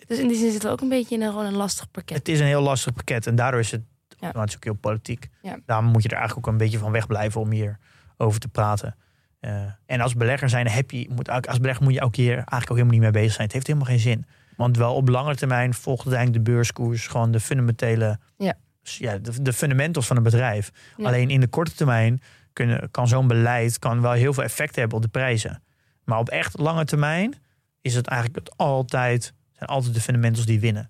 Dus 0.07 0.19
in 0.19 0.27
die 0.27 0.37
zin 0.37 0.51
zitten 0.51 0.69
we 0.69 0.75
ook 0.75 0.81
een 0.81 0.89
beetje 0.89 1.15
in 1.15 1.21
een, 1.21 1.29
gewoon 1.29 1.45
een 1.45 1.53
lastig 1.55 1.91
pakket. 1.91 2.17
het 2.17 2.27
is 2.27 2.39
een 2.39 2.45
heel 2.45 2.61
lastig 2.61 2.93
pakket 2.93 3.27
en 3.27 3.35
daardoor 3.35 3.59
is 3.59 3.71
het, 3.71 3.81
Ja. 4.07 4.27
nou, 4.27 4.39
het 4.39 4.49
is 4.49 4.55
ook 4.55 4.63
heel 4.63 4.73
politiek. 4.73 5.29
Ja. 5.41 5.57
Daarom 5.65 5.85
moet 5.85 6.03
je 6.03 6.09
er 6.09 6.15
eigenlijk 6.17 6.47
ook 6.47 6.53
een 6.53 6.59
beetje 6.59 6.77
van 6.77 6.91
wegblijven 6.91 7.41
om 7.41 7.51
hier 7.51 7.77
over 8.17 8.39
te 8.39 8.47
praten. 8.47 8.95
Eh, 9.41 9.61
en 9.85 10.01
als 10.01 10.13
belegger 10.15 10.49
zijn, 10.49 10.67
heb 10.67 10.91
je, 10.91 11.07
moet, 11.09 11.29
als 11.47 11.59
belegger 11.59 11.83
moet 11.83 11.93
je 11.93 12.01
ook 12.01 12.15
hier 12.15 12.33
eigenlijk 12.33 12.69
ook 12.69 12.77
helemaal 12.77 12.93
niet 12.93 13.01
mee 13.01 13.11
bezig 13.21 13.31
zijn. 13.31 13.43
Het 13.43 13.53
heeft 13.53 13.67
helemaal 13.67 13.87
geen 13.87 13.99
zin. 13.99 14.25
Want 14.57 14.77
wel 14.77 14.95
op 14.95 15.07
lange 15.07 15.35
termijn 15.35 15.73
volgt 15.73 16.05
uiteindelijk 16.05 16.45
de 16.45 16.51
beurskoers 16.51 17.07
gewoon 17.07 17.31
de 17.31 17.39
fundamentele, 17.39 18.19
Ja. 18.37 18.53
ja, 18.81 19.17
de, 19.17 19.41
de 19.41 19.53
fundamentals 19.53 20.07
van 20.07 20.17
een 20.17 20.23
bedrijf. 20.23 20.71
Ja. 20.97 21.05
Alleen 21.07 21.29
in 21.29 21.39
de 21.39 21.47
korte 21.47 21.73
termijn 21.73 22.21
kunnen, 22.53 22.91
kan 22.91 23.07
zo'n 23.07 23.27
beleid 23.27 23.79
kan 23.79 24.01
wel 24.01 24.11
heel 24.11 24.33
veel 24.33 24.43
effect 24.43 24.75
hebben 24.75 24.97
op 24.97 25.03
de 25.03 25.09
prijzen. 25.09 25.63
Maar 26.03 26.19
op 26.19 26.29
echt 26.29 26.59
lange 26.59 26.85
termijn 26.85 27.33
is 27.81 27.95
het 27.95 28.07
eigenlijk 28.07 28.45
het 28.45 28.57
altijd, 28.57 29.33
zijn 29.51 29.69
altijd 29.69 29.93
de 29.93 30.01
fundamentals 30.01 30.45
die 30.45 30.59
winnen. 30.59 30.89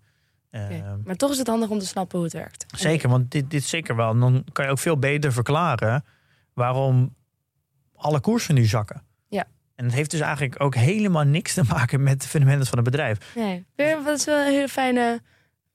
Ehm, 0.50 0.98
Maar 1.04 1.16
toch 1.16 1.32
is 1.32 1.38
het 1.38 1.48
handig 1.48 1.70
om 1.70 1.80
te 1.80 1.86
snappen 1.86 2.16
hoe 2.18 2.26
het 2.26 2.36
werkt. 2.36 2.66
Zeker, 2.76 3.10
want 3.10 3.32
dit, 3.32 3.50
dit 3.50 3.64
zeker 3.64 3.96
wel. 3.96 4.12
En 4.12 4.20
dan 4.20 4.44
kan 4.52 4.66
je 4.66 4.72
ook 4.72 4.80
veel 4.80 4.98
beter 4.98 5.34
verklaren 5.34 6.04
waarom 6.54 7.16
alle 8.02 8.20
koersen 8.20 8.56
nu 8.56 8.66
zakken. 8.66 9.04
Ja. 9.28 9.46
En 9.76 9.86
het 9.86 9.94
heeft 9.94 10.12
dus 10.12 10.20
eigenlijk 10.20 10.62
ook 10.64 10.76
helemaal 10.76 11.24
niks 11.24 11.54
te 11.54 11.64
maken 11.64 12.04
met 12.04 12.22
de 12.22 12.28
fundamenten 12.28 12.68
van 12.68 12.78
het 12.78 12.86
bedrijf. 12.90 13.36
Nee, 13.36 13.66
weer, 13.76 13.98
dat 14.04 14.18
is 14.20 14.26
wel 14.26 14.40
een 14.46 14.52
hele 14.54 14.68
fijne, 14.68 15.22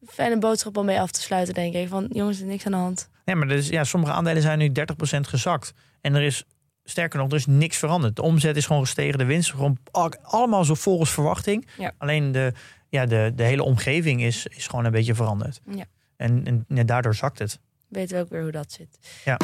fijne 0.06 0.38
boodschap 0.38 0.76
om 0.76 0.84
mee 0.84 1.00
af 1.00 1.10
te 1.10 1.20
sluiten, 1.20 1.54
denk 1.54 1.74
ik. 1.74 1.88
Van 1.88 2.08
jongens, 2.12 2.38
er 2.38 2.44
is 2.44 2.50
niks 2.50 2.66
aan 2.66 2.72
de 2.72 2.78
hand. 2.78 3.08
Nee, 3.24 3.36
maar 3.36 3.48
dus, 3.48 3.68
ja, 3.68 3.84
sommige 3.84 4.12
aandelen 4.12 4.42
zijn 4.42 4.58
nu 4.58 4.68
30% 4.68 4.72
gezakt. 5.20 5.72
En 6.00 6.14
er 6.14 6.22
is, 6.22 6.44
sterker 6.84 7.18
nog, 7.18 7.28
er 7.30 7.36
is 7.36 7.46
niks 7.46 7.76
veranderd. 7.76 8.16
De 8.16 8.22
omzet 8.22 8.56
is 8.56 8.66
gewoon 8.66 8.82
gestegen, 8.82 9.18
de 9.18 9.24
winst 9.24 9.48
is 9.48 9.54
gewoon 9.54 9.78
al- 9.90 10.12
allemaal 10.22 10.64
zo 10.64 10.74
volgens 10.74 11.10
verwachting. 11.10 11.68
Ja. 11.78 11.92
Alleen 11.98 12.32
de, 12.32 12.52
ja, 12.88 13.06
de, 13.06 13.32
de 13.34 13.42
hele 13.42 13.62
omgeving 13.62 14.22
is, 14.22 14.46
is 14.46 14.66
gewoon 14.66 14.84
een 14.84 14.90
beetje 14.92 15.14
veranderd. 15.14 15.60
Ja. 15.70 15.84
En, 16.16 16.64
en 16.68 16.86
daardoor 16.86 17.14
zakt 17.14 17.38
het. 17.38 17.58
Weten 17.88 18.16
we 18.16 18.22
ook 18.22 18.30
weer 18.30 18.42
hoe 18.42 18.50
dat 18.50 18.72
zit. 18.72 18.98
Ja. 19.24 19.36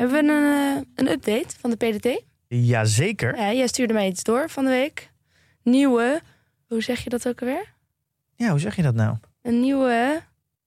Hebben 0.00 0.24
we 0.24 0.32
een, 0.32 0.76
eh, 0.76 0.82
een 0.94 1.12
update 1.12 1.56
van 1.58 1.70
de 1.70 1.76
PDT? 1.76 2.22
Jazeker. 2.48 3.36
Ja, 3.36 3.52
jij 3.52 3.66
stuurde 3.66 3.92
mij 3.92 4.06
iets 4.06 4.22
door 4.22 4.50
van 4.50 4.64
de 4.64 4.70
week. 4.70 5.10
Nieuwe, 5.62 6.20
hoe 6.66 6.82
zeg 6.82 7.04
je 7.04 7.10
dat 7.10 7.28
ook 7.28 7.40
alweer? 7.40 7.74
Ja, 8.34 8.50
hoe 8.50 8.58
zeg 8.58 8.76
je 8.76 8.82
dat 8.82 8.94
nou? 8.94 9.16
Een 9.42 9.60
nieuwe 9.60 10.20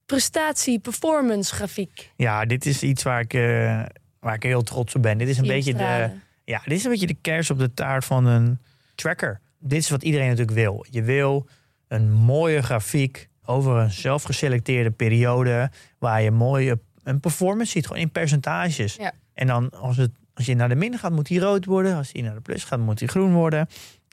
prestatie-performance 0.06 1.54
grafiek. 1.54 2.12
Ja, 2.16 2.46
dit 2.46 2.66
is 2.66 2.84
iets 2.84 3.04
waar 3.04 3.20
ik, 3.20 3.34
eh, 3.34 3.84
waar 4.20 4.34
ik 4.34 4.44
heel 4.44 4.62
trots 4.62 4.96
op 4.96 5.02
ben. 5.02 5.18
Dit 5.18 5.28
is 5.28 5.38
een 5.38 5.48
beetje 5.48 5.74
de, 5.74 6.10
ja, 6.44 6.62
dit 6.66 6.78
is 6.78 6.84
een 6.84 6.92
beetje 6.92 7.08
de 7.08 7.18
kers 7.22 7.50
op 7.50 7.60
de 7.60 7.74
taart 7.74 8.06
van 8.06 8.26
een 8.26 8.60
tracker. 8.96 9.40
Dit 9.60 9.80
is 9.80 9.90
wat 9.90 10.04
iedereen 10.04 10.28
natuurlijk 10.28 10.58
wil. 10.58 10.86
Je 10.90 11.04
wil 11.04 11.48
een 11.88 12.12
mooie 12.12 12.62
grafiek 12.62 13.30
over 13.46 13.78
een 13.78 13.92
zelfgeselecteerde 13.92 14.92
periode. 14.92 15.72
Waar 15.98 16.22
je 16.22 16.32
mooie 16.32 16.80
een 17.04 17.20
performance 17.20 17.72
ziet, 17.72 17.88
gewoon 17.88 18.02
in 18.02 18.12
percentages. 18.12 18.96
Ja. 18.96 19.14
En 19.34 19.48
dan 19.48 19.70
als, 19.70 19.98
het, 19.98 20.12
als 20.34 20.46
je 20.46 20.56
naar 20.56 20.70
de 20.70 20.76
min 20.76 20.98
gaat, 20.98 21.12
moet 21.12 21.28
die 21.28 21.40
rood 21.40 21.66
worden. 21.66 21.96
Als 21.96 22.10
je 22.12 22.22
naar 22.22 22.36
de 22.36 22.42
plus 22.42 22.64
gaat, 22.64 22.80
moet 22.80 22.98
die 22.98 23.08
groen 23.08 23.34
worden. 23.34 23.68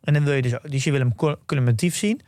En 0.05 0.15
dan 0.15 0.25
wil 0.25 0.35
je 0.35 0.43
dus, 0.43 0.55
dus 0.63 0.85
je 0.85 0.91
wil 0.91 1.01
hem 1.01 1.39
cumulatief 1.47 1.97
zien. 1.97 2.21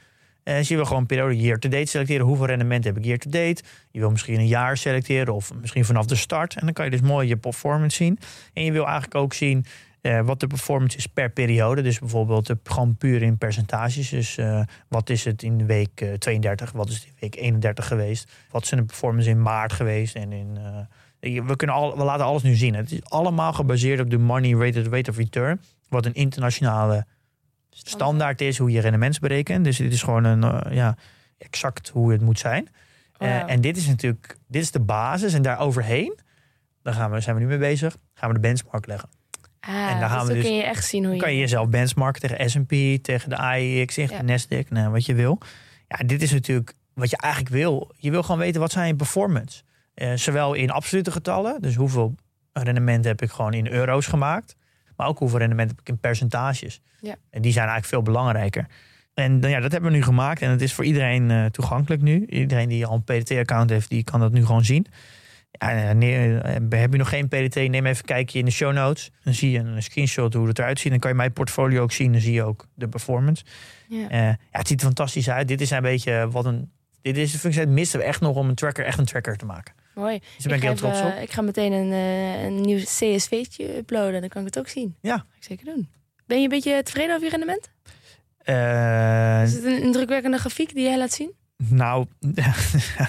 En 0.43 0.57
dus 0.57 0.69
je 0.69 0.77
wil 0.77 0.85
gewoon 0.85 1.07
periode 1.07 1.37
year-to-date 1.37 1.87
selecteren. 1.87 2.27
Hoeveel 2.27 2.47
rendement 2.47 2.85
heb 2.85 2.97
ik 2.97 3.05
year-to-date? 3.05 3.63
Je 3.91 4.01
wil 4.01 4.11
misschien 4.11 4.39
een 4.39 4.47
jaar 4.47 4.77
selecteren 4.77 5.35
of 5.35 5.55
misschien 5.55 5.85
vanaf 5.85 6.07
de 6.07 6.15
start. 6.15 6.55
En 6.55 6.65
dan 6.65 6.75
kan 6.75 6.85
je 6.85 6.91
dus 6.91 7.01
mooi 7.01 7.29
je 7.29 7.37
performance 7.37 7.97
zien. 7.97 8.19
En 8.53 8.65
je 8.65 8.73
wil 8.73 8.85
eigenlijk 8.85 9.15
ook 9.15 9.35
zien 9.35 9.65
eh, 10.01 10.21
wat 10.21 10.41
de 10.41 10.47
performance 10.47 10.97
is 10.97 11.07
per 11.07 11.31
periode. 11.31 11.83
Dus 11.83 11.99
bijvoorbeeld 11.99 12.51
eh, 12.51 12.57
gewoon 12.65 12.97
puur 12.97 13.23
in 13.23 13.39
percentages. 13.39 14.09
Dus 14.09 14.39
eh, 14.39 14.63
wat 14.89 15.11
is 15.11 15.25
het 15.25 15.43
in 15.43 15.67
week 15.67 16.01
eh, 16.01 16.13
32? 16.13 16.73
Wat 16.73 16.89
is 16.89 16.95
het 16.95 17.05
in 17.05 17.15
week 17.21 17.37
31 17.37 17.87
geweest? 17.87 18.31
Wat 18.51 18.63
is 18.63 18.69
de 18.69 18.85
performance 18.85 19.31
in 19.31 19.43
maart 19.43 19.73
geweest? 19.73 20.15
En 20.15 20.33
in, 20.33 20.57
eh, 20.57 20.77
we, 21.31 21.57
kunnen 21.57 21.77
al, 21.77 21.97
we 21.97 22.05
laten 22.05 22.25
alles 22.25 22.43
nu 22.43 22.55
zien. 22.55 22.75
Het 22.75 22.93
is 22.93 23.05
allemaal 23.05 23.53
gebaseerd 23.53 24.01
op 24.01 24.11
de 24.11 24.19
money 24.19 24.67
rated 24.67 24.87
rate 24.87 25.11
of 25.11 25.17
return. 25.17 25.61
Wat 25.89 26.07
een 26.07 26.15
internationale 26.15 27.07
standaard 27.71 28.41
is 28.41 28.59
hoe 28.59 28.71
je 28.71 28.81
rendements 28.81 29.19
berekent. 29.19 29.65
Dus 29.65 29.77
dit 29.77 29.93
is 29.93 30.03
gewoon 30.03 30.25
een, 30.25 30.43
eh, 30.45 30.75
ja, 30.75 30.97
exact 31.39 31.89
hoe 31.89 32.13
het 32.13 32.21
moet 32.21 32.39
zijn. 32.39 32.69
Oh, 33.19 33.29
Eh, 33.29 33.51
en 33.51 33.61
dit 33.61 33.77
is 33.77 33.87
natuurlijk 33.87 34.37
dit 34.49 34.63
is 34.63 34.71
de 34.71 34.81
basis. 34.81 35.35
En 35.35 35.43
daar 35.43 35.59
overheen, 35.59 36.19
daar 36.83 36.95
gaan 36.95 37.11
we, 37.11 37.21
zijn 37.21 37.37
we 37.37 37.43
nu 37.43 37.49
mee 37.49 37.59
bezig, 37.59 37.97
gaan 38.15 38.29
we 38.29 38.35
de 38.35 38.41
benchmark 38.41 38.87
leggen. 38.87 39.09
Ah, 39.61 39.91
en 39.91 40.01
daar 40.01 40.09
gaan 40.09 40.19
dus 40.19 40.29
we 40.29 40.33
dan 40.33 40.35
dus- 40.35 40.45
kun 40.45 40.55
je 40.57 40.63
echt 40.63 40.85
zien 40.87 41.05
hoe 41.05 41.15
je... 41.15 41.21
kan 41.21 41.33
je 41.33 41.39
jezelf 41.39 41.69
benchmarken 41.69 42.21
tegen 42.21 42.51
S&P, 42.51 43.03
tegen 43.03 43.29
de 43.29 43.37
AEX, 43.37 43.95
tegen 43.95 44.17
Ja. 44.17 44.23
de 44.23 44.33
Nasdaq, 44.65 44.69
nou, 44.69 44.91
wat 44.91 45.07
je 45.07 45.15
wil. 45.15 45.39
Ja, 45.89 45.97
dit 46.07 46.23
is 46.23 46.33
natuurlijk 46.33 46.75
wat 46.95 47.11
je 47.11 47.17
eigenlijk 47.17 47.55
wil. 47.55 47.95
Je 47.97 48.11
wil 48.11 48.23
gewoon 48.23 48.41
weten 48.41 48.61
wat 48.61 48.73
zijn 48.73 48.87
je 48.87 48.95
performance. 48.95 49.63
Eh, 49.95 50.13
zowel 50.15 50.55
in 50.55 50.71
absolute 50.71 51.11
getallen, 51.11 51.61
dus 51.61 51.75
hoeveel 51.75 52.15
rendement 52.53 53.05
heb 53.05 53.23
ik 53.23 53.31
gewoon 53.31 53.55
in 53.55 53.69
euro's 53.69 54.07
gemaakt. 54.07 54.57
Maar 54.97 55.07
ook 55.07 55.19
hoeveel 55.19 55.39
rendement 55.39 55.71
heb 55.71 55.81
ik 55.81 55.89
in 55.89 55.99
percentages. 55.99 56.81
Ja. 57.01 57.15
En 57.31 57.43
die 57.43 57.53
zijn 57.53 57.69
eigenlijk 57.69 57.95
veel 57.95 58.13
belangrijker. 58.13 58.67
En 59.15 59.39
nou 59.39 59.53
ja, 59.53 59.61
dat 59.61 59.73
hebben 59.73 59.91
we 59.91 59.97
nu 59.97 60.03
gemaakt. 60.03 60.43
En 60.43 60.51
het 60.51 60.63
is 60.63 60.73
voor 60.73 60.85
iedereen 60.85 61.31
eh, 61.31 61.45
toegankelijk 61.45 62.03
nu. 62.03 62.27
Iedereen 62.27 62.69
die 62.69 62.87
al 62.87 62.95
een 62.95 63.05
PDT-account 63.05 63.71
heeft, 63.71 63.89
die 63.89 64.05
kan 64.05 64.21
dat 64.21 64.33
nu 64.33 64.47
gewoon 64.47 64.65
zien. 64.65 64.87
Ja, 65.59 65.89
eh, 65.89 65.95
nee, 65.95 66.39
eh, 66.39 66.81
heb 66.81 66.93
je 66.93 66.99
nog 66.99 67.09
geen 67.09 67.29
PDT, 67.29 67.55
neem 67.55 67.87
even 67.87 67.89
een 67.89 68.05
kijkje 68.05 68.39
in 68.39 68.45
de 68.45 68.51
show 68.51 68.73
notes. 68.73 69.11
Dan 69.23 69.35
zie 69.35 69.51
je 69.51 69.59
een 69.59 69.83
screenshot 69.83 70.35
hoe 70.35 70.49
het 70.49 70.59
eruit 70.59 70.79
ziet. 70.79 70.91
Dan 70.91 71.01
kan 71.01 71.11
je 71.11 71.17
mijn 71.17 71.33
portfolio 71.33 71.83
ook 71.83 71.93
zien. 71.93 72.13
Dan 72.13 72.21
zie 72.21 72.33
je 72.33 72.43
ook 72.43 72.67
de 72.75 72.89
performance. 72.89 73.45
Ja. 73.89 74.09
Eh, 74.09 74.19
ja, 74.19 74.37
het 74.51 74.69
ziet 74.69 74.81
er 74.81 74.87
fantastisch 74.87 75.31
uit. 75.31 75.49
Dit 75.49 75.61
is 75.61 75.71
een 75.71 75.83
beetje 75.83 76.29
wat 76.31 76.45
een... 76.45 76.71
Dit 77.03 77.17
is, 77.17 77.37
vind 77.37 77.55
ik, 77.55 77.61
het 77.61 77.69
misten 77.69 77.99
we 77.99 78.05
echt 78.05 78.21
nog 78.21 78.37
om 78.37 78.49
een 78.49 78.55
tracker, 78.55 78.85
echt 78.85 78.99
een 78.99 79.05
tracker 79.05 79.37
te 79.37 79.45
maken. 79.45 79.75
Mooi. 79.95 80.19
Dus 80.19 80.29
daar 80.45 80.49
ben 80.49 80.57
ik 80.57 80.63
heel 80.63 80.89
ga 80.91 80.95
trots 81.01 81.15
op. 81.17 81.23
Ik 81.23 81.31
ga 81.33 81.43
meteen 81.43 81.73
een, 81.73 81.93
eh, 81.93 82.43
een 82.45 82.61
nieuw 82.61 82.79
CSV'tje 82.79 83.77
uploaden. 83.77 84.21
Dan 84.21 84.29
kan 84.31 84.41
ik 84.41 84.47
het 84.47 84.59
ook 84.59 84.69
zien. 84.69 84.95
Ja. 85.01 85.17
Ga 85.17 85.25
ik 85.37 85.45
zeker 85.45 85.65
doen. 85.65 85.89
Ben 86.27 86.37
je 86.39 86.43
een 86.43 86.49
beetje 86.49 86.83
tevreden 86.83 87.11
over 87.15 87.25
je 87.25 87.31
rendement? 87.31 87.71
Eh, 88.39 89.43
Is 89.43 89.53
het 89.55 89.65
een 89.65 89.83
indrukwekkende 89.83 90.39
grafiek 90.39 90.75
die 90.75 90.83
jij 90.85 90.99
laat 90.99 91.13
zien? 91.13 91.33
Nou, 91.57 92.07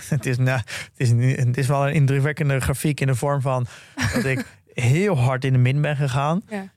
het 0.09 0.25
is, 0.25 0.38
nou, 0.38 0.57
het, 0.57 0.91
is, 0.95 1.09
het 1.45 1.57
is 1.57 1.67
wel 1.67 1.88
een 1.88 1.93
indrukwekkende 1.93 2.59
grafiek 2.59 2.99
in 2.99 3.07
de 3.07 3.15
vorm 3.15 3.41
van 3.41 3.65
dat 4.13 4.25
ik 4.25 4.45
heel 4.73 5.17
hard 5.17 5.45
in 5.45 5.53
de 5.53 5.59
min 5.59 5.81
ben 5.81 5.95
gegaan 5.95 6.41
Ja. 6.49 6.67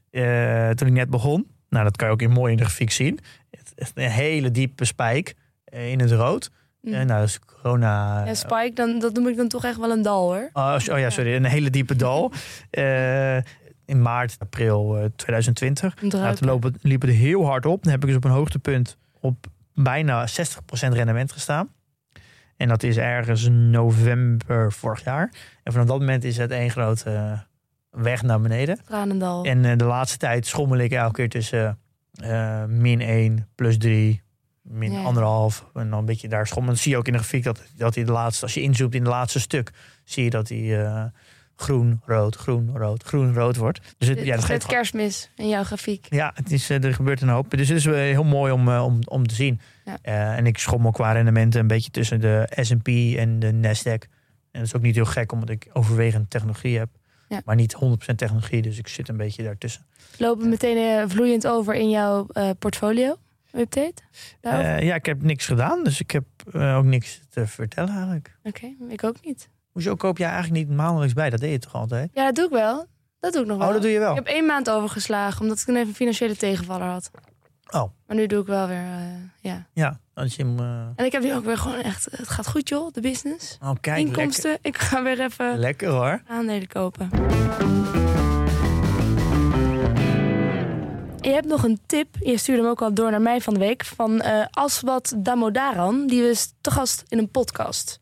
eh, 0.69 0.75
toen 0.75 0.89
ik 0.89 0.95
net 0.95 1.11
begon. 1.11 1.47
Nou, 1.69 1.85
dat 1.85 1.97
kan 1.97 2.07
je 2.07 2.13
ook 2.13 2.23
in 2.23 2.31
mooi 2.31 2.51
in 2.53 2.59
de 2.59 2.65
grafiek 2.65 2.91
zien. 2.91 3.19
Het 3.51 3.91
een 3.95 4.11
hele 4.11 4.51
diepe 4.51 4.85
spijk 4.85 5.35
in 5.65 6.01
het 6.01 6.11
rood. 6.11 6.51
Mm. 6.87 6.93
Eh, 6.93 7.05
nou, 7.05 7.29
corona. 7.47 8.25
Ja, 8.25 8.35
Spike, 8.35 8.73
dan, 8.75 8.99
dat 8.99 9.15
noem 9.15 9.29
ik 9.29 9.37
dan 9.37 9.49
toch 9.49 9.65
echt 9.65 9.79
wel 9.79 9.91
een 9.91 10.03
dal 10.03 10.23
hoor. 10.23 10.51
Oh, 10.53 10.77
oh 10.91 10.99
ja, 10.99 11.11
sorry, 11.11 11.35
een 11.35 11.45
hele 11.45 11.71
diepe 11.71 11.97
dal. 11.97 12.33
Eh, 12.71 13.37
in 13.85 14.03
maart, 14.03 14.37
april 14.39 14.97
eh, 14.97 15.05
2020. 15.17 15.95
Een 16.03 16.09
Nou, 16.09 16.35
toen 16.35 16.49
lopen, 16.49 16.75
liep 16.83 17.03
het 17.03 17.11
heel 17.11 17.47
hard 17.47 17.67
op. 17.67 17.83
Dan 17.83 17.93
heb 17.93 18.01
ik 18.01 18.07
dus 18.07 18.17
op 18.17 18.25
een 18.25 18.31
hoogtepunt 18.31 18.97
op 19.21 19.47
bijna 19.75 20.29
60% 20.29 20.33
rendement 20.71 21.33
gestaan. 21.33 21.69
En 22.57 22.69
dat 22.69 22.83
is 22.83 22.97
ergens 22.97 23.49
november 23.49 24.73
vorig 24.73 25.05
jaar. 25.05 25.33
En 25.63 25.73
vanaf 25.73 25.87
dat 25.87 25.99
moment 25.99 26.25
is 26.25 26.37
het 26.37 26.51
één 26.51 26.71
grote 26.71 27.11
eh, 27.11 27.39
weg 27.91 28.23
naar 28.23 28.41
beneden. 28.41 28.79
Tranendal. 28.85 29.45
En 29.45 29.65
eh, 29.65 29.77
de 29.77 29.85
laatste 29.85 30.19
tijd 30.19 30.47
schommel 30.47 30.79
ik 30.79 30.93
elke 30.93 31.13
keer 31.13 31.29
tussen 31.29 31.79
eh, 32.13 32.65
min 32.65 33.01
1, 33.01 33.49
plus 33.55 33.79
3, 33.79 34.23
min 34.69 34.97
anderhalf. 34.97 35.67
En 35.75 35.91
dan 35.91 35.99
een 35.99 36.05
beetje 36.05 36.29
daar 36.29 36.47
schommelen. 36.47 36.75
Dan 36.75 36.83
zie 36.83 36.93
je 36.93 36.99
ook 36.99 37.07
in 37.07 37.13
de 37.13 37.19
grafiek 37.19 37.45
dat, 37.45 37.63
dat 37.77 37.95
hij 37.95 38.05
de 38.05 38.13
laatste, 38.13 38.43
als 38.43 38.55
je 38.55 38.63
inzoomt 38.63 38.95
in 38.95 39.01
het 39.01 39.11
laatste 39.11 39.41
stuk, 39.41 39.73
zie 40.05 40.25
je 40.25 40.31
dat 40.31 40.49
hij 40.49 40.85
eh, 40.85 41.05
groen, 41.57 42.01
rood, 42.05 42.37
groen, 42.37 42.71
rood, 42.75 43.03
groen, 43.03 43.35
rood 43.35 43.57
wordt. 43.57 43.81
Dus 43.99 44.09
het, 44.09 44.21
ja, 44.25 44.35
dat 44.35 44.45
geeft 44.45 44.67
kerstmis 44.67 45.31
in 45.37 45.49
jouw 45.49 45.65
grafiek. 45.65 46.07
ja, 46.11 46.33
het 46.35 46.53
is, 46.53 46.71
eh, 46.71 46.85
er 46.85 46.95
gebeurt 46.95 47.21
een 47.21 47.29
hoop. 47.29 47.51
Dus 47.51 47.69
het 47.69 47.79
is 47.79 47.87
eh, 47.87 47.95
heel 47.95 48.25
mooi 48.25 48.53
om, 48.53 48.69
om, 48.69 48.99
om 49.05 49.27
te 49.27 49.35
zien. 49.35 49.61
Ja. 49.85 49.99
En 50.37 50.47
ik 50.47 50.59
schommel 50.59 50.91
qua 50.91 51.13
rendementen 51.13 51.61
een 51.61 51.67
beetje 51.67 51.91
tussen 51.91 52.21
de 52.21 52.49
S&P 52.61 52.89
en 53.19 53.39
de 53.39 53.53
Nasdaq. 53.53 54.09
En 54.51 54.63
dat 54.63 54.63
is 54.63 54.75
ook 54.75 54.83
niet 54.83 54.95
heel 54.95 55.05
gek, 55.05 55.33
omdat 55.33 55.49
ik 55.49 55.69
overwegend 55.73 56.31
technologie 56.31 56.79
heb. 56.79 56.89
Ja. 57.29 57.41
Maar 57.45 57.57
niet 57.57 57.75
100% 57.75 58.15
technologie, 58.17 58.63
dus 58.63 58.79
ik 58.79 58.89
zit 58.89 59.09
een 59.09 59.17
beetje 59.17 59.43
daartussen. 59.43 59.87
Lopen 60.19 60.49
meteen 60.49 61.11
vloeiend 61.11 61.47
over 61.47 61.75
in 61.75 61.91
jouw 61.91 62.27
portfolio 62.59 63.17
update? 63.57 64.03
Eh, 64.41 64.83
ja, 64.83 64.95
ik 64.95 65.07
heb 65.07 65.23
niks 65.23 65.47
gedaan, 65.47 65.85
dus 65.85 66.01
ik 66.01 66.11
heb 66.11 66.25
eh, 66.53 66.77
ook 66.77 66.85
niks 66.85 67.21
te 67.31 67.47
vertellen 67.47 67.95
eigenlijk. 67.95 68.37
Oké, 68.43 68.75
ik 68.89 69.05
ook 69.05 69.17
niet. 69.25 69.49
Hoezo 69.73 69.95
koop 69.95 70.19
jij 70.19 70.31
eigenlijk 70.31 70.67
niet 70.67 70.77
maandelijks 70.77 71.15
bij? 71.15 71.31
Dat 71.31 71.41
deed 71.41 71.51
je 71.53 71.59
toch 71.59 71.75
altijd? 71.75 72.11
Ja, 72.15 72.25
dat 72.25 72.35
doe 72.35 72.45
ik 72.45 72.51
wel. 72.51 72.87
Dat 73.21 73.33
doe 73.33 73.43
ik 73.43 73.49
nog 73.49 73.59
wel. 73.59 73.67
Oh, 73.67 73.73
dat 73.73 73.83
doe 73.83 73.91
je 73.91 73.99
wel. 73.99 74.11
Ik 74.11 74.17
heb 74.17 74.27
één 74.27 74.47
maand 74.47 74.71
overgeslagen, 74.71 75.41
omdat 75.43 75.61
ik 75.61 75.67
dan 75.67 75.75
even 75.77 75.89
een 75.89 75.95
financiële 75.95 76.37
tegenvaller 76.37 76.87
had. 76.89 77.11
Oh, 77.71 77.91
Maar 78.07 78.17
nu 78.17 78.27
doe 78.27 78.41
ik 78.41 78.47
wel 78.47 78.67
weer, 78.67 78.77
eh, 78.77 79.05
ja. 79.41 79.67
ja. 79.73 80.01
Als 80.15 80.37
je 80.37 80.43
hem... 80.43 80.59
En 80.97 81.05
ik 81.05 81.13
heb 81.13 81.23
nu 81.23 81.35
ook 81.35 81.45
weer 81.45 81.59
gewoon 81.59 81.79
echt, 81.81 82.09
het 82.11 82.29
gaat 82.29 82.49
goed 82.49 82.69
joh, 82.69 82.93
de 82.93 83.01
business. 83.01 83.59
Oh, 83.63 83.69
kijk, 83.81 83.97
lekker, 83.97 83.99
Inkomsten, 83.99 84.59
ik 84.63 84.79
ga 84.79 85.03
weer 85.03 85.21
even 85.21 85.59
lekker 85.59 85.89
hoor. 85.89 86.23
aandelen 86.27 86.69
kopen. 86.69 87.09
Je 91.27 91.33
hebt 91.33 91.47
nog 91.47 91.63
een 91.63 91.79
tip, 91.87 92.07
je 92.21 92.39
stuurde 92.39 92.63
hem 92.63 92.71
ook 92.71 92.83
al 92.83 92.95
door 92.95 93.11
naar 93.11 93.21
mij 93.21 93.41
van 93.41 93.55
de 93.55 93.61
week, 93.61 93.85
van 93.85 94.21
eh 94.21 94.45
Aswat 94.51 95.15
Damodaran. 95.19 96.07
Die 96.07 96.23
was 96.23 96.53
te 96.61 96.71
gast 96.71 97.05
in 97.09 97.19
een 97.19 97.31
podcast. 97.31 98.01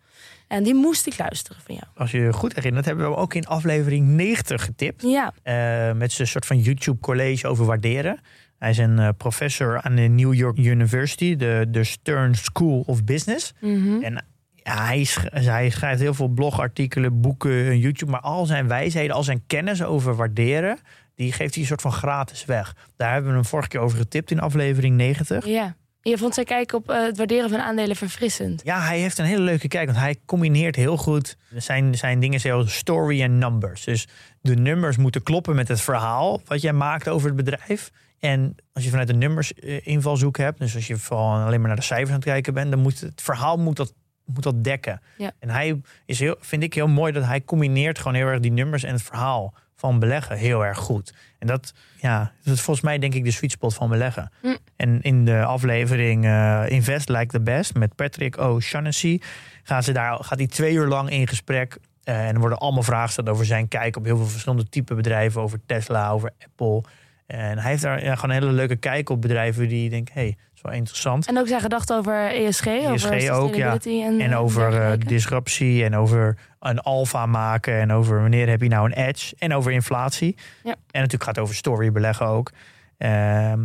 En 0.48 0.62
die 0.62 0.74
moest 0.74 1.06
ik 1.06 1.18
luisteren 1.18 1.62
van 1.66 1.74
jou. 1.74 1.86
Als 1.94 2.10
je 2.10 2.18
je 2.18 2.32
goed 2.32 2.54
herinnert, 2.54 2.84
hebben 2.84 3.04
we 3.04 3.10
hem 3.10 3.20
ook 3.20 3.34
in 3.34 3.46
aflevering 3.46 4.06
90 4.08 4.64
getipt. 4.64 5.02
Ja, 5.02 5.32
Eh, 5.42 5.92
met 5.96 6.12
zijn 6.12 6.28
soort 6.28 6.46
van 6.46 6.58
YouTube 6.58 7.00
college 7.00 7.46
over 7.48 7.64
waarderen. 7.64 8.20
Hij 8.58 8.70
is 8.70 8.78
een 8.78 8.98
eh, 8.98 9.08
professor 9.16 9.80
aan 9.82 9.94
de 9.94 10.02
New 10.02 10.34
York 10.34 10.58
University, 10.58 11.36
de, 11.36 11.66
de 11.68 11.84
Stern 11.84 12.34
School 12.34 12.82
of 12.86 13.04
Business. 13.04 13.52
mhm. 13.60 14.02
En 14.02 14.24
ja, 14.54 14.84
hij, 14.84 15.04
sch- 15.04 15.26
hij 15.30 15.70
schrijft 15.70 16.00
heel 16.00 16.14
veel 16.14 16.28
blogartikelen, 16.28 17.20
boeken, 17.20 17.78
YouTube. 17.78 18.10
Maar 18.10 18.20
al 18.20 18.46
zijn 18.46 18.68
wijsheden, 18.68 19.16
al 19.16 19.22
zijn 19.22 19.42
kennis 19.46 19.82
over 19.82 20.14
waarderen, 20.16 20.78
die 21.14 21.32
geeft 21.32 21.52
hij 21.54 21.62
een 21.62 21.68
soort 21.68 21.82
van 21.82 21.92
gratis 21.92 22.44
weg. 22.44 22.76
Daar 22.96 23.12
hebben 23.12 23.30
we 23.30 23.36
hem 23.36 23.46
vorige 23.46 23.68
keer 23.68 23.80
over 23.80 23.98
getipt 23.98 24.30
in 24.30 24.40
aflevering 24.40 24.96
90. 24.96 25.46
ja. 25.46 25.74
Je 26.04 26.18
vond 26.18 26.34
zijn 26.34 26.46
kijk 26.46 26.72
op 26.72 26.90
eh, 26.90 27.02
het 27.02 27.16
waarderen 27.16 27.50
van 27.50 27.58
aandelen 27.58 27.96
verfrissend. 27.96 28.60
Ja, 28.64 28.80
hij 28.80 28.98
heeft 28.98 29.18
een 29.18 29.24
hele 29.24 29.42
leuke 29.42 29.68
kijk, 29.68 29.86
want 29.86 29.98
hij 29.98 30.16
combineert 30.24 30.76
heel 30.76 30.96
goed. 30.96 31.36
Zijn, 31.56 31.94
zijn 31.94 32.20
dingen 32.20 32.40
zijn 32.40 32.68
story 32.68 33.22
en 33.22 33.38
numbers. 33.38 33.84
Dus 33.84 34.08
de 34.40 34.54
nummers 34.54 34.96
moeten 34.96 35.22
kloppen 35.22 35.54
met 35.54 35.68
het 35.68 35.80
verhaal 35.80 36.40
wat 36.44 36.60
jij 36.60 36.72
maakt 36.72 37.08
over 37.08 37.26
het 37.26 37.36
bedrijf. 37.36 37.90
En 38.18 38.54
als 38.72 38.84
je 38.84 38.90
vanuit 38.90 39.08
de 39.08 39.14
nummers 39.14 39.54
eh, 39.54 39.86
invalshoek 39.86 40.36
hebt, 40.36 40.58
dus 40.58 40.74
als 40.74 40.86
je 40.86 40.96
vooral 40.96 41.34
alleen 41.34 41.58
maar 41.58 41.68
naar 41.68 41.76
de 41.76 41.82
cijfers 41.82 42.08
aan 42.10 42.16
het 42.16 42.24
kijken 42.24 42.54
bent, 42.54 42.70
dan 42.70 42.80
moet 42.80 43.00
het 43.00 43.22
verhaal 43.22 43.56
moet 43.56 43.76
dat, 43.76 43.94
moet 44.24 44.42
dat 44.42 44.64
dekken. 44.64 45.00
Ja. 45.18 45.32
En 45.38 45.50
hij 45.50 45.80
is 46.06 46.18
heel, 46.18 46.36
vind 46.40 46.62
ik 46.62 46.74
heel 46.74 46.88
mooi 46.88 47.12
dat 47.12 47.24
hij 47.24 47.44
combineert 47.44 47.98
gewoon 47.98 48.14
heel 48.14 48.26
erg 48.26 48.40
die 48.40 48.52
nummers 48.52 48.82
en 48.82 48.92
het 48.92 49.02
verhaal 49.02 49.54
van 49.84 49.98
beleggen 49.98 50.36
heel 50.36 50.64
erg 50.64 50.78
goed. 50.78 51.14
En 51.38 51.46
dat, 51.46 51.74
ja, 51.96 52.32
dat 52.42 52.54
is 52.54 52.60
volgens 52.60 52.86
mij 52.86 52.98
denk 52.98 53.14
ik 53.14 53.24
de 53.24 53.30
sweet 53.30 53.50
spot 53.50 53.74
van 53.74 53.88
beleggen. 53.88 54.30
Hm. 54.40 54.56
En 54.76 55.02
in 55.02 55.24
de 55.24 55.44
aflevering 55.44 56.24
eh, 56.24 56.64
Invest 56.68 57.08
Like 57.08 57.26
the 57.26 57.40
Best 57.40 57.74
met 57.74 57.94
Patrick 57.94 58.36
O'Shaughnessy 58.38 59.20
gaan 59.62 59.82
ze 59.82 59.92
daar, 59.92 60.24
gaat 60.24 60.38
hij 60.38 60.46
twee 60.46 60.74
uur 60.74 60.86
lang 60.86 61.10
in 61.10 61.28
gesprek. 61.28 61.78
Eh, 62.04 62.26
en 62.26 62.34
er 62.34 62.40
worden 62.40 62.58
allemaal 62.58 62.82
vragen 62.82 63.06
gesteld 63.06 63.28
over 63.28 63.44
zijn 63.44 63.68
kijk 63.68 63.96
op 63.96 64.04
heel 64.04 64.16
veel 64.16 64.26
verschillende 64.26 64.68
type 64.68 64.94
bedrijven. 64.94 65.40
Over 65.40 65.60
Tesla, 65.66 66.10
over 66.10 66.30
Apple. 66.44 66.90
En 67.26 67.58
hij 67.58 67.70
heeft 67.70 67.82
daar 67.82 68.04
ja, 68.04 68.14
gewoon 68.14 68.36
een 68.36 68.42
hele 68.42 68.54
leuke 68.54 68.76
kijk 68.76 69.10
op 69.10 69.20
bedrijven 69.20 69.68
die 69.68 69.90
hé, 69.90 70.02
hey, 70.12 70.36
wel 70.64 70.72
interessant. 70.74 71.26
En 71.26 71.38
ook 71.38 71.48
zijn 71.48 71.60
gedachten 71.60 71.96
over 71.96 72.30
ESG, 72.34 72.66
over 72.66 73.12
ESG 73.12 73.30
ook, 73.30 73.54
ja. 73.54 73.72
sustainability 73.72 74.02
En, 74.02 74.20
En 74.20 74.36
over 74.36 74.80
eh, 74.82 74.98
disruptie 75.06 75.84
en 75.84 75.96
over 75.96 76.36
een 76.60 76.80
alfa 76.80 77.26
maken 77.26 77.74
en 77.80 77.92
over 77.92 78.20
wanneer 78.20 78.48
heb 78.48 78.62
je 78.62 78.68
nou 78.68 78.86
een 78.92 79.06
edge 79.06 79.34
en 79.38 79.54
over 79.54 79.72
inflatie. 79.72 80.36
Ja. 80.64 80.70
En 80.70 80.76
natuurlijk 81.00 81.22
gaat 81.24 81.34
het 81.34 81.44
over 81.44 81.54
story 81.56 81.92
beleggen 81.92 82.26
ook. 82.26 82.50
Ehm, 82.98 83.60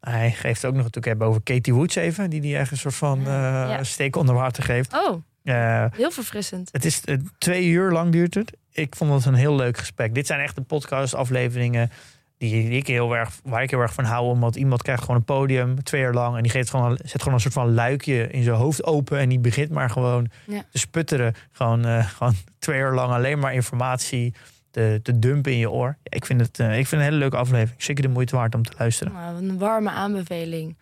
Hij 0.00 0.30
geeft 0.30 0.64
ook 0.64 0.72
nog 0.72 0.78
natuurlijk 0.82 1.06
hebben 1.06 1.26
over 1.26 1.42
Katie 1.42 1.74
Woods 1.74 1.94
even, 1.94 2.30
die 2.30 2.40
die 2.40 2.56
echt 2.56 2.70
een 2.70 2.76
soort 2.76 2.94
van 2.94 3.18
uh, 3.20 3.26
Ja. 3.26 3.84
steek 3.84 4.16
onder 4.16 4.34
water 4.34 4.62
geeft. 4.62 4.92
Oh, 4.94 5.22
Eh, 5.44 5.84
heel 5.92 6.10
verfrissend. 6.10 6.68
het 6.72 6.84
is 6.84 7.04
eh, 7.04 7.16
twee 7.38 7.66
uur 7.66 7.90
lang 7.92 8.12
duurt 8.12 8.34
het. 8.34 8.52
Ik 8.72 8.96
vond 8.96 9.12
het 9.12 9.24
een 9.24 9.34
heel 9.34 9.56
leuk 9.56 9.76
gesprek. 9.78 10.14
Dit 10.14 10.26
zijn 10.26 10.40
echt 10.40 10.54
de 10.54 10.62
podcast 10.62 11.14
afleveringen 11.14 11.90
die 12.38 12.70
ik 12.70 12.86
heel 12.86 13.16
erg, 13.16 13.40
waar 13.44 13.62
ik 13.62 13.70
heel 13.70 13.80
erg 13.80 13.92
van 13.94 14.04
hou. 14.04 14.26
Omdat 14.26 14.56
iemand 14.56 14.82
krijgt 14.82 15.00
gewoon 15.00 15.16
een 15.16 15.24
podium 15.24 15.82
twee 15.82 16.02
uur 16.02 16.12
lang. 16.12 16.36
En 16.36 16.42
die 16.42 16.52
geeft 16.52 16.70
gewoon, 16.70 16.98
zet 17.04 17.18
gewoon 17.18 17.34
een 17.34 17.40
soort 17.40 17.54
van 17.54 17.74
luikje 17.74 18.30
in 18.30 18.42
zijn 18.42 18.56
hoofd 18.56 18.84
open. 18.84 19.18
En 19.18 19.28
die 19.28 19.38
begint 19.38 19.70
maar 19.70 19.90
gewoon 19.90 20.28
Ja. 20.46 20.62
te 20.70 20.78
sputteren. 20.78 21.34
Gewoon, 21.52 21.84
eh, 21.84 22.06
gewoon 22.16 22.34
twee 22.58 22.80
uur 22.80 22.92
lang 22.92 23.12
alleen 23.12 23.38
maar 23.38 23.54
informatie 23.54 24.34
te, 24.70 25.00
te 25.02 25.18
dumpen 25.18 25.52
in 25.52 25.58
je 25.58 25.70
oor. 25.70 25.96
Ik, 26.02 26.24
vind 26.26 26.40
het, 26.40 26.58
eh, 26.60 26.66
ik 26.78 26.86
vind 26.86 26.90
het 26.90 26.92
een 27.00 27.06
hele 27.06 27.16
leuke 27.16 27.36
aflevering. 27.36 27.82
Zeker 27.82 28.02
de 28.02 28.08
moeite 28.08 28.36
waard 28.36 28.54
om 28.54 28.62
te 28.62 28.72
luisteren. 28.78 29.12
Nou, 29.12 29.36
een 29.36 29.58
warme 29.58 29.90
aanbeveling. 29.90 30.78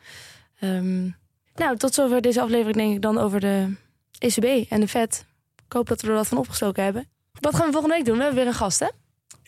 Ehm, 0.61 1.05
nou, 1.55 1.77
tot 1.77 1.95
zover 1.95 2.21
deze 2.21 2.41
aflevering 2.41 2.77
denk 2.77 2.95
ik 2.95 3.03
dan 3.03 3.19
over 3.19 3.41
de 3.41 3.75
ECB 4.19 4.71
en 4.71 4.81
de 4.81 4.89
Fed. 4.89 5.27
Ik 5.67 5.73
hoop 5.73 5.89
dat 5.89 6.01
we 6.03 6.09
er 6.09 6.15
wat 6.15 6.27
van 6.29 6.39
opgestoken 6.39 6.85
hebben. 6.85 7.07
Wat 7.41 7.55
gaan 7.57 7.67
we 7.67 7.73
volgende 7.73 7.97
week 7.97 8.05
doen? 8.05 8.17
We 8.17 8.23
hebben 8.23 8.39
weer 8.41 8.49
een 8.53 8.59
gast, 8.59 8.81
hè? 8.81 8.89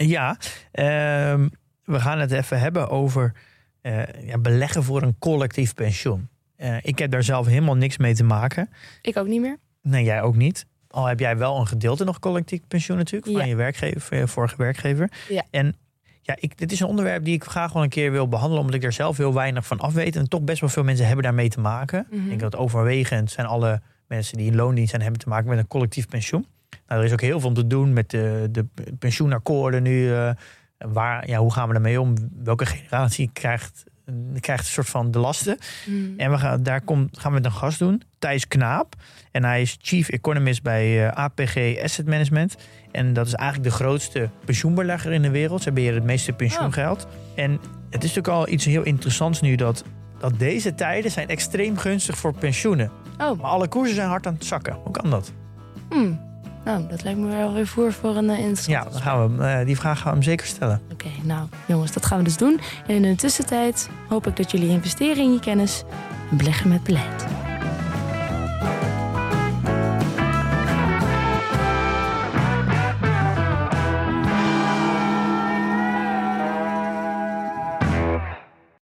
Ja, 0.04 0.36
ehm, 0.72 1.48
we 1.89 2.01
gaan 2.01 2.18
het 2.18 2.30
even 2.32 2.61
hebben 2.61 2.89
over 2.89 3.32
eh, 3.80 4.03
ja, 4.26 4.39
beleggen 4.39 4.82
voor 4.82 5.03
een 5.03 5.16
collectief 5.18 5.74
pensioen. 5.74 6.28
Eh, 6.57 6.76
ik 6.82 6.99
heb 6.99 7.11
daar 7.11 7.22
zelf 7.22 7.47
helemaal 7.47 7.76
niks 7.76 7.97
mee 7.97 8.14
te 8.14 8.24
maken. 8.24 8.70
Ik 9.03 9.16
ook 9.16 9.26
niet 9.26 9.41
meer. 9.41 9.57
Nee, 9.82 10.05
jij 10.05 10.22
ook 10.22 10.36
niet. 10.36 10.66
Al 10.91 11.07
heb 11.07 11.20
jij 11.20 11.36
wel 11.36 11.59
een 11.61 11.66
gedeelte 11.66 12.05
nog 12.05 12.18
collectief 12.18 12.61
pensioen 12.68 12.97
natuurlijk 12.97 13.32
van 13.32 13.41
Ja. 13.41 13.47
je 13.49 13.55
werkgever, 13.57 14.01
van 14.01 14.18
je 14.18 14.26
vorige 14.28 14.57
werkgever. 14.57 15.11
Ja. 15.28 15.45
En 15.51 15.76
ja, 16.22 16.36
ik, 16.41 16.59
dit 16.59 16.72
is 16.72 16.80
een 16.80 16.86
onderwerp 16.86 17.24
die 17.24 17.34
ik 17.34 17.45
graag 17.45 17.72
wel 17.72 17.82
een 17.82 17.89
keer 17.89 18.11
wil 18.12 18.28
behandelen, 18.28 18.61
omdat 18.61 18.76
ik 18.76 18.84
er 18.84 18.93
zelf 18.93 19.16
heel 19.16 19.34
weinig 19.34 19.66
van 19.66 19.78
af 19.80 19.93
weet. 19.93 20.16
En 20.16 20.28
toch 20.28 20.43
best 20.43 20.61
wel 20.61 20.70
veel 20.70 20.84
mensen 20.84 21.07
hebben 21.07 21.24
daarmee 21.24 21.49
te 21.49 21.61
maken. 21.61 22.07
Mhm. 22.11 22.20
Ik 22.22 22.28
denk 22.28 22.41
dat 22.41 22.57
overwegend 22.57 23.30
zijn 23.30 23.47
alle 23.47 23.80
mensen 24.07 24.36
die 24.36 24.47
in 24.51 24.57
loondienst 24.57 24.91
zijn, 24.91 25.03
hebben 25.03 25.20
te 25.20 25.28
maken 25.28 25.49
met 25.49 25.59
een 25.59 25.66
collectief 25.68 26.09
pensioen. 26.09 26.47
Nou, 26.86 27.01
er 27.01 27.07
is 27.07 27.12
ook 27.12 27.20
heel 27.20 27.41
veel 27.41 27.49
om 27.49 27.55
te 27.55 27.66
doen 27.66 27.93
met 27.93 28.11
de, 28.11 28.49
de 28.51 28.66
pensioenakkoorden 28.99 29.82
nu. 29.82 30.14
eh, 30.14 30.30
waar, 30.79 31.29
ja, 31.29 31.39
hoe 31.39 31.53
gaan 31.53 31.66
we 31.66 31.72
daarmee 31.72 32.01
om? 32.01 32.14
Welke 32.43 32.66
generatie 32.66 33.31
krijgt, 33.33 33.85
krijgt 34.41 34.64
een 34.64 34.70
soort 34.70 34.89
van 34.89 35.11
de 35.11 35.18
lasten? 35.18 35.59
Mm. 35.87 36.14
En 36.16 36.31
we 36.31 36.39
gaan, 36.39 36.62
daar 36.62 36.83
gaan 36.87 37.09
we 37.22 37.31
met 37.31 37.45
een 37.45 37.53
gast 37.53 37.79
doen, 37.79 38.03
Thijs 38.18 38.49
Knaap. 38.49 38.95
En 39.31 39.45
hij 39.45 39.61
is 39.61 39.76
chief 39.81 40.09
economist 40.09 40.62
bij 40.62 41.07
eh, 41.07 41.24
APG 41.24 41.83
Asset 41.83 42.07
Management. 42.07 42.57
En 42.93 43.12
dat 43.12 43.26
is 43.26 43.35
eigenlijk 43.35 43.70
de 43.70 43.76
grootste 43.76 44.31
pensioenbelegger 44.45 45.12
in 45.12 45.22
de 45.22 45.31
wereld. 45.31 45.62
Ze 45.62 45.72
beheren 45.72 45.97
het 45.97 46.05
meeste 46.05 46.33
pensioengeld. 46.33 47.07
En 47.35 47.51
het 47.91 48.05
is 48.05 48.14
natuurlijk 48.14 48.29
al 48.29 48.49
iets 48.49 48.64
heel 48.64 48.83
interessants 48.83 49.41
nu 49.41 49.55
dat, 49.55 49.85
dat 50.18 50.39
deze 50.39 50.74
tijden 50.74 51.11
zijn 51.11 51.29
extreem 51.29 51.76
gunstig 51.76 52.18
voor 52.18 52.35
pensioenen. 52.35 52.91
Oh, 53.18 53.41
Maar 53.41 53.51
alle 53.51 53.68
koersen 53.68 53.95
zijn 53.95 54.09
hard 54.09 54.26
aan 54.26 54.35
het 54.35 54.45
zakken. 54.45 54.74
Hoe 54.74 54.93
kan 54.93 55.11
dat? 55.11 55.33
hmm. 55.89 56.28
Nou, 56.68 56.86
dat 56.88 57.02
lijkt 57.02 57.18
me 57.18 57.26
wel 57.26 57.52
weer 57.52 57.66
voer 57.66 57.92
voor 57.92 58.16
een 58.16 58.30
uh, 58.30 58.54
Ja, 58.54 58.84
dan 58.84 59.00
gaan 59.00 59.36
we, 59.36 59.42
hem, 59.42 59.60
eh, 59.60 59.66
die 59.66 59.76
vraag 59.76 59.98
gaan 59.98 60.08
we 60.08 60.18
hem 60.18 60.22
zeker 60.22 60.46
stellen. 60.46 60.80
Oké, 60.92 61.08
nou 61.22 61.48
jongens, 61.66 61.92
dat 61.92 62.06
gaan 62.06 62.18
we 62.18 62.24
dus 62.24 62.36
doen. 62.36 62.60
En 62.86 62.94
in 62.94 63.02
de 63.02 63.14
tussentijd 63.14 63.88
hoop 64.08 64.26
ik 64.26 64.36
dat 64.36 64.50
jullie 64.50 64.68
investeren 64.68 65.22
in 65.22 65.32
je 65.32 65.40
kennis 65.40 65.84
en 66.30 66.36
beleggen 66.36 66.68
met 66.68 66.82
beleid. 66.82 67.47